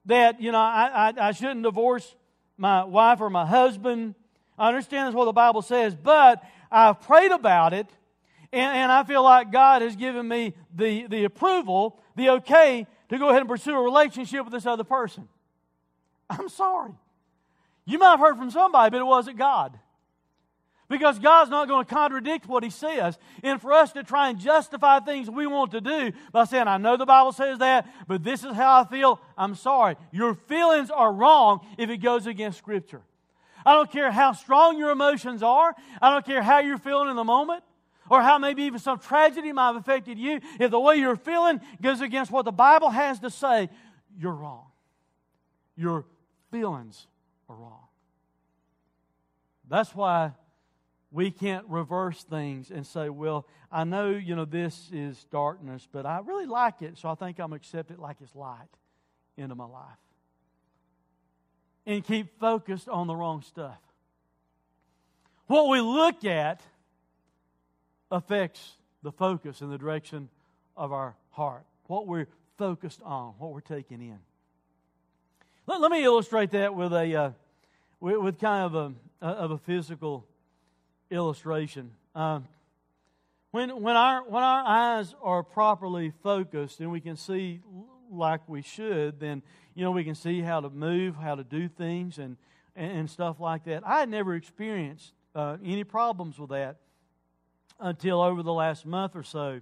that, 0.06 0.42
you 0.42 0.52
know, 0.52 0.60
I, 0.60 1.10
I, 1.10 1.28
I 1.30 1.32
shouldn't 1.32 1.64
divorce 1.64 2.16
my 2.58 2.84
wife 2.84 3.20
or 3.20 3.30
my 3.30 3.46
husband. 3.46 4.16
I 4.58 4.68
understand 4.68 5.08
that's 5.08 5.16
what 5.16 5.26
the 5.26 5.34
Bible 5.34 5.64
says, 5.64 5.96
but 5.96 6.44
I've 6.72 7.02
prayed 7.02 7.32
about 7.32 7.74
it, 7.74 7.88
and, 8.52 8.78
and 8.78 8.92
I 8.92 9.04
feel 9.04 9.24
like 9.24 9.52
God 9.52 9.82
has 9.82 9.96
given 9.96 10.28
me 10.28 10.54
the, 10.76 11.08
the 11.08 11.24
approval, 11.24 12.00
the 12.16 12.30
okay, 12.30 12.86
to 13.10 13.18
go 13.18 13.30
ahead 13.30 13.42
and 13.42 13.50
pursue 13.50 13.74
a 13.74 13.82
relationship 13.82 14.44
with 14.44 14.54
this 14.54 14.66
other 14.66 14.84
person. 14.84 15.28
I'm 16.30 16.50
sorry. 16.50 16.94
You 17.86 17.98
might 17.98 18.12
have 18.12 18.20
heard 18.20 18.38
from 18.38 18.52
somebody, 18.52 18.92
but 18.92 19.02
it 19.02 19.06
wasn't 19.06 19.38
God. 19.38 19.78
Because 20.90 21.18
God's 21.18 21.50
not 21.50 21.68
going 21.68 21.86
to 21.86 21.94
contradict 21.94 22.48
what 22.48 22.64
He 22.64 22.70
says. 22.70 23.18
And 23.42 23.62
for 23.62 23.72
us 23.74 23.94
to 23.94 24.04
try 24.04 24.30
and 24.30 24.40
justify 24.40 25.00
things 25.00 25.30
we 25.30 25.48
want 25.48 25.72
to 25.72 25.82
do 25.82 26.12
by 26.32 26.44
saying, 26.46 26.68
I 26.68 26.78
know 26.78 26.98
the 26.98 27.06
Bible 27.06 27.32
says 27.32 27.60
that, 27.60 27.88
but 28.08 28.24
this 28.24 28.44
is 28.44 28.54
how 28.54 28.82
I 28.82 28.86
feel, 28.86 29.20
I'm 29.38 29.56
sorry. 29.56 29.96
Your 30.12 30.34
feelings 30.34 30.90
are 30.90 31.12
wrong 31.12 31.66
if 31.78 31.90
it 31.90 31.98
goes 31.98 32.28
against 32.28 32.58
Scripture. 32.58 33.02
I 33.66 33.74
don't 33.74 33.92
care 33.92 34.12
how 34.12 34.34
strong 34.34 34.78
your 34.78 34.92
emotions 34.92 35.42
are, 35.42 35.74
I 36.02 36.10
don't 36.10 36.26
care 36.26 36.44
how 36.44 36.60
you're 36.60 36.78
feeling 36.78 37.10
in 37.10 37.16
the 37.16 37.24
moment, 37.24 37.64
or 38.10 38.22
how 38.22 38.38
maybe 38.38 38.64
even 38.64 38.80
some 38.80 39.00
tragedy 39.00 39.54
might 39.54 39.68
have 39.68 39.78
affected 39.78 40.20
you. 40.20 40.42
If 40.60 40.70
the 40.70 40.80
way 40.80 40.98
you're 40.98 41.16
feeling 41.16 41.62
goes 41.82 42.02
against 42.02 42.30
what 42.30 42.44
the 42.44 42.52
Bible 42.52 42.90
has 42.90 43.20
to 43.22 43.30
say, 43.30 43.70
you're 44.20 44.34
wrong. 44.34 44.66
Your 45.76 46.06
feelings 46.52 47.08
are 47.50 47.56
wrong. 47.56 47.80
That's 49.70 49.96
why 49.96 50.34
we 51.14 51.30
can't 51.30 51.66
reverse 51.70 52.24
things 52.24 52.72
and 52.72 52.86
say, 52.86 53.08
well, 53.08 53.46
I 53.72 53.84
know, 53.84 54.10
you 54.10 54.36
know, 54.36 54.46
this 54.46 54.90
is 54.92 55.24
darkness, 55.26 55.88
but 55.92 56.08
I 56.08 56.20
really 56.26 56.48
like 56.48 56.82
it, 56.82 56.98
so 56.98 57.08
I 57.08 57.14
think 57.16 57.40
I'm 57.40 57.54
accept 57.54 57.92
it 57.92 58.00
like 58.00 58.18
it's 58.20 58.36
light 58.36 58.58
into 59.38 59.54
my 59.54 59.66
life. 59.66 59.98
And 61.86 62.04
keep 62.04 62.40
focused 62.40 62.90
on 62.90 63.06
the 63.06 63.16
wrong 63.16 63.44
stuff. 63.44 63.78
What 65.46 65.70
we 65.70 65.82
look 65.82 66.26
at 66.26 66.62
affects 68.10 68.74
the 69.04 69.12
focus 69.12 69.62
and 69.62 69.72
the 69.72 69.78
direction 69.78 70.30
of 70.76 70.92
our 70.92 71.16
heart. 71.30 71.64
What 71.86 72.08
we're 72.08 72.28
focused 72.58 73.02
on, 73.04 73.34
what 73.38 73.52
we're 73.52 73.62
taking 73.62 74.02
in. 74.02 74.18
Let, 75.68 75.80
let 75.80 75.92
me 75.92 76.04
illustrate 76.04 76.52
that 76.52 76.74
with 76.74 76.92
a 76.92 77.16
uh, 77.16 77.32
with, 78.00 78.18
with, 78.18 78.40
kind 78.40 78.66
of 78.66 78.96
a 79.22 79.26
of 79.26 79.52
a 79.52 79.58
physical 79.58 80.26
illustration. 81.14 81.92
Um, 82.16 82.48
when, 83.52 83.82
when, 83.82 83.96
our, 83.96 84.24
when 84.24 84.44
our 84.44 84.64
eyes 84.66 85.14
are 85.22 85.44
properly 85.44 86.12
focused 86.24 86.80
and 86.80 86.92
we 86.92 87.00
can 87.00 87.16
see 87.16 87.62
like 88.12 88.48
we 88.48 88.62
should, 88.62 89.20
then 89.20 89.42
you 89.76 89.84
know 89.84 89.92
we 89.92 90.04
can 90.04 90.16
see 90.16 90.42
how 90.42 90.60
to 90.60 90.70
move, 90.70 91.16
how 91.16 91.36
to 91.36 91.44
do 91.44 91.68
things, 91.68 92.18
and 92.18 92.38
and, 92.76 93.10
stuff 93.10 93.40
like 93.40 93.66
that. 93.66 93.84
I 93.86 94.00
had 94.00 94.10
never 94.10 94.36
experienced 94.36 95.14
uh, 95.36 95.58
any 95.64 95.84
problems 95.84 96.40
with 96.40 96.50
that 96.50 96.78
until 97.80 98.22
over 98.22 98.44
the 98.44 98.54
last 98.54 98.86
month 98.86 99.16
or 99.16 99.24
so, 99.24 99.62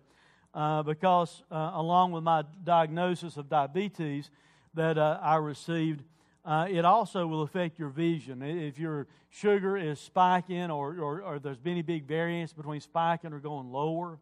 uh, 0.53 0.83
because 0.83 1.43
uh, 1.51 1.71
along 1.73 2.11
with 2.11 2.23
my 2.23 2.43
diagnosis 2.63 3.37
of 3.37 3.49
diabetes 3.49 4.29
that 4.73 4.97
uh, 4.97 5.19
I 5.21 5.35
received, 5.35 6.03
uh, 6.43 6.67
it 6.69 6.85
also 6.85 7.27
will 7.27 7.43
affect 7.43 7.77
your 7.77 7.89
vision. 7.89 8.41
If 8.41 8.79
your 8.79 9.07
sugar 9.29 9.77
is 9.77 9.99
spiking 9.99 10.71
or, 10.71 10.97
or, 10.99 11.21
or 11.21 11.39
there's 11.39 11.59
any 11.65 11.83
big 11.83 12.05
variance 12.05 12.51
between 12.51 12.81
spiking 12.81 13.31
or 13.31 13.39
going 13.39 13.71
lower, 13.71 14.19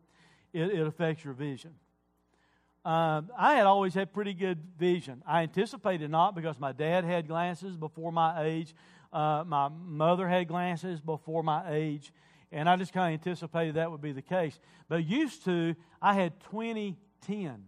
it, 0.52 0.72
it 0.72 0.86
affects 0.86 1.24
your 1.24 1.34
vision. 1.34 1.72
Uh, 2.84 3.22
I 3.38 3.54
had 3.56 3.66
always 3.66 3.94
had 3.94 4.14
pretty 4.14 4.34
good 4.34 4.58
vision. 4.78 5.22
I 5.28 5.44
anticipated 5.44 6.10
not 6.10 6.36
because 6.36 6.60
my 6.60 6.72
dad 6.72 7.04
had 7.04 7.28
glasses 7.28 7.78
before 7.78 8.12
my 8.12 8.44
age, 8.44 8.74
uh, 9.12 9.44
my 9.46 9.70
mother 9.70 10.28
had 10.28 10.48
glasses 10.48 11.00
before 11.00 11.44
my 11.44 11.64
age, 11.72 12.12
and 12.52 12.70
I 12.70 12.76
just 12.76 12.94
kind 12.94 13.14
of 13.14 13.20
anticipated 13.20 13.76
that 13.76 13.92
would 13.92 14.02
be 14.02 14.12
the 14.12 14.22
case. 14.22 14.60
But 14.88 15.06
used 15.06 15.46
to, 15.46 15.76
I 16.02 16.14
had 16.14 16.40
2010 16.52 17.66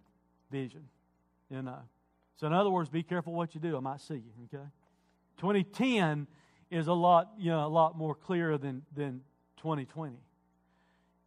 vision, 0.50 0.88
you 1.50 1.62
know. 1.62 1.80
So, 2.42 2.48
in 2.48 2.54
other 2.54 2.72
words, 2.72 2.90
be 2.90 3.04
careful 3.04 3.34
what 3.34 3.54
you 3.54 3.62
do. 3.62 3.78
I 3.78 3.82
might 3.82 4.02
see 4.02 4.16
you, 4.16 4.32
okay? 4.52 4.66
2010 5.38 6.26
is 6.72 6.88
a 6.88 6.94
lot, 6.94 7.30
you 7.38 7.52
know, 7.52 7.64
a 7.64 7.70
lot 7.70 7.96
more 7.96 8.16
clear 8.16 8.58
than, 8.58 8.82
than 8.96 9.22
2020. 9.58 10.16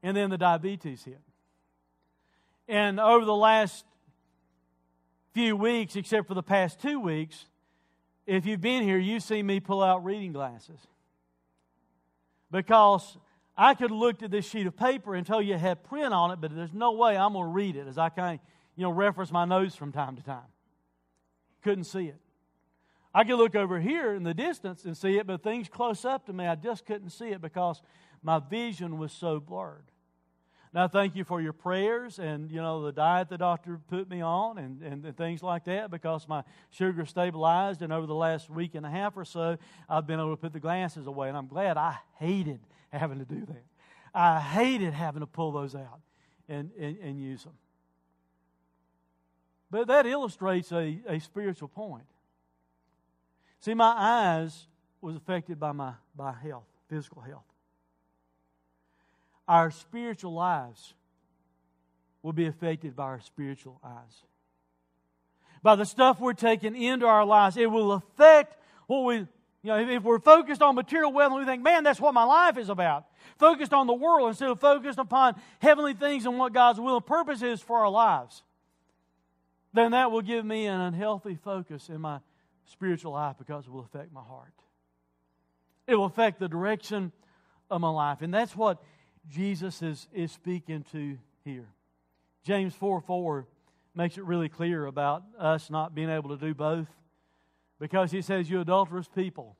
And 0.02 0.16
then 0.16 0.28
the 0.28 0.36
diabetes 0.36 1.04
hit. 1.04 1.20
And 2.66 2.98
over 2.98 3.24
the 3.24 3.34
last 3.34 3.84
few 5.34 5.54
weeks, 5.54 5.94
except 5.94 6.26
for 6.26 6.34
the 6.34 6.42
past 6.42 6.80
two 6.80 6.98
weeks, 6.98 7.46
if 8.26 8.44
you've 8.44 8.60
been 8.60 8.82
here, 8.82 8.98
you've 8.98 9.22
seen 9.22 9.46
me 9.46 9.60
pull 9.60 9.84
out 9.84 10.04
reading 10.04 10.32
glasses. 10.32 10.80
Because 12.50 13.16
I 13.56 13.74
could 13.74 13.90
have 13.90 13.98
looked 13.98 14.24
at 14.24 14.32
this 14.32 14.50
sheet 14.50 14.66
of 14.66 14.76
paper 14.76 15.14
and 15.14 15.28
you 15.28 15.54
it 15.54 15.60
had 15.60 15.84
print 15.84 16.12
on 16.12 16.32
it, 16.32 16.40
but 16.40 16.56
there's 16.56 16.74
no 16.74 16.90
way 16.90 17.16
I'm 17.16 17.34
going 17.34 17.44
to 17.44 17.52
read 17.52 17.76
it 17.76 17.86
as 17.86 17.98
I 17.98 18.08
kind 18.08 18.40
of, 18.40 18.46
you 18.74 18.82
know, 18.82 18.90
reference 18.90 19.30
my 19.30 19.44
notes 19.44 19.76
from 19.76 19.92
time 19.92 20.16
to 20.16 20.22
time. 20.24 20.42
Couldn't 21.64 21.84
see 21.84 22.06
it. 22.06 22.20
I 23.12 23.24
could 23.24 23.36
look 23.36 23.56
over 23.56 23.80
here 23.80 24.14
in 24.14 24.22
the 24.22 24.34
distance 24.34 24.84
and 24.84 24.96
see 24.96 25.18
it, 25.18 25.26
but 25.26 25.42
things 25.42 25.68
close 25.68 26.04
up 26.04 26.26
to 26.26 26.32
me, 26.32 26.46
I 26.46 26.54
just 26.54 26.84
couldn't 26.84 27.10
see 27.10 27.28
it 27.28 27.40
because 27.40 27.80
my 28.22 28.38
vision 28.38 28.98
was 28.98 29.12
so 29.12 29.40
blurred. 29.40 29.84
Now, 30.74 30.88
thank 30.88 31.14
you 31.14 31.22
for 31.22 31.40
your 31.40 31.52
prayers 31.52 32.18
and, 32.18 32.50
you 32.50 32.60
know, 32.60 32.84
the 32.84 32.90
diet 32.90 33.28
the 33.28 33.38
doctor 33.38 33.80
put 33.88 34.10
me 34.10 34.20
on 34.20 34.58
and, 34.58 34.82
and, 34.82 35.06
and, 35.06 35.16
things 35.16 35.40
like 35.40 35.64
that 35.66 35.88
because 35.88 36.26
my 36.26 36.42
sugar 36.70 37.06
stabilized. 37.06 37.80
And 37.80 37.92
over 37.92 38.08
the 38.08 38.14
last 38.14 38.50
week 38.50 38.74
and 38.74 38.84
a 38.84 38.90
half 38.90 39.16
or 39.16 39.24
so, 39.24 39.56
I've 39.88 40.04
been 40.04 40.18
able 40.18 40.32
to 40.32 40.36
put 40.36 40.52
the 40.52 40.58
glasses 40.58 41.06
away. 41.06 41.28
And 41.28 41.38
I'm 41.38 41.46
glad 41.46 41.76
I 41.76 41.98
hated 42.18 42.58
having 42.92 43.20
to 43.20 43.24
do 43.24 43.46
that. 43.46 43.64
I 44.12 44.40
hated 44.40 44.92
having 44.92 45.20
to 45.20 45.28
pull 45.28 45.52
those 45.52 45.76
out 45.76 46.00
and, 46.48 46.72
and, 46.76 46.98
and 46.98 47.20
use 47.20 47.44
them. 47.44 47.54
But 49.74 49.88
that 49.88 50.06
illustrates 50.06 50.70
a, 50.70 51.00
a 51.08 51.18
spiritual 51.18 51.66
point. 51.66 52.04
See, 53.58 53.74
my 53.74 53.92
eyes 53.92 54.68
was 55.00 55.16
affected 55.16 55.58
by 55.58 55.72
my 55.72 55.94
by 56.14 56.32
health, 56.32 56.68
physical 56.88 57.20
health. 57.20 57.42
Our 59.48 59.72
spiritual 59.72 60.32
lives 60.32 60.94
will 62.22 62.32
be 62.32 62.46
affected 62.46 62.94
by 62.94 63.02
our 63.02 63.20
spiritual 63.20 63.80
eyes. 63.82 64.22
By 65.60 65.74
the 65.74 65.86
stuff 65.86 66.20
we're 66.20 66.34
taking 66.34 66.80
into 66.80 67.06
our 67.06 67.24
lives, 67.24 67.56
it 67.56 67.68
will 67.68 67.90
affect 67.94 68.56
what 68.86 69.00
we 69.00 69.16
you 69.16 69.26
know, 69.64 69.78
if 69.78 70.04
we're 70.04 70.20
focused 70.20 70.62
on 70.62 70.76
material 70.76 71.12
wealth 71.12 71.32
and 71.32 71.40
we 71.40 71.46
think, 71.46 71.64
man, 71.64 71.82
that's 71.82 72.00
what 72.00 72.14
my 72.14 72.22
life 72.22 72.58
is 72.58 72.68
about, 72.68 73.06
focused 73.38 73.72
on 73.72 73.88
the 73.88 73.92
world 73.92 74.28
instead 74.28 74.50
of 74.50 74.60
focused 74.60 75.00
upon 75.00 75.34
heavenly 75.58 75.94
things 75.94 76.26
and 76.26 76.38
what 76.38 76.52
God's 76.52 76.78
will 76.78 76.98
and 76.98 77.04
purpose 77.04 77.42
is 77.42 77.60
for 77.60 77.78
our 77.78 77.90
lives, 77.90 78.44
then 79.74 79.90
that 79.90 80.10
will 80.12 80.22
give 80.22 80.44
me 80.44 80.66
an 80.66 80.80
unhealthy 80.80 81.34
focus 81.34 81.88
in 81.88 82.00
my 82.00 82.20
spiritual 82.64 83.12
life 83.12 83.36
because 83.38 83.66
it 83.66 83.72
will 83.72 83.80
affect 83.80 84.12
my 84.12 84.22
heart. 84.22 84.54
It 85.86 85.96
will 85.96 86.06
affect 86.06 86.38
the 86.38 86.48
direction 86.48 87.12
of 87.70 87.80
my 87.80 87.90
life. 87.90 88.22
And 88.22 88.32
that's 88.32 88.56
what 88.56 88.82
Jesus 89.28 89.82
is, 89.82 90.06
is 90.14 90.30
speaking 90.30 90.84
to 90.92 91.18
here. 91.44 91.68
James 92.44 92.72
4 92.74 93.00
4 93.00 93.46
makes 93.96 94.16
it 94.16 94.24
really 94.24 94.48
clear 94.48 94.86
about 94.86 95.24
us 95.38 95.70
not 95.70 95.94
being 95.94 96.10
able 96.10 96.30
to 96.30 96.36
do 96.36 96.54
both 96.54 96.88
because 97.80 98.12
he 98.12 98.22
says, 98.22 98.48
You 98.48 98.60
adulterous 98.60 99.08
people, 99.08 99.56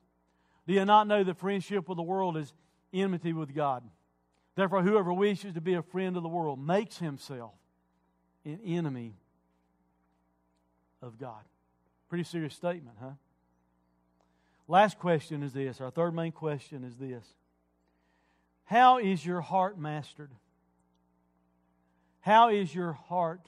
do 0.65 0.73
you 0.73 0.85
not 0.85 1.07
know 1.07 1.23
that 1.23 1.37
friendship 1.37 1.89
with 1.89 1.97
the 1.97 2.03
world 2.03 2.37
is 2.37 2.53
enmity 2.93 3.33
with 3.33 3.53
God? 3.53 3.83
Therefore, 4.55 4.81
whoever 4.81 5.11
wishes 5.11 5.53
to 5.55 5.61
be 5.61 5.73
a 5.73 5.81
friend 5.81 6.15
of 6.15 6.23
the 6.23 6.29
world 6.29 6.57
makes 6.65 6.99
himself 6.99 7.51
an 8.45 8.59
enemy 8.65 9.15
of 11.05 11.19
God. 11.19 11.41
Pretty 12.09 12.23
serious 12.23 12.55
statement, 12.55 12.97
huh? 12.99 13.11
Last 14.67 14.97
question 14.97 15.43
is 15.43 15.53
this. 15.53 15.79
Our 15.79 15.91
third 15.91 16.13
main 16.13 16.31
question 16.31 16.83
is 16.83 16.95
this 16.97 17.23
How 18.65 18.97
is 18.97 19.25
your 19.25 19.41
heart 19.41 19.79
mastered? 19.79 20.31
How 22.21 22.49
is 22.49 22.73
your 22.73 22.93
heart 22.93 23.47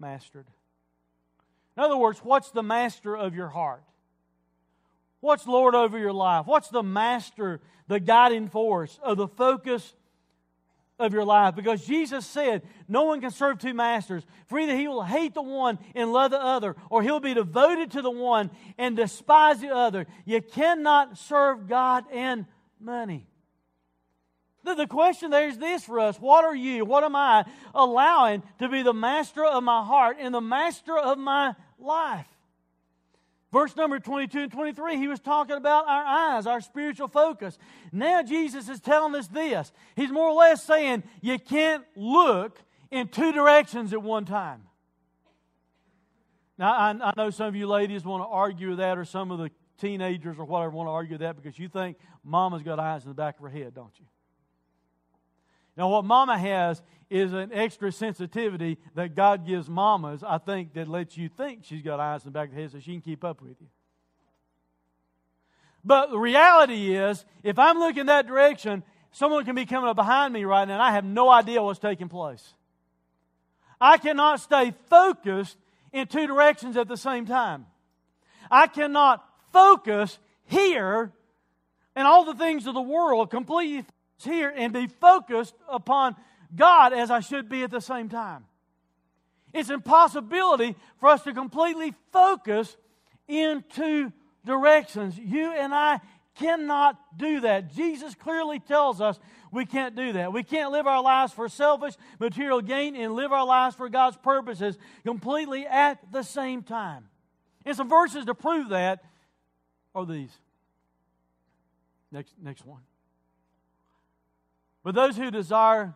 mastered? 0.00 0.46
In 1.76 1.84
other 1.84 1.96
words, 1.96 2.18
what's 2.24 2.50
the 2.50 2.62
master 2.62 3.16
of 3.16 3.36
your 3.36 3.48
heart? 3.48 3.84
What's 5.20 5.46
Lord 5.46 5.76
over 5.76 5.96
your 5.96 6.12
life? 6.12 6.46
What's 6.46 6.68
the 6.68 6.82
master, 6.82 7.60
the 7.86 8.00
guiding 8.00 8.48
force 8.48 8.98
of 9.02 9.16
the 9.16 9.28
focus 9.28 9.94
of 10.98 11.12
your 11.12 11.24
life 11.24 11.54
because 11.54 11.84
Jesus 11.86 12.26
said, 12.26 12.62
No 12.88 13.04
one 13.04 13.20
can 13.20 13.30
serve 13.30 13.58
two 13.58 13.74
masters. 13.74 14.24
For 14.46 14.58
either 14.58 14.76
he 14.76 14.88
will 14.88 15.04
hate 15.04 15.34
the 15.34 15.42
one 15.42 15.78
and 15.94 16.12
love 16.12 16.30
the 16.30 16.42
other, 16.42 16.76
or 16.90 17.02
he'll 17.02 17.20
be 17.20 17.34
devoted 17.34 17.92
to 17.92 18.02
the 18.02 18.10
one 18.10 18.50
and 18.76 18.96
despise 18.96 19.60
the 19.60 19.74
other. 19.74 20.06
You 20.24 20.42
cannot 20.42 21.18
serve 21.18 21.68
God 21.68 22.04
and 22.12 22.46
money. 22.80 23.26
The, 24.64 24.74
the 24.74 24.86
question 24.86 25.30
there 25.30 25.48
is 25.48 25.58
this 25.58 25.84
for 25.84 26.00
us 26.00 26.16
What 26.18 26.44
are 26.44 26.56
you, 26.56 26.84
what 26.84 27.04
am 27.04 27.16
I 27.16 27.44
allowing 27.74 28.42
to 28.58 28.68
be 28.68 28.82
the 28.82 28.94
master 28.94 29.44
of 29.44 29.62
my 29.62 29.84
heart 29.84 30.16
and 30.20 30.34
the 30.34 30.40
master 30.40 30.98
of 30.98 31.18
my 31.18 31.54
life? 31.78 32.26
Verse 33.50 33.74
number 33.76 33.98
22 33.98 34.40
and 34.40 34.52
23, 34.52 34.96
he 34.98 35.08
was 35.08 35.20
talking 35.20 35.56
about 35.56 35.86
our 35.88 36.04
eyes, 36.04 36.46
our 36.46 36.60
spiritual 36.60 37.08
focus. 37.08 37.58
Now 37.92 38.22
Jesus 38.22 38.68
is 38.68 38.78
telling 38.78 39.14
us 39.14 39.26
this. 39.28 39.72
He's 39.96 40.10
more 40.10 40.28
or 40.28 40.34
less 40.34 40.62
saying 40.62 41.02
you 41.22 41.38
can't 41.38 41.84
look 41.96 42.60
in 42.90 43.08
two 43.08 43.32
directions 43.32 43.92
at 43.92 44.02
one 44.02 44.26
time. 44.26 44.62
Now, 46.58 46.72
I, 46.72 46.90
I 46.90 47.12
know 47.16 47.30
some 47.30 47.46
of 47.46 47.56
you 47.56 47.66
ladies 47.66 48.04
want 48.04 48.22
to 48.22 48.28
argue 48.28 48.70
with 48.70 48.78
that, 48.78 48.98
or 48.98 49.04
some 49.04 49.30
of 49.30 49.38
the 49.38 49.50
teenagers 49.80 50.38
or 50.38 50.44
whatever 50.44 50.70
want 50.70 50.88
to 50.88 50.92
argue 50.92 51.16
that 51.18 51.36
because 51.36 51.58
you 51.58 51.68
think 51.68 51.96
mama's 52.24 52.62
got 52.62 52.80
eyes 52.80 53.04
in 53.04 53.08
the 53.08 53.14
back 53.14 53.36
of 53.36 53.42
her 53.42 53.48
head, 53.48 53.74
don't 53.74 53.92
you? 53.98 54.04
Now, 55.78 55.88
what 55.88 56.04
mama 56.04 56.36
has 56.36 56.82
is 57.08 57.32
an 57.32 57.50
extra 57.52 57.92
sensitivity 57.92 58.78
that 58.96 59.14
God 59.14 59.46
gives 59.46 59.68
mamas, 59.68 60.24
I 60.26 60.38
think, 60.38 60.74
that 60.74 60.88
lets 60.88 61.16
you 61.16 61.28
think 61.28 61.60
she's 61.62 61.82
got 61.82 62.00
eyes 62.00 62.24
in 62.24 62.32
the 62.32 62.32
back 62.32 62.48
of 62.48 62.56
the 62.56 62.60
head 62.60 62.72
so 62.72 62.80
she 62.80 62.90
can 62.92 63.00
keep 63.00 63.24
up 63.24 63.40
with 63.40 63.56
you. 63.60 63.68
But 65.84 66.10
the 66.10 66.18
reality 66.18 66.96
is, 66.96 67.24
if 67.44 67.60
I'm 67.60 67.78
looking 67.78 68.06
that 68.06 68.26
direction, 68.26 68.82
someone 69.12 69.44
can 69.44 69.54
be 69.54 69.64
coming 69.66 69.88
up 69.88 69.94
behind 69.94 70.34
me 70.34 70.44
right 70.44 70.66
now, 70.66 70.74
and 70.74 70.82
I 70.82 70.90
have 70.90 71.04
no 71.04 71.30
idea 71.30 71.62
what's 71.62 71.78
taking 71.78 72.08
place. 72.08 72.54
I 73.80 73.98
cannot 73.98 74.40
stay 74.40 74.74
focused 74.90 75.56
in 75.92 76.08
two 76.08 76.26
directions 76.26 76.76
at 76.76 76.88
the 76.88 76.96
same 76.96 77.24
time. 77.24 77.66
I 78.50 78.66
cannot 78.66 79.24
focus 79.52 80.18
here 80.46 81.12
and 81.94 82.06
all 82.06 82.24
the 82.24 82.34
things 82.34 82.66
of 82.66 82.74
the 82.74 82.80
world 82.80 83.30
completely 83.30 83.84
here 84.24 84.52
and 84.54 84.72
be 84.72 84.86
focused 84.86 85.54
upon 85.68 86.16
God 86.54 86.92
as 86.92 87.10
I 87.10 87.20
should 87.20 87.48
be 87.48 87.62
at 87.62 87.70
the 87.70 87.80
same 87.80 88.08
time. 88.08 88.46
It's 89.52 89.70
impossibility 89.70 90.76
for 90.98 91.08
us 91.08 91.22
to 91.22 91.32
completely 91.32 91.94
focus 92.12 92.76
in 93.26 93.64
two 93.74 94.12
directions. 94.44 95.18
You 95.18 95.52
and 95.52 95.74
I 95.74 96.00
cannot 96.34 96.98
do 97.16 97.40
that. 97.40 97.72
Jesus 97.72 98.14
clearly 98.14 98.60
tells 98.60 99.00
us 99.00 99.18
we 99.50 99.64
can't 99.64 99.96
do 99.96 100.12
that. 100.12 100.32
We 100.32 100.42
can't 100.42 100.70
live 100.70 100.86
our 100.86 101.02
lives 101.02 101.32
for 101.32 101.48
selfish 101.48 101.94
material 102.18 102.60
gain 102.60 102.94
and 102.96 103.14
live 103.14 103.32
our 103.32 103.46
lives 103.46 103.74
for 103.74 103.88
God's 103.88 104.16
purposes 104.18 104.76
completely 105.04 105.66
at 105.66 106.12
the 106.12 106.22
same 106.22 106.62
time. 106.62 107.08
And 107.64 107.76
some 107.76 107.88
verses 107.88 108.24
to 108.26 108.34
prove 108.34 108.70
that 108.70 109.02
are 109.94 110.06
these. 110.06 110.32
Next, 112.12 112.34
next 112.40 112.64
one. 112.64 112.80
But 114.82 114.94
those 114.94 115.16
who 115.16 115.30
desire 115.30 115.94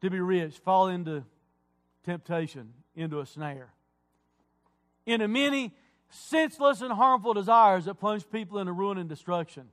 to 0.00 0.10
be 0.10 0.20
rich 0.20 0.58
fall 0.58 0.88
into 0.88 1.24
temptation, 2.04 2.72
into 2.94 3.20
a 3.20 3.26
snare, 3.26 3.72
into 5.06 5.28
many 5.28 5.72
senseless 6.10 6.80
and 6.80 6.92
harmful 6.92 7.34
desires 7.34 7.84
that 7.84 7.94
plunge 7.94 8.28
people 8.30 8.58
into 8.58 8.72
ruin 8.72 8.98
and 8.98 9.08
destruction. 9.08 9.68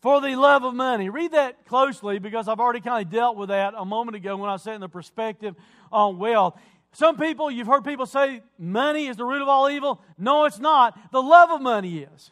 For 0.00 0.20
the 0.20 0.36
love 0.36 0.62
of 0.62 0.74
money. 0.74 1.08
Read 1.08 1.32
that 1.32 1.66
closely 1.66 2.18
because 2.18 2.46
I've 2.46 2.60
already 2.60 2.80
kind 2.80 3.04
of 3.04 3.12
dealt 3.12 3.36
with 3.36 3.48
that 3.48 3.74
a 3.76 3.84
moment 3.84 4.16
ago 4.16 4.36
when 4.36 4.48
I 4.48 4.56
said 4.56 4.76
in 4.76 4.80
the 4.80 4.88
perspective 4.88 5.56
on 5.90 6.18
wealth. 6.18 6.58
Some 6.92 7.16
people, 7.16 7.50
you've 7.50 7.66
heard 7.66 7.84
people 7.84 8.06
say 8.06 8.42
money 8.58 9.08
is 9.08 9.16
the 9.16 9.24
root 9.24 9.42
of 9.42 9.48
all 9.48 9.68
evil. 9.68 10.00
No, 10.16 10.44
it's 10.44 10.58
not. 10.58 10.98
The 11.12 11.22
love 11.22 11.50
of 11.50 11.60
money 11.60 11.98
is. 11.98 12.30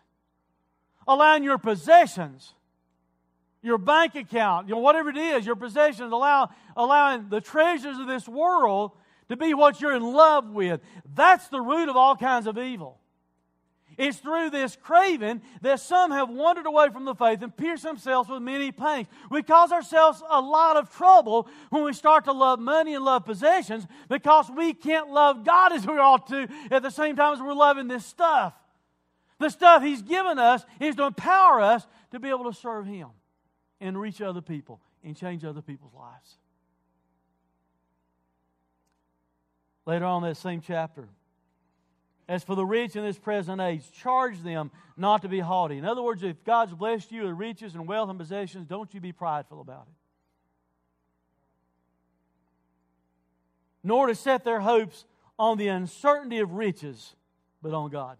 Allowing 1.08 1.42
your 1.42 1.58
possessions 1.58 2.54
your 3.66 3.78
bank 3.78 4.14
account, 4.14 4.68
you 4.68 4.74
know, 4.74 4.80
whatever 4.80 5.10
it 5.10 5.16
is, 5.16 5.44
your 5.44 5.56
possessions, 5.56 6.12
allow, 6.12 6.48
allowing 6.76 7.28
the 7.28 7.40
treasures 7.40 7.98
of 7.98 8.06
this 8.06 8.28
world 8.28 8.92
to 9.28 9.36
be 9.36 9.54
what 9.54 9.80
you're 9.80 9.94
in 9.94 10.04
love 10.04 10.50
with. 10.50 10.80
That's 11.14 11.48
the 11.48 11.60
root 11.60 11.88
of 11.88 11.96
all 11.96 12.14
kinds 12.14 12.46
of 12.46 12.56
evil. 12.58 13.00
It's 13.98 14.18
through 14.18 14.50
this 14.50 14.76
craving 14.76 15.42
that 15.62 15.80
some 15.80 16.12
have 16.12 16.28
wandered 16.28 16.66
away 16.66 16.90
from 16.90 17.06
the 17.06 17.14
faith 17.14 17.42
and 17.42 17.56
pierced 17.56 17.82
themselves 17.82 18.28
with 18.28 18.40
many 18.40 18.70
pains. 18.70 19.08
We 19.30 19.42
cause 19.42 19.72
ourselves 19.72 20.22
a 20.30 20.40
lot 20.40 20.76
of 20.76 20.94
trouble 20.94 21.48
when 21.70 21.82
we 21.82 21.92
start 21.92 22.26
to 22.26 22.32
love 22.32 22.60
money 22.60 22.94
and 22.94 23.04
love 23.04 23.24
possessions 23.24 23.84
because 24.08 24.48
we 24.48 24.74
can't 24.74 25.10
love 25.10 25.44
God 25.44 25.72
as 25.72 25.84
we 25.84 25.94
ought 25.94 26.28
to 26.28 26.46
at 26.70 26.82
the 26.82 26.90
same 26.90 27.16
time 27.16 27.32
as 27.32 27.40
we're 27.40 27.54
loving 27.54 27.88
this 27.88 28.06
stuff. 28.06 28.54
The 29.40 29.48
stuff 29.48 29.82
He's 29.82 30.02
given 30.02 30.38
us 30.38 30.64
is 30.78 30.94
to 30.96 31.04
empower 31.04 31.60
us 31.60 31.84
to 32.12 32.20
be 32.20 32.28
able 32.28 32.44
to 32.44 32.54
serve 32.54 32.86
Him 32.86 33.08
and 33.80 34.00
reach 34.00 34.20
other 34.20 34.40
people 34.40 34.80
and 35.04 35.16
change 35.16 35.44
other 35.44 35.62
people's 35.62 35.94
lives. 35.94 36.36
Later 39.84 40.04
on 40.04 40.24
in 40.24 40.30
that 40.30 40.36
same 40.36 40.60
chapter, 40.60 41.08
as 42.28 42.42
for 42.42 42.56
the 42.56 42.64
rich 42.64 42.96
in 42.96 43.04
this 43.04 43.18
present 43.18 43.60
age, 43.60 43.82
charge 43.92 44.42
them 44.42 44.72
not 44.96 45.22
to 45.22 45.28
be 45.28 45.38
haughty. 45.38 45.78
In 45.78 45.84
other 45.84 46.02
words, 46.02 46.24
if 46.24 46.42
God's 46.42 46.74
blessed 46.74 47.12
you 47.12 47.22
with 47.22 47.32
riches 47.32 47.74
and 47.74 47.86
wealth 47.86 48.10
and 48.10 48.18
possessions, 48.18 48.66
don't 48.66 48.92
you 48.92 49.00
be 49.00 49.12
prideful 49.12 49.60
about 49.60 49.86
it. 49.86 49.94
Nor 53.84 54.08
to 54.08 54.16
set 54.16 54.42
their 54.42 54.58
hopes 54.58 55.04
on 55.38 55.56
the 55.56 55.68
uncertainty 55.68 56.38
of 56.38 56.52
riches, 56.52 57.14
but 57.62 57.72
on 57.72 57.90
God. 57.90 58.16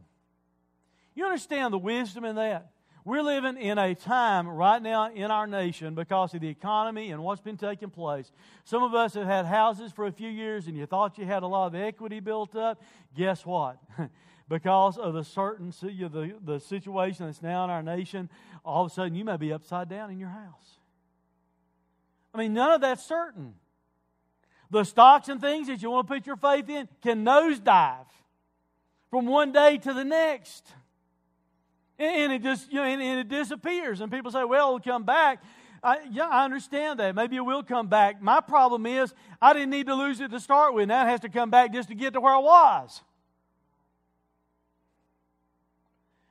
You 1.16 1.24
understand 1.24 1.72
the 1.72 1.78
wisdom 1.78 2.24
in 2.24 2.36
that? 2.36 2.70
We're 3.06 3.22
living 3.22 3.56
in 3.56 3.78
a 3.78 3.94
time 3.94 4.48
right 4.48 4.82
now 4.82 5.14
in 5.14 5.30
our 5.30 5.46
nation 5.46 5.94
because 5.94 6.34
of 6.34 6.40
the 6.40 6.48
economy 6.48 7.12
and 7.12 7.22
what's 7.22 7.40
been 7.40 7.56
taking 7.56 7.88
place. 7.88 8.32
Some 8.64 8.82
of 8.82 8.94
us 8.94 9.14
have 9.14 9.28
had 9.28 9.46
houses 9.46 9.92
for 9.92 10.06
a 10.06 10.10
few 10.10 10.28
years 10.28 10.66
and 10.66 10.76
you 10.76 10.86
thought 10.86 11.16
you 11.16 11.24
had 11.24 11.44
a 11.44 11.46
lot 11.46 11.68
of 11.68 11.76
equity 11.76 12.18
built 12.18 12.56
up. 12.56 12.82
Guess 13.16 13.46
what? 13.46 13.78
because 14.48 14.98
of 14.98 15.14
the 15.14 15.22
certain 15.22 15.70
the, 15.70 16.34
the 16.44 16.58
situation 16.58 17.26
that's 17.26 17.42
now 17.42 17.62
in 17.62 17.70
our 17.70 17.80
nation, 17.80 18.28
all 18.64 18.86
of 18.86 18.90
a 18.90 18.94
sudden 18.96 19.14
you 19.14 19.24
may 19.24 19.36
be 19.36 19.52
upside 19.52 19.88
down 19.88 20.10
in 20.10 20.18
your 20.18 20.30
house. 20.30 20.80
I 22.34 22.38
mean, 22.38 22.54
none 22.54 22.72
of 22.72 22.80
that's 22.80 23.06
certain. 23.06 23.54
The 24.72 24.82
stocks 24.82 25.28
and 25.28 25.40
things 25.40 25.68
that 25.68 25.80
you 25.80 25.92
want 25.92 26.08
to 26.08 26.12
put 26.12 26.26
your 26.26 26.34
faith 26.34 26.68
in 26.68 26.88
can 27.02 27.24
nosedive 27.24 28.08
from 29.10 29.26
one 29.26 29.52
day 29.52 29.78
to 29.78 29.94
the 29.94 30.04
next. 30.04 30.72
And 31.98 32.32
it 32.32 32.42
just, 32.42 32.70
you 32.70 32.76
know, 32.76 32.84
and, 32.84 33.00
and 33.00 33.20
it 33.20 33.28
disappears. 33.28 34.00
And 34.00 34.12
people 34.12 34.30
say, 34.30 34.44
well, 34.44 34.68
it'll 34.68 34.80
come 34.80 35.04
back. 35.04 35.42
I, 35.82 35.98
yeah, 36.10 36.26
I 36.26 36.44
understand 36.44 37.00
that. 37.00 37.14
Maybe 37.14 37.36
it 37.36 37.44
will 37.44 37.62
come 37.62 37.86
back. 37.86 38.20
My 38.20 38.40
problem 38.40 38.86
is 38.86 39.14
I 39.40 39.52
didn't 39.52 39.70
need 39.70 39.86
to 39.86 39.94
lose 39.94 40.20
it 40.20 40.30
to 40.30 40.40
start 40.40 40.74
with. 40.74 40.88
Now 40.88 41.06
it 41.06 41.10
has 41.10 41.20
to 41.20 41.28
come 41.28 41.50
back 41.50 41.72
just 41.72 41.88
to 41.88 41.94
get 41.94 42.12
to 42.14 42.20
where 42.20 42.34
I 42.34 42.38
was. 42.38 43.02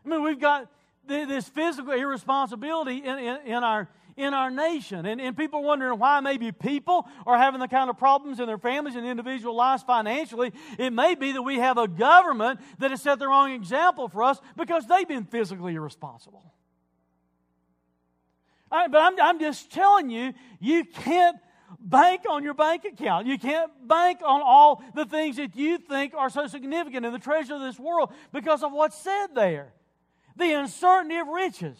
I 0.05 0.09
mean, 0.09 0.21
we've 0.21 0.39
got 0.39 0.69
this 1.07 1.47
physical 1.47 1.93
irresponsibility 1.93 2.97
in, 2.97 3.17
in, 3.17 3.37
in, 3.45 3.63
our, 3.63 3.87
in 4.17 4.33
our 4.33 4.49
nation. 4.49 5.05
And, 5.05 5.19
and 5.19 5.35
people 5.35 5.63
wondering 5.63 5.99
why 5.99 6.19
maybe 6.19 6.51
people 6.51 7.07
are 7.25 7.37
having 7.37 7.59
the 7.59 7.67
kind 7.67 7.89
of 7.89 7.97
problems 7.97 8.39
in 8.39 8.47
their 8.47 8.57
families 8.57 8.95
and 8.95 9.05
individual 9.05 9.55
lives 9.55 9.83
financially. 9.83 10.53
It 10.77 10.93
may 10.93 11.15
be 11.15 11.33
that 11.33 11.41
we 11.41 11.57
have 11.57 11.77
a 11.77 11.87
government 11.87 12.59
that 12.79 12.91
has 12.91 13.01
set 13.01 13.19
the 13.19 13.27
wrong 13.27 13.51
example 13.51 14.07
for 14.07 14.23
us 14.23 14.39
because 14.55 14.85
they've 14.87 15.07
been 15.07 15.25
physically 15.25 15.75
irresponsible. 15.75 16.53
But 18.69 18.95
I'm, 18.95 19.19
I'm 19.21 19.39
just 19.39 19.71
telling 19.71 20.09
you, 20.09 20.33
you 20.59 20.85
can't 20.85 21.37
bank 21.79 22.21
on 22.29 22.43
your 22.43 22.53
bank 22.53 22.85
account. 22.85 23.27
You 23.27 23.37
can't 23.37 23.71
bank 23.87 24.19
on 24.25 24.41
all 24.41 24.83
the 24.95 25.05
things 25.05 25.37
that 25.37 25.55
you 25.55 25.77
think 25.77 26.13
are 26.13 26.29
so 26.29 26.47
significant 26.47 27.05
in 27.05 27.13
the 27.13 27.19
treasure 27.19 27.55
of 27.55 27.61
this 27.61 27.79
world 27.79 28.11
because 28.33 28.63
of 28.63 28.71
what's 28.71 28.97
said 28.97 29.27
there. 29.35 29.73
The 30.35 30.51
uncertainty 30.51 31.17
of 31.17 31.27
riches. 31.27 31.77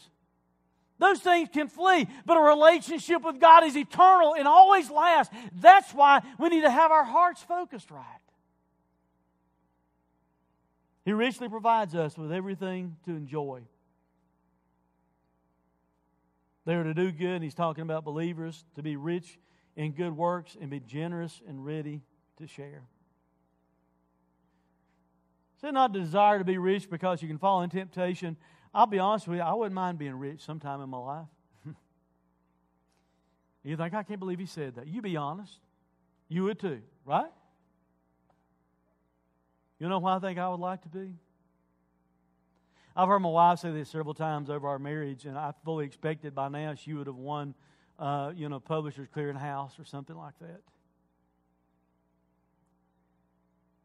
Those 1.05 1.19
things 1.19 1.49
can 1.53 1.67
flee, 1.67 2.07
but 2.25 2.35
a 2.35 2.41
relationship 2.41 3.23
with 3.23 3.39
God 3.39 3.63
is 3.63 3.77
eternal 3.77 4.33
and 4.33 4.47
always 4.47 4.89
lasts. 4.89 5.31
That's 5.53 5.93
why 5.93 6.23
we 6.39 6.49
need 6.49 6.61
to 6.61 6.69
have 6.71 6.91
our 6.91 7.03
hearts 7.03 7.43
focused 7.43 7.91
right. 7.91 8.03
He 11.03 11.13
richly 11.13 11.47
provides 11.47 11.93
us 11.93 12.17
with 12.17 12.31
everything 12.31 12.95
to 13.05 13.11
enjoy. 13.11 13.61
They 16.65 16.73
are 16.73 16.83
to 16.83 16.95
do 16.95 17.11
good, 17.11 17.35
and 17.35 17.43
he's 17.43 17.53
talking 17.53 17.83
about 17.83 18.03
believers 18.03 18.65
to 18.73 18.81
be 18.81 18.95
rich 18.95 19.37
in 19.75 19.91
good 19.91 20.17
works 20.17 20.57
and 20.59 20.71
be 20.71 20.79
generous 20.79 21.39
and 21.47 21.63
ready 21.63 22.01
to 22.37 22.47
share. 22.47 22.81
Is 25.59 25.65
it 25.65 25.71
not 25.71 25.93
desire 25.93 26.39
to 26.39 26.45
be 26.45 26.57
rich 26.57 26.89
because 26.89 27.21
you 27.21 27.27
can 27.27 27.37
fall 27.37 27.61
in 27.61 27.69
temptation? 27.69 28.37
I'll 28.76 28.86
be 28.86 28.99
honest 28.99 29.26
with 29.30 29.38
you, 29.38 29.41
I 29.41 29.53
wouldn't 29.53 29.73
mind 29.73 29.97
being 29.97 30.15
rich 30.15 30.41
sometime 30.41 30.82
in 30.82 30.89
my 30.89 30.97
life. 30.97 31.28
you 33.63 33.78
think, 33.78 33.93
I 33.93 34.03
can't 34.03 34.19
believe 34.19 34.38
he 34.38 34.45
said 34.45 34.76
that. 34.76 34.88
You 34.88 35.01
be 35.01 35.15
honest. 35.15 35.53
You 36.28 36.43
would 36.43 36.59
too, 36.59 36.82
right? 37.05 37.32
You 39.80 39.88
know 39.88 39.99
what 39.99 40.11
I 40.11 40.19
think 40.19 40.38
I 40.38 40.49
would 40.49 40.59
like 40.59 40.82
to 40.82 40.89
be? 40.89 41.13
I've 42.97 43.07
heard 43.07 43.19
my 43.19 43.30
wife 43.30 43.59
say 43.59 43.71
this 43.71 43.89
several 43.89 44.13
times 44.13 44.49
over 44.49 44.67
our 44.67 44.80
marriage, 44.80 45.26
and 45.26 45.38
I 45.38 45.53
fully 45.63 45.86
expected 45.86 46.36
by 46.36 46.49
now 46.49 46.76
she 46.76 46.93
would 46.93 47.07
have 47.07 47.15
won 47.15 47.55
uh, 47.97 48.34
you 48.36 48.49
know, 48.49 48.59
Publishers 48.59 49.07
Clearinghouse 49.15 49.80
or 49.80 49.86
something 49.86 50.17
like 50.17 50.38
that. 50.41 50.59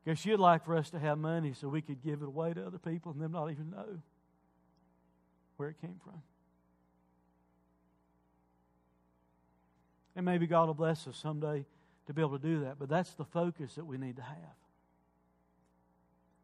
Because 0.05 0.19
she'd 0.19 0.37
like 0.37 0.65
for 0.65 0.77
us 0.77 0.91
to 0.91 0.99
have 0.99 1.17
money 1.17 1.53
so 1.53 1.69
we 1.69 1.81
could 1.81 2.03
give 2.03 2.23
it 2.23 2.27
away 2.27 2.55
to 2.55 2.67
other 2.67 2.79
people 2.79 3.13
and 3.13 3.21
them 3.21 3.31
not 3.31 3.53
even 3.53 3.71
know 3.71 4.01
where 5.61 5.69
it 5.69 5.81
came 5.83 6.01
from. 6.03 6.23
And 10.17 10.25
maybe 10.25 10.47
God 10.47 10.69
will 10.69 10.75
bless 10.75 11.07
us 11.07 11.19
someday 11.19 11.67
to 12.07 12.15
be 12.15 12.23
able 12.23 12.39
to 12.39 12.43
do 12.43 12.61
that. 12.61 12.79
But 12.79 12.89
that's 12.89 13.13
the 13.13 13.27
focus 13.27 13.75
that 13.75 13.85
we 13.85 13.99
need 13.99 14.17
to 14.17 14.23
have. 14.23 14.57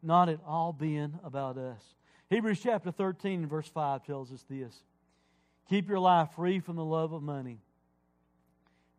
Not 0.03 0.29
it 0.29 0.39
all 0.47 0.75
being 0.75 1.19
about 1.25 1.57
us. 1.57 1.81
Hebrews 2.29 2.61
chapter 2.63 2.91
13 2.91 3.47
verse 3.47 3.67
5 3.69 4.05
tells 4.05 4.31
us 4.31 4.45
this. 4.51 4.83
Keep 5.71 5.89
your 5.89 5.99
life 5.99 6.29
free 6.37 6.61
from 6.61 6.77
the 6.77 6.85
love 6.85 7.15
of 7.15 7.23
money. 7.23 7.61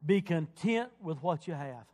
Be 0.03 0.21
content 0.21 0.89
with 0.99 1.21
what 1.21 1.47
you 1.47 1.53
have. 1.53 1.85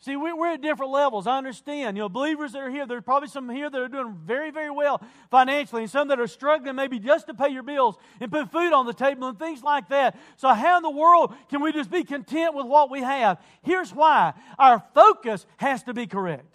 See, 0.00 0.14
we're 0.14 0.54
at 0.54 0.60
different 0.60 0.92
levels. 0.92 1.26
I 1.26 1.38
understand. 1.38 1.96
You 1.96 2.04
know, 2.04 2.08
believers 2.08 2.52
that 2.52 2.62
are 2.62 2.70
here, 2.70 2.86
there's 2.86 3.02
probably 3.02 3.28
some 3.28 3.48
here 3.48 3.68
that 3.68 3.80
are 3.80 3.88
doing 3.88 4.16
very, 4.24 4.52
very 4.52 4.70
well 4.70 5.02
financially, 5.28 5.82
and 5.82 5.90
some 5.90 6.08
that 6.08 6.20
are 6.20 6.28
struggling 6.28 6.76
maybe 6.76 7.00
just 7.00 7.26
to 7.26 7.34
pay 7.34 7.48
your 7.48 7.64
bills 7.64 7.96
and 8.20 8.30
put 8.30 8.52
food 8.52 8.72
on 8.72 8.86
the 8.86 8.94
table 8.94 9.26
and 9.26 9.38
things 9.38 9.60
like 9.60 9.88
that. 9.88 10.16
So, 10.36 10.48
how 10.54 10.76
in 10.76 10.84
the 10.84 10.90
world 10.90 11.34
can 11.50 11.60
we 11.60 11.72
just 11.72 11.90
be 11.90 12.04
content 12.04 12.54
with 12.54 12.66
what 12.66 12.90
we 12.90 13.02
have? 13.02 13.42
Here's 13.62 13.92
why 13.92 14.34
our 14.56 14.84
focus 14.94 15.46
has 15.56 15.82
to 15.84 15.94
be 15.94 16.06
correct. 16.06 16.54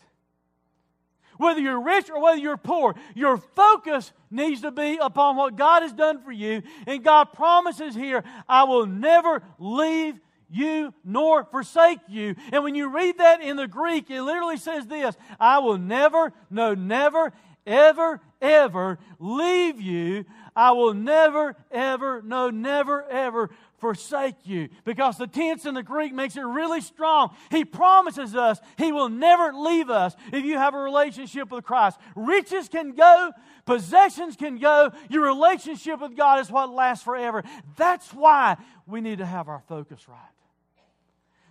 Whether 1.38 1.60
you're 1.60 1.82
rich 1.82 2.10
or 2.10 2.22
whether 2.22 2.38
you're 2.38 2.56
poor, 2.56 2.96
your 3.14 3.36
focus 3.36 4.14
needs 4.32 4.62
to 4.62 4.72
be 4.72 5.00
upon 5.02 5.36
what 5.36 5.58
God 5.58 5.82
has 5.82 5.92
done 5.92 6.24
for 6.24 6.32
you. 6.32 6.62
And 6.88 7.04
God 7.04 7.34
promises 7.34 7.94
here, 7.94 8.24
I 8.48 8.64
will 8.64 8.86
never 8.86 9.44
leave 9.60 10.20
you 10.54 10.94
nor 11.04 11.44
forsake 11.46 12.00
you. 12.08 12.36
And 12.52 12.64
when 12.64 12.76
you 12.76 12.90
read 12.90 13.18
that 13.18 13.42
in 13.42 13.58
the 13.58 13.68
Greek, 13.68 14.10
it 14.10 14.22
literally 14.22 14.58
says 14.58 14.86
this 14.88 15.16
I 15.40 15.60
will 15.60 15.78
never, 15.78 16.32
no, 16.50 16.74
never, 16.74 17.34
ever, 17.66 18.22
ever 18.42 19.00
leave 19.20 19.82
you. 19.82 20.26
I 20.56 20.72
will 20.72 20.94
never, 20.94 21.56
ever, 21.72 22.22
no, 22.22 22.50
never, 22.50 23.04
ever 23.10 23.50
forsake 23.80 24.36
you. 24.46 24.70
Because 24.86 25.18
the 25.18 25.28
tense 25.28 25.66
in 25.66 25.74
the 25.74 25.84
Greek 25.84 26.14
makes 26.14 26.38
it 26.38 26.42
really 26.42 26.80
strong. 26.80 27.36
He 27.52 27.66
promises 27.66 28.36
us 28.36 28.60
He 28.78 28.92
will 28.92 29.10
never 29.10 29.54
leave 29.54 29.90
us 29.90 30.16
if 30.32 30.46
you 30.46 30.58
have 30.58 30.74
a 30.74 30.80
relationship 30.80 31.52
with 31.52 31.64
Christ. 31.64 32.00
Riches 32.16 32.70
can 32.70 32.94
go, 32.94 33.32
possessions 33.66 34.36
can 34.36 34.58
go. 34.58 34.92
Your 35.10 35.26
relationship 35.26 36.00
with 36.00 36.16
God 36.16 36.40
is 36.40 36.52
what 36.52 36.70
lasts 36.70 37.04
forever. 37.04 37.44
That's 37.76 38.14
why 38.14 38.58
we 38.86 39.02
need 39.02 39.18
to 39.18 39.26
have 39.26 39.50
our 39.50 39.64
focus 39.68 40.08
right. 40.08 40.18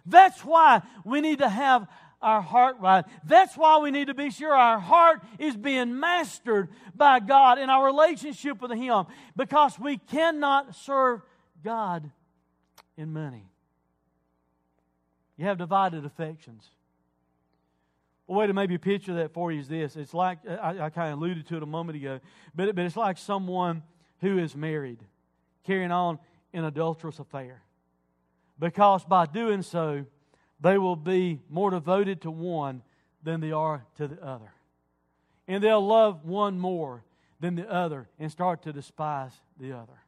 That's 0.06 0.44
why 0.44 0.82
we 1.04 1.20
need 1.20 1.38
to 1.38 1.48
have 1.48 1.86
our 2.20 2.40
heart 2.40 2.76
right. 2.78 3.04
That's 3.24 3.56
why 3.56 3.78
we 3.78 3.90
need 3.90 4.06
to 4.06 4.14
be 4.14 4.30
sure 4.30 4.54
our 4.54 4.78
heart 4.78 5.22
is 5.38 5.56
being 5.56 5.98
mastered 5.98 6.68
by 6.94 7.20
God 7.20 7.58
in 7.58 7.68
our 7.68 7.84
relationship 7.84 8.62
with 8.62 8.70
Him 8.70 9.06
because 9.36 9.78
we 9.78 9.98
cannot 9.98 10.76
serve 10.76 11.20
God 11.64 12.10
in 12.96 13.12
money. 13.12 13.48
You 15.36 15.46
have 15.46 15.58
divided 15.58 16.04
affections. 16.04 16.64
A 18.28 18.32
way 18.32 18.46
to 18.46 18.52
maybe 18.52 18.78
picture 18.78 19.14
that 19.14 19.34
for 19.34 19.50
you 19.50 19.60
is 19.60 19.68
this. 19.68 19.96
It's 19.96 20.14
like, 20.14 20.38
I, 20.48 20.78
I 20.80 20.90
kind 20.90 21.12
of 21.12 21.18
alluded 21.18 21.46
to 21.48 21.56
it 21.56 21.62
a 21.62 21.66
moment 21.66 21.96
ago, 21.96 22.20
but, 22.54 22.74
but 22.74 22.84
it's 22.84 22.96
like 22.96 23.18
someone 23.18 23.82
who 24.20 24.38
is 24.38 24.54
married 24.54 25.00
carrying 25.64 25.90
on 25.90 26.18
an 26.52 26.64
adulterous 26.64 27.18
affair. 27.18 27.62
Because 28.58 29.04
by 29.04 29.26
doing 29.26 29.62
so, 29.62 30.04
they 30.60 30.78
will 30.78 30.96
be 30.96 31.40
more 31.48 31.70
devoted 31.70 32.22
to 32.22 32.30
one 32.30 32.82
than 33.22 33.40
they 33.40 33.52
are 33.52 33.84
to 33.96 34.08
the 34.08 34.22
other. 34.24 34.52
And 35.48 35.62
they'll 35.62 35.84
love 35.84 36.24
one 36.24 36.58
more 36.58 37.04
than 37.40 37.56
the 37.56 37.68
other 37.70 38.08
and 38.18 38.30
start 38.30 38.62
to 38.62 38.72
despise 38.72 39.32
the 39.58 39.72
other. 39.72 40.00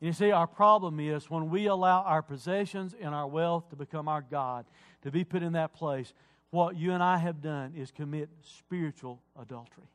And 0.00 0.08
you 0.08 0.12
see, 0.12 0.32
our 0.32 0.48
problem 0.48 0.98
is 0.98 1.30
when 1.30 1.48
we 1.48 1.66
allow 1.66 2.02
our 2.02 2.22
possessions 2.22 2.94
and 3.00 3.14
our 3.14 3.26
wealth 3.26 3.70
to 3.70 3.76
become 3.76 4.08
our 4.08 4.22
God, 4.22 4.66
to 5.02 5.12
be 5.12 5.22
put 5.22 5.44
in 5.44 5.52
that 5.52 5.74
place, 5.74 6.12
what 6.50 6.76
you 6.76 6.92
and 6.92 7.02
I 7.02 7.18
have 7.18 7.40
done 7.40 7.72
is 7.76 7.92
commit 7.92 8.28
spiritual 8.42 9.22
adultery. 9.40 9.88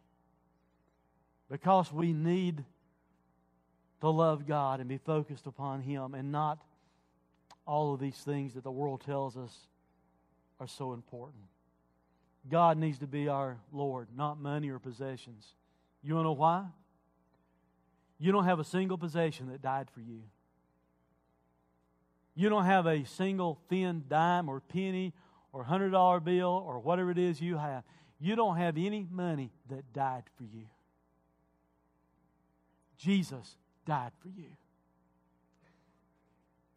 Because 1.52 1.92
we 1.92 2.14
need 2.14 2.64
to 4.02 4.10
love 4.10 4.48
God 4.48 4.80
and 4.80 4.88
be 4.88 4.98
focused 4.98 5.46
upon 5.46 5.82
Him 5.82 6.14
and 6.14 6.32
not 6.32 6.60
all 7.68 7.94
of 7.94 8.00
these 8.00 8.18
things 8.18 8.54
that 8.54 8.64
the 8.64 8.72
world 8.72 9.02
tells 9.02 9.38
us 9.38 9.54
are 10.60 10.68
so 10.68 10.94
important. 10.94 11.44
God 12.50 12.78
needs 12.78 12.98
to 13.00 13.08
be 13.08 13.28
our 13.28 13.58
Lord, 13.72 14.08
not 14.16 14.40
money 14.40 14.70
or 14.70 14.80
possessions. 14.80 15.54
You 16.02 16.16
want 16.16 16.24
to 16.24 16.30
know 16.30 16.34
why? 16.34 16.66
You 18.20 18.32
don't 18.32 18.46
have 18.46 18.60
a 18.60 18.64
single 18.64 18.98
possession 18.98 19.50
that 19.50 19.62
died 19.62 19.90
for 19.94 20.00
you. 20.00 20.22
You 22.36 22.50
don't 22.50 22.66
have 22.66 22.86
a 22.86 23.04
single 23.04 23.60
thin 23.68 24.06
dime 24.08 24.48
or 24.48 24.62
penny 24.62 25.14
or 25.52 25.66
$100 25.66 26.24
bill 26.24 26.64
or 26.66 26.80
whatever 26.80 27.12
it 27.12 27.18
is 27.18 27.42
you 27.42 27.58
have. 27.58 27.84
You 28.20 28.36
don't 28.36 28.58
have 28.58 28.78
any 28.78 29.06
money 29.12 29.52
that 29.70 29.92
died 29.94 30.24
for 30.38 30.44
you. 30.44 30.68
Jesus 32.98 33.58
died 33.86 34.12
for 34.22 34.30
you. 34.30 34.50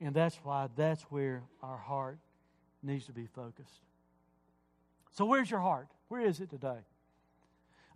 And 0.01 0.15
that's 0.15 0.37
why 0.43 0.69
that's 0.77 1.03
where 1.05 1.43
our 1.63 1.77
heart 1.77 2.19
needs 2.83 3.07
to 3.07 3.13
be 3.13 3.27
focused. 3.27 3.81
So, 5.13 5.25
where's 5.25 5.51
your 5.51 5.61
heart? 5.61 5.89
Where 6.09 6.23
is 6.23 6.41
it 6.41 6.51
today? 6.51 6.79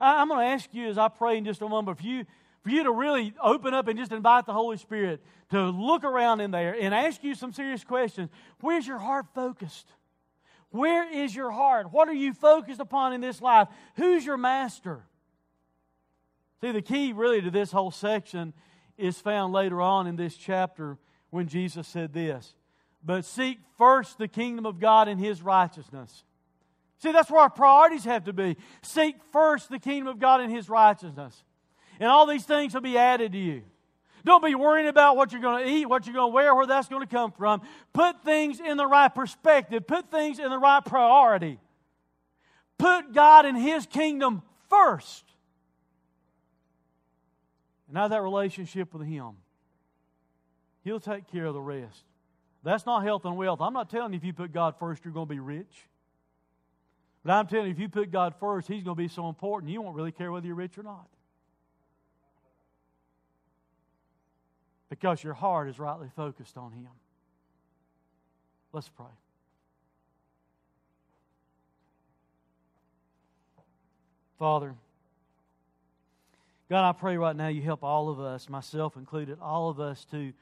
I'm 0.00 0.28
going 0.28 0.40
to 0.40 0.52
ask 0.52 0.68
you 0.72 0.88
as 0.88 0.98
I 0.98 1.08
pray 1.08 1.38
in 1.38 1.44
just 1.44 1.62
a 1.62 1.68
moment, 1.68 1.98
if 1.98 2.04
you 2.04 2.26
for 2.64 2.70
you 2.70 2.84
to 2.84 2.90
really 2.90 3.34
open 3.42 3.74
up 3.74 3.88
and 3.88 3.98
just 3.98 4.10
invite 4.10 4.46
the 4.46 4.52
Holy 4.54 4.78
Spirit 4.78 5.22
to 5.50 5.66
look 5.66 6.02
around 6.02 6.40
in 6.40 6.50
there 6.50 6.74
and 6.78 6.94
ask 6.94 7.22
you 7.22 7.34
some 7.34 7.52
serious 7.52 7.84
questions. 7.84 8.30
Where's 8.60 8.86
your 8.86 8.98
heart 8.98 9.26
focused? 9.34 9.86
Where 10.70 11.08
is 11.12 11.36
your 11.36 11.50
heart? 11.50 11.92
What 11.92 12.08
are 12.08 12.14
you 12.14 12.32
focused 12.32 12.80
upon 12.80 13.12
in 13.12 13.20
this 13.20 13.42
life? 13.42 13.68
Who's 13.96 14.24
your 14.24 14.38
master? 14.38 15.04
See, 16.62 16.72
the 16.72 16.80
key 16.80 17.12
really 17.12 17.42
to 17.42 17.50
this 17.50 17.70
whole 17.70 17.90
section 17.90 18.54
is 18.96 19.18
found 19.18 19.52
later 19.52 19.82
on 19.82 20.06
in 20.06 20.16
this 20.16 20.34
chapter 20.34 20.96
when 21.34 21.48
Jesus 21.48 21.86
said 21.88 22.12
this 22.12 22.54
But 23.02 23.24
seek 23.24 23.58
first 23.76 24.18
the 24.18 24.28
kingdom 24.28 24.66
of 24.66 24.80
God 24.80 25.08
and 25.08 25.20
his 25.20 25.42
righteousness. 25.42 26.24
See, 26.98 27.12
that's 27.12 27.30
where 27.30 27.42
our 27.42 27.50
priorities 27.50 28.04
have 28.04 28.24
to 28.24 28.32
be. 28.32 28.56
Seek 28.82 29.16
first 29.32 29.68
the 29.68 29.78
kingdom 29.78 30.08
of 30.08 30.18
God 30.18 30.40
and 30.40 30.50
his 30.50 30.68
righteousness 30.68 31.42
and 32.00 32.08
all 32.08 32.26
these 32.26 32.44
things 32.44 32.74
will 32.74 32.80
be 32.80 32.98
added 32.98 33.32
to 33.32 33.38
you. 33.38 33.62
Don't 34.24 34.42
be 34.42 34.54
worrying 34.54 34.88
about 34.88 35.16
what 35.16 35.32
you're 35.32 35.40
going 35.40 35.64
to 35.64 35.70
eat, 35.70 35.86
what 35.86 36.06
you're 36.06 36.14
going 36.14 36.30
to 36.30 36.34
wear, 36.34 36.54
where 36.54 36.66
that's 36.66 36.88
going 36.88 37.02
to 37.02 37.14
come 37.14 37.30
from. 37.32 37.60
Put 37.92 38.24
things 38.24 38.58
in 38.58 38.78
the 38.78 38.86
right 38.86 39.14
perspective, 39.14 39.86
put 39.86 40.10
things 40.10 40.38
in 40.38 40.48
the 40.48 40.58
right 40.58 40.82
priority. 40.84 41.58
Put 42.78 43.12
God 43.12 43.44
and 43.44 43.56
His 43.56 43.86
kingdom 43.86 44.42
first. 44.70 45.24
And 47.88 47.98
have 47.98 48.10
that 48.10 48.22
relationship 48.22 48.94
with 48.94 49.06
Him. 49.06 49.36
He'll 50.84 51.00
take 51.00 51.30
care 51.32 51.46
of 51.46 51.54
the 51.54 51.60
rest. 51.60 52.04
That's 52.62 52.86
not 52.86 53.02
health 53.04 53.24
and 53.24 53.36
wealth. 53.36 53.60
I'm 53.60 53.72
not 53.72 53.90
telling 53.90 54.12
you 54.12 54.18
if 54.18 54.24
you 54.24 54.32
put 54.32 54.52
God 54.52 54.74
first, 54.78 55.04
you're 55.04 55.14
going 55.14 55.26
to 55.26 55.34
be 55.34 55.40
rich. 55.40 55.88
But 57.24 57.32
I'm 57.32 57.46
telling 57.46 57.66
you, 57.66 57.72
if 57.72 57.78
you 57.78 57.88
put 57.88 58.12
God 58.12 58.34
first, 58.38 58.68
He's 58.68 58.84
going 58.84 58.96
to 58.96 59.02
be 59.02 59.08
so 59.08 59.28
important, 59.28 59.72
you 59.72 59.80
won't 59.80 59.96
really 59.96 60.12
care 60.12 60.30
whether 60.30 60.46
you're 60.46 60.54
rich 60.54 60.76
or 60.76 60.82
not. 60.82 61.08
Because 64.90 65.24
your 65.24 65.34
heart 65.34 65.68
is 65.68 65.78
rightly 65.78 66.08
focused 66.14 66.56
on 66.58 66.72
Him. 66.72 66.88
Let's 68.72 68.88
pray. 68.88 69.06
Father, 74.38 74.74
God, 76.68 76.88
I 76.88 76.92
pray 76.92 77.16
right 77.16 77.36
now 77.36 77.48
you 77.48 77.62
help 77.62 77.82
all 77.82 78.08
of 78.10 78.20
us, 78.20 78.48
myself 78.48 78.96
included, 78.96 79.38
all 79.40 79.70
of 79.70 79.80
us 79.80 80.04
to, 80.10 80.32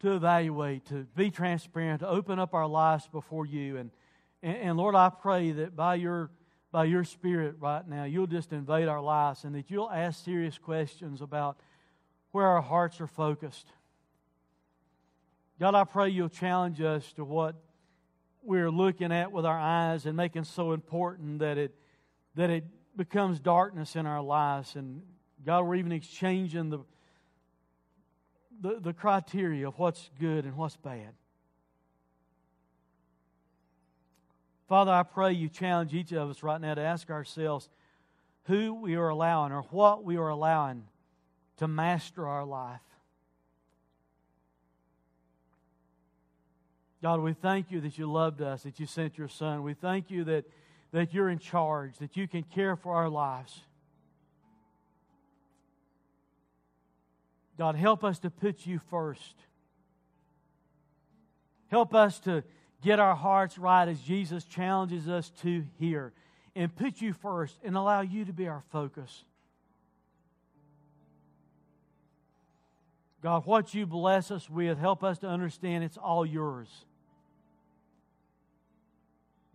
to 0.00 0.12
evaluate, 0.12 0.86
to 0.86 1.06
be 1.16 1.30
transparent, 1.30 2.00
to 2.00 2.08
open 2.08 2.38
up 2.38 2.54
our 2.54 2.66
lives 2.66 3.08
before 3.08 3.46
you. 3.46 3.76
And, 3.76 3.90
and, 4.42 4.56
and 4.56 4.76
Lord, 4.76 4.94
I 4.94 5.10
pray 5.10 5.50
that 5.52 5.74
by 5.74 5.96
your, 5.96 6.30
by 6.70 6.84
your 6.84 7.04
Spirit 7.04 7.56
right 7.58 7.86
now, 7.86 8.04
you'll 8.04 8.26
just 8.26 8.52
invade 8.52 8.88
our 8.88 9.00
lives 9.00 9.44
and 9.44 9.54
that 9.54 9.70
you'll 9.70 9.90
ask 9.90 10.24
serious 10.24 10.56
questions 10.58 11.20
about 11.20 11.58
where 12.30 12.46
our 12.46 12.62
hearts 12.62 13.00
are 13.00 13.06
focused. 13.06 13.66
God, 15.58 15.74
I 15.74 15.84
pray 15.84 16.10
you'll 16.10 16.28
challenge 16.28 16.80
us 16.80 17.12
to 17.14 17.24
what 17.24 17.56
we're 18.42 18.70
looking 18.70 19.10
at 19.10 19.32
with 19.32 19.44
our 19.44 19.58
eyes 19.58 20.06
and 20.06 20.16
making 20.16 20.44
so 20.44 20.72
important 20.72 21.40
that 21.40 21.58
it, 21.58 21.74
that 22.36 22.50
it 22.50 22.64
becomes 22.96 23.40
darkness 23.40 23.96
in 23.96 24.06
our 24.06 24.22
lives. 24.22 24.76
And 24.76 25.02
God, 25.44 25.66
we're 25.66 25.74
even 25.74 25.90
exchanging 25.90 26.70
the, 26.70 26.78
the, 28.60 28.80
the 28.80 28.92
criteria 28.92 29.68
of 29.68 29.78
what's 29.78 30.10
good 30.18 30.44
and 30.44 30.56
what's 30.56 30.76
bad. 30.76 31.12
Father, 34.68 34.92
I 34.92 35.02
pray 35.02 35.32
you 35.32 35.48
challenge 35.48 35.94
each 35.94 36.12
of 36.12 36.28
us 36.28 36.42
right 36.42 36.60
now 36.60 36.74
to 36.74 36.82
ask 36.82 37.10
ourselves 37.10 37.68
who 38.44 38.74
we 38.74 38.96
are 38.96 39.08
allowing 39.08 39.52
or 39.52 39.62
what 39.70 40.04
we 40.04 40.16
are 40.16 40.28
allowing 40.28 40.84
to 41.56 41.68
master 41.68 42.26
our 42.26 42.44
life. 42.44 42.80
God, 47.02 47.20
we 47.20 47.32
thank 47.32 47.70
you 47.70 47.80
that 47.80 47.96
you 47.96 48.10
loved 48.10 48.42
us, 48.42 48.64
that 48.64 48.80
you 48.80 48.86
sent 48.86 49.16
your 49.16 49.28
Son. 49.28 49.62
We 49.62 49.74
thank 49.74 50.10
you 50.10 50.24
that, 50.24 50.44
that 50.92 51.14
you're 51.14 51.28
in 51.28 51.38
charge, 51.38 51.96
that 51.98 52.16
you 52.16 52.26
can 52.26 52.42
care 52.42 52.74
for 52.74 52.94
our 52.94 53.08
lives. 53.08 53.60
God, 57.58 57.74
help 57.74 58.04
us 58.04 58.20
to 58.20 58.30
put 58.30 58.66
you 58.66 58.78
first. 58.88 59.34
Help 61.68 61.92
us 61.92 62.20
to 62.20 62.44
get 62.82 63.00
our 63.00 63.16
hearts 63.16 63.58
right 63.58 63.88
as 63.88 64.00
Jesus 64.00 64.44
challenges 64.44 65.08
us 65.08 65.30
to 65.42 65.64
here 65.78 66.12
and 66.54 66.74
put 66.74 67.00
you 67.00 67.12
first 67.12 67.58
and 67.64 67.76
allow 67.76 68.00
you 68.00 68.24
to 68.24 68.32
be 68.32 68.46
our 68.48 68.62
focus. 68.70 69.24
God, 73.20 73.44
what 73.46 73.74
you 73.74 73.84
bless 73.84 74.30
us 74.30 74.48
with, 74.48 74.78
help 74.78 75.02
us 75.02 75.18
to 75.18 75.26
understand 75.26 75.82
it's 75.82 75.96
all 75.96 76.24
yours. 76.24 76.68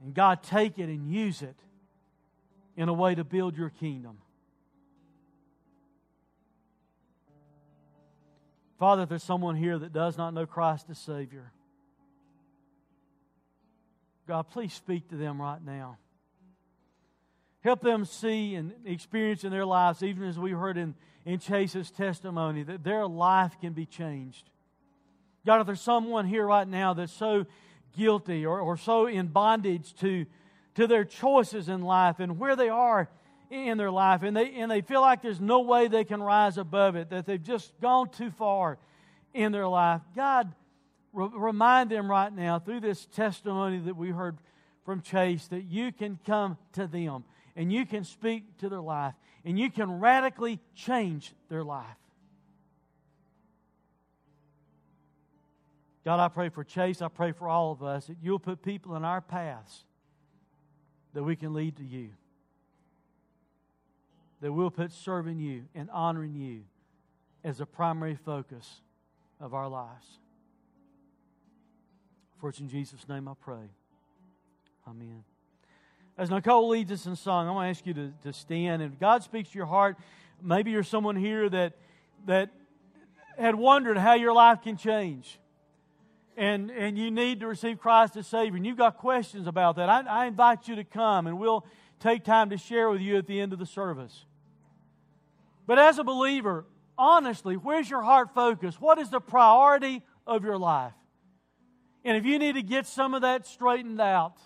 And 0.03 0.13
God, 0.13 0.43
take 0.43 0.77
it 0.77 0.89
and 0.89 1.09
use 1.09 1.41
it 1.41 1.55
in 2.75 2.89
a 2.89 2.93
way 2.93 3.15
to 3.15 3.23
build 3.23 3.57
your 3.57 3.69
kingdom. 3.69 4.17
Father, 8.79 9.03
if 9.03 9.09
there's 9.09 9.23
someone 9.23 9.55
here 9.55 9.77
that 9.77 9.93
does 9.93 10.17
not 10.17 10.33
know 10.33 10.45
Christ 10.45 10.87
as 10.89 10.97
Savior, 10.97 11.51
God, 14.27 14.43
please 14.49 14.73
speak 14.73 15.09
to 15.09 15.15
them 15.15 15.41
right 15.41 15.63
now. 15.63 15.97
Help 17.61 17.81
them 17.81 18.05
see 18.05 18.55
and 18.55 18.73
experience 18.85 19.43
in 19.43 19.51
their 19.51 19.65
lives, 19.65 20.03
even 20.03 20.27
as 20.27 20.37
we 20.37 20.51
heard 20.51 20.77
in, 20.77 20.95
in 21.25 21.39
Chase's 21.39 21.91
testimony, 21.91 22.63
that 22.63 22.83
their 22.83 23.05
life 23.05 23.57
can 23.61 23.73
be 23.73 23.85
changed. 23.85 24.49
God, 25.45 25.61
if 25.61 25.67
there's 25.67 25.81
someone 25.81 26.25
here 26.25 26.45
right 26.45 26.67
now 26.67 26.93
that's 26.93 27.13
so 27.13 27.45
guilty 27.95 28.45
or, 28.45 28.59
or 28.59 28.77
so 28.77 29.07
in 29.07 29.27
bondage 29.27 29.93
to, 29.95 30.25
to 30.75 30.87
their 30.87 31.05
choices 31.05 31.69
in 31.69 31.81
life 31.81 32.19
and 32.19 32.39
where 32.39 32.55
they 32.55 32.69
are 32.69 33.09
in 33.53 33.77
their 33.77 33.91
life, 33.91 34.23
and 34.23 34.35
they, 34.35 34.53
and 34.55 34.69
they 34.69 34.81
feel 34.81 35.01
like 35.01 35.21
there's 35.21 35.39
no 35.39 35.61
way 35.61 35.87
they 35.87 36.03
can 36.03 36.21
rise 36.21 36.57
above 36.57 36.95
it, 36.95 37.09
that 37.11 37.25
they've 37.25 37.41
just 37.41 37.71
gone 37.79 38.09
too 38.09 38.31
far 38.31 38.77
in 39.33 39.51
their 39.51 39.67
life, 39.67 40.01
God, 40.15 40.53
re- 41.11 41.29
remind 41.33 41.89
them 41.89 42.09
right 42.09 42.31
now 42.31 42.59
through 42.59 42.81
this 42.81 43.05
testimony 43.07 43.79
that 43.79 43.95
we 43.95 44.09
heard 44.09 44.37
from 44.85 45.01
Chase 45.01 45.47
that 45.47 45.63
you 45.63 45.91
can 45.91 46.19
come 46.25 46.57
to 46.73 46.87
them 46.87 47.23
and 47.55 47.71
you 47.71 47.85
can 47.85 48.03
speak 48.03 48.57
to 48.59 48.69
their 48.69 48.81
life 48.81 49.13
and 49.45 49.57
you 49.57 49.69
can 49.69 49.99
radically 49.99 50.59
change 50.75 51.33
their 51.49 51.63
life. 51.63 51.85
God, 56.05 56.19
I 56.19 56.27
pray 56.27 56.49
for 56.49 56.63
Chase. 56.63 57.01
I 57.01 57.07
pray 57.07 57.31
for 57.31 57.47
all 57.47 57.71
of 57.71 57.81
us 57.81 58.07
that 58.07 58.17
you'll 58.21 58.39
put 58.39 58.61
people 58.61 58.95
in 58.95 59.05
our 59.05 59.21
paths 59.21 59.85
that 61.13 61.23
we 61.23 61.35
can 61.35 61.53
lead 61.53 61.77
to 61.77 61.83
you. 61.83 62.09
That 64.43 64.51
we'll 64.51 64.71
put 64.71 64.91
serving 64.91 65.39
you 65.39 65.63
and 65.73 65.89
honoring 65.89 66.35
you 66.35 66.63
as 67.45 67.61
a 67.61 67.65
primary 67.65 68.15
focus 68.15 68.81
of 69.39 69.53
our 69.53 69.69
lives. 69.69 70.19
For 72.41 72.49
it's 72.49 72.59
in 72.59 72.67
Jesus' 72.67 73.07
name 73.07 73.29
I 73.29 73.35
pray. 73.39 73.69
Amen. 74.85 75.23
As 76.17 76.29
Nicole 76.29 76.67
leads 76.67 76.91
us 76.91 77.05
in 77.05 77.15
song, 77.15 77.47
I'm 77.47 77.53
going 77.53 77.67
to 77.67 77.69
ask 77.69 77.87
you 77.87 77.93
to, 77.93 78.13
to 78.23 78.33
stand. 78.33 78.81
And 78.81 78.91
if 78.93 78.99
God 78.99 79.23
speaks 79.23 79.51
to 79.51 79.57
your 79.57 79.65
heart, 79.65 79.95
maybe 80.41 80.71
you're 80.71 80.83
someone 80.83 81.15
here 81.15 81.47
that, 81.47 81.77
that 82.25 82.49
had 83.39 83.55
wondered 83.55 83.97
how 83.97 84.15
your 84.15 84.33
life 84.33 84.61
can 84.61 84.75
change. 84.75 85.39
And, 86.35 86.69
and 86.69 86.97
you 86.97 87.11
need 87.11 87.39
to 87.39 87.47
receive 87.47 87.79
Christ 87.79 88.17
as 88.17 88.27
Savior. 88.27 88.57
And 88.57 88.65
you've 88.65 88.75
got 88.75 88.97
questions 88.97 89.47
about 89.47 89.77
that. 89.77 89.87
I, 89.87 90.01
I 90.01 90.25
invite 90.25 90.67
you 90.67 90.75
to 90.75 90.83
come 90.83 91.27
and 91.27 91.39
we'll 91.39 91.65
take 92.01 92.25
time 92.25 92.49
to 92.49 92.57
share 92.57 92.89
with 92.89 92.99
you 92.99 93.15
at 93.15 93.25
the 93.25 93.39
end 93.39 93.53
of 93.53 93.59
the 93.59 93.65
service. 93.65 94.25
But 95.65 95.79
as 95.79 95.97
a 95.97 96.03
believer, 96.03 96.65
honestly, 96.97 97.55
where's 97.55 97.89
your 97.89 98.01
heart 98.01 98.33
focus? 98.33 98.79
What 98.79 98.99
is 98.99 99.09
the 99.09 99.19
priority 99.19 100.01
of 100.27 100.43
your 100.43 100.57
life? 100.57 100.93
And 102.03 102.17
if 102.17 102.25
you 102.25 102.37
need 102.37 102.55
to 102.55 102.63
get 102.63 102.85
some 102.85 103.13
of 103.13 103.21
that 103.21 103.47
straightened 103.47 104.01
out, 104.01 104.37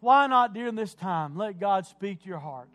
why 0.00 0.26
not 0.26 0.54
during 0.54 0.76
this 0.76 0.94
time 0.94 1.36
let 1.36 1.58
God 1.58 1.86
speak 1.86 2.22
to 2.22 2.28
your 2.28 2.38
heart? 2.38 2.68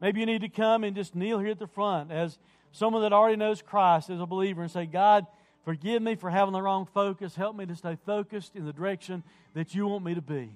Maybe 0.00 0.20
you 0.20 0.26
need 0.26 0.42
to 0.42 0.48
come 0.48 0.84
and 0.84 0.96
just 0.96 1.14
kneel 1.14 1.38
here 1.38 1.50
at 1.50 1.58
the 1.58 1.66
front 1.66 2.10
as 2.10 2.38
someone 2.72 3.02
that 3.02 3.12
already 3.12 3.36
knows 3.36 3.62
Christ 3.62 4.10
as 4.10 4.20
a 4.20 4.26
believer 4.26 4.62
and 4.62 4.70
say, 4.70 4.86
God, 4.86 5.26
forgive 5.64 6.02
me 6.02 6.14
for 6.14 6.30
having 6.30 6.52
the 6.52 6.62
wrong 6.62 6.86
focus. 6.92 7.34
Help 7.34 7.56
me 7.56 7.66
to 7.66 7.76
stay 7.76 7.96
focused 8.06 8.54
in 8.54 8.64
the 8.64 8.72
direction 8.72 9.22
that 9.54 9.74
you 9.74 9.86
want 9.86 10.04
me 10.04 10.14
to 10.14 10.22
be. 10.22 10.50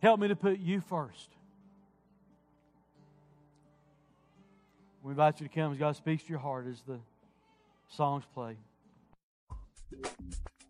Help 0.00 0.20
me 0.20 0.28
to 0.28 0.36
put 0.36 0.58
you 0.58 0.80
first. 0.80 1.35
We 5.06 5.12
invite 5.12 5.40
you 5.40 5.46
to 5.46 5.54
come 5.54 5.70
as 5.70 5.78
God 5.78 5.94
speaks 5.94 6.24
to 6.24 6.30
your 6.30 6.40
heart 6.40 6.66
as 6.66 6.80
the 6.80 6.98
songs 7.88 8.24
play. 8.34 8.56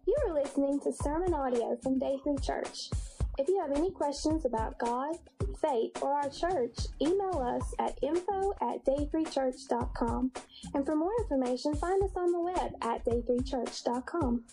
You 0.06 0.14
are 0.26 0.34
listening 0.34 0.78
to 0.80 0.92
sermon 0.92 1.32
audio 1.32 1.74
from 1.82 1.98
Day 1.98 2.18
3 2.22 2.36
Church. 2.42 2.90
If 3.38 3.48
you 3.48 3.58
have 3.62 3.74
any 3.74 3.90
questions 3.90 4.44
about 4.44 4.78
God, 4.78 5.16
faith, 5.62 5.92
or 6.02 6.12
our 6.12 6.28
church, 6.28 6.76
email 7.00 7.38
us 7.38 7.74
at 7.78 7.98
info 8.02 8.52
at 8.60 8.84
day3church.com. 8.84 10.32
And 10.74 10.84
for 10.84 10.96
more 10.96 11.12
information, 11.18 11.74
find 11.74 12.02
us 12.04 12.14
on 12.14 12.30
the 12.30 12.40
web 12.40 12.72
at 12.82 13.06
day3church.com. 13.06 14.44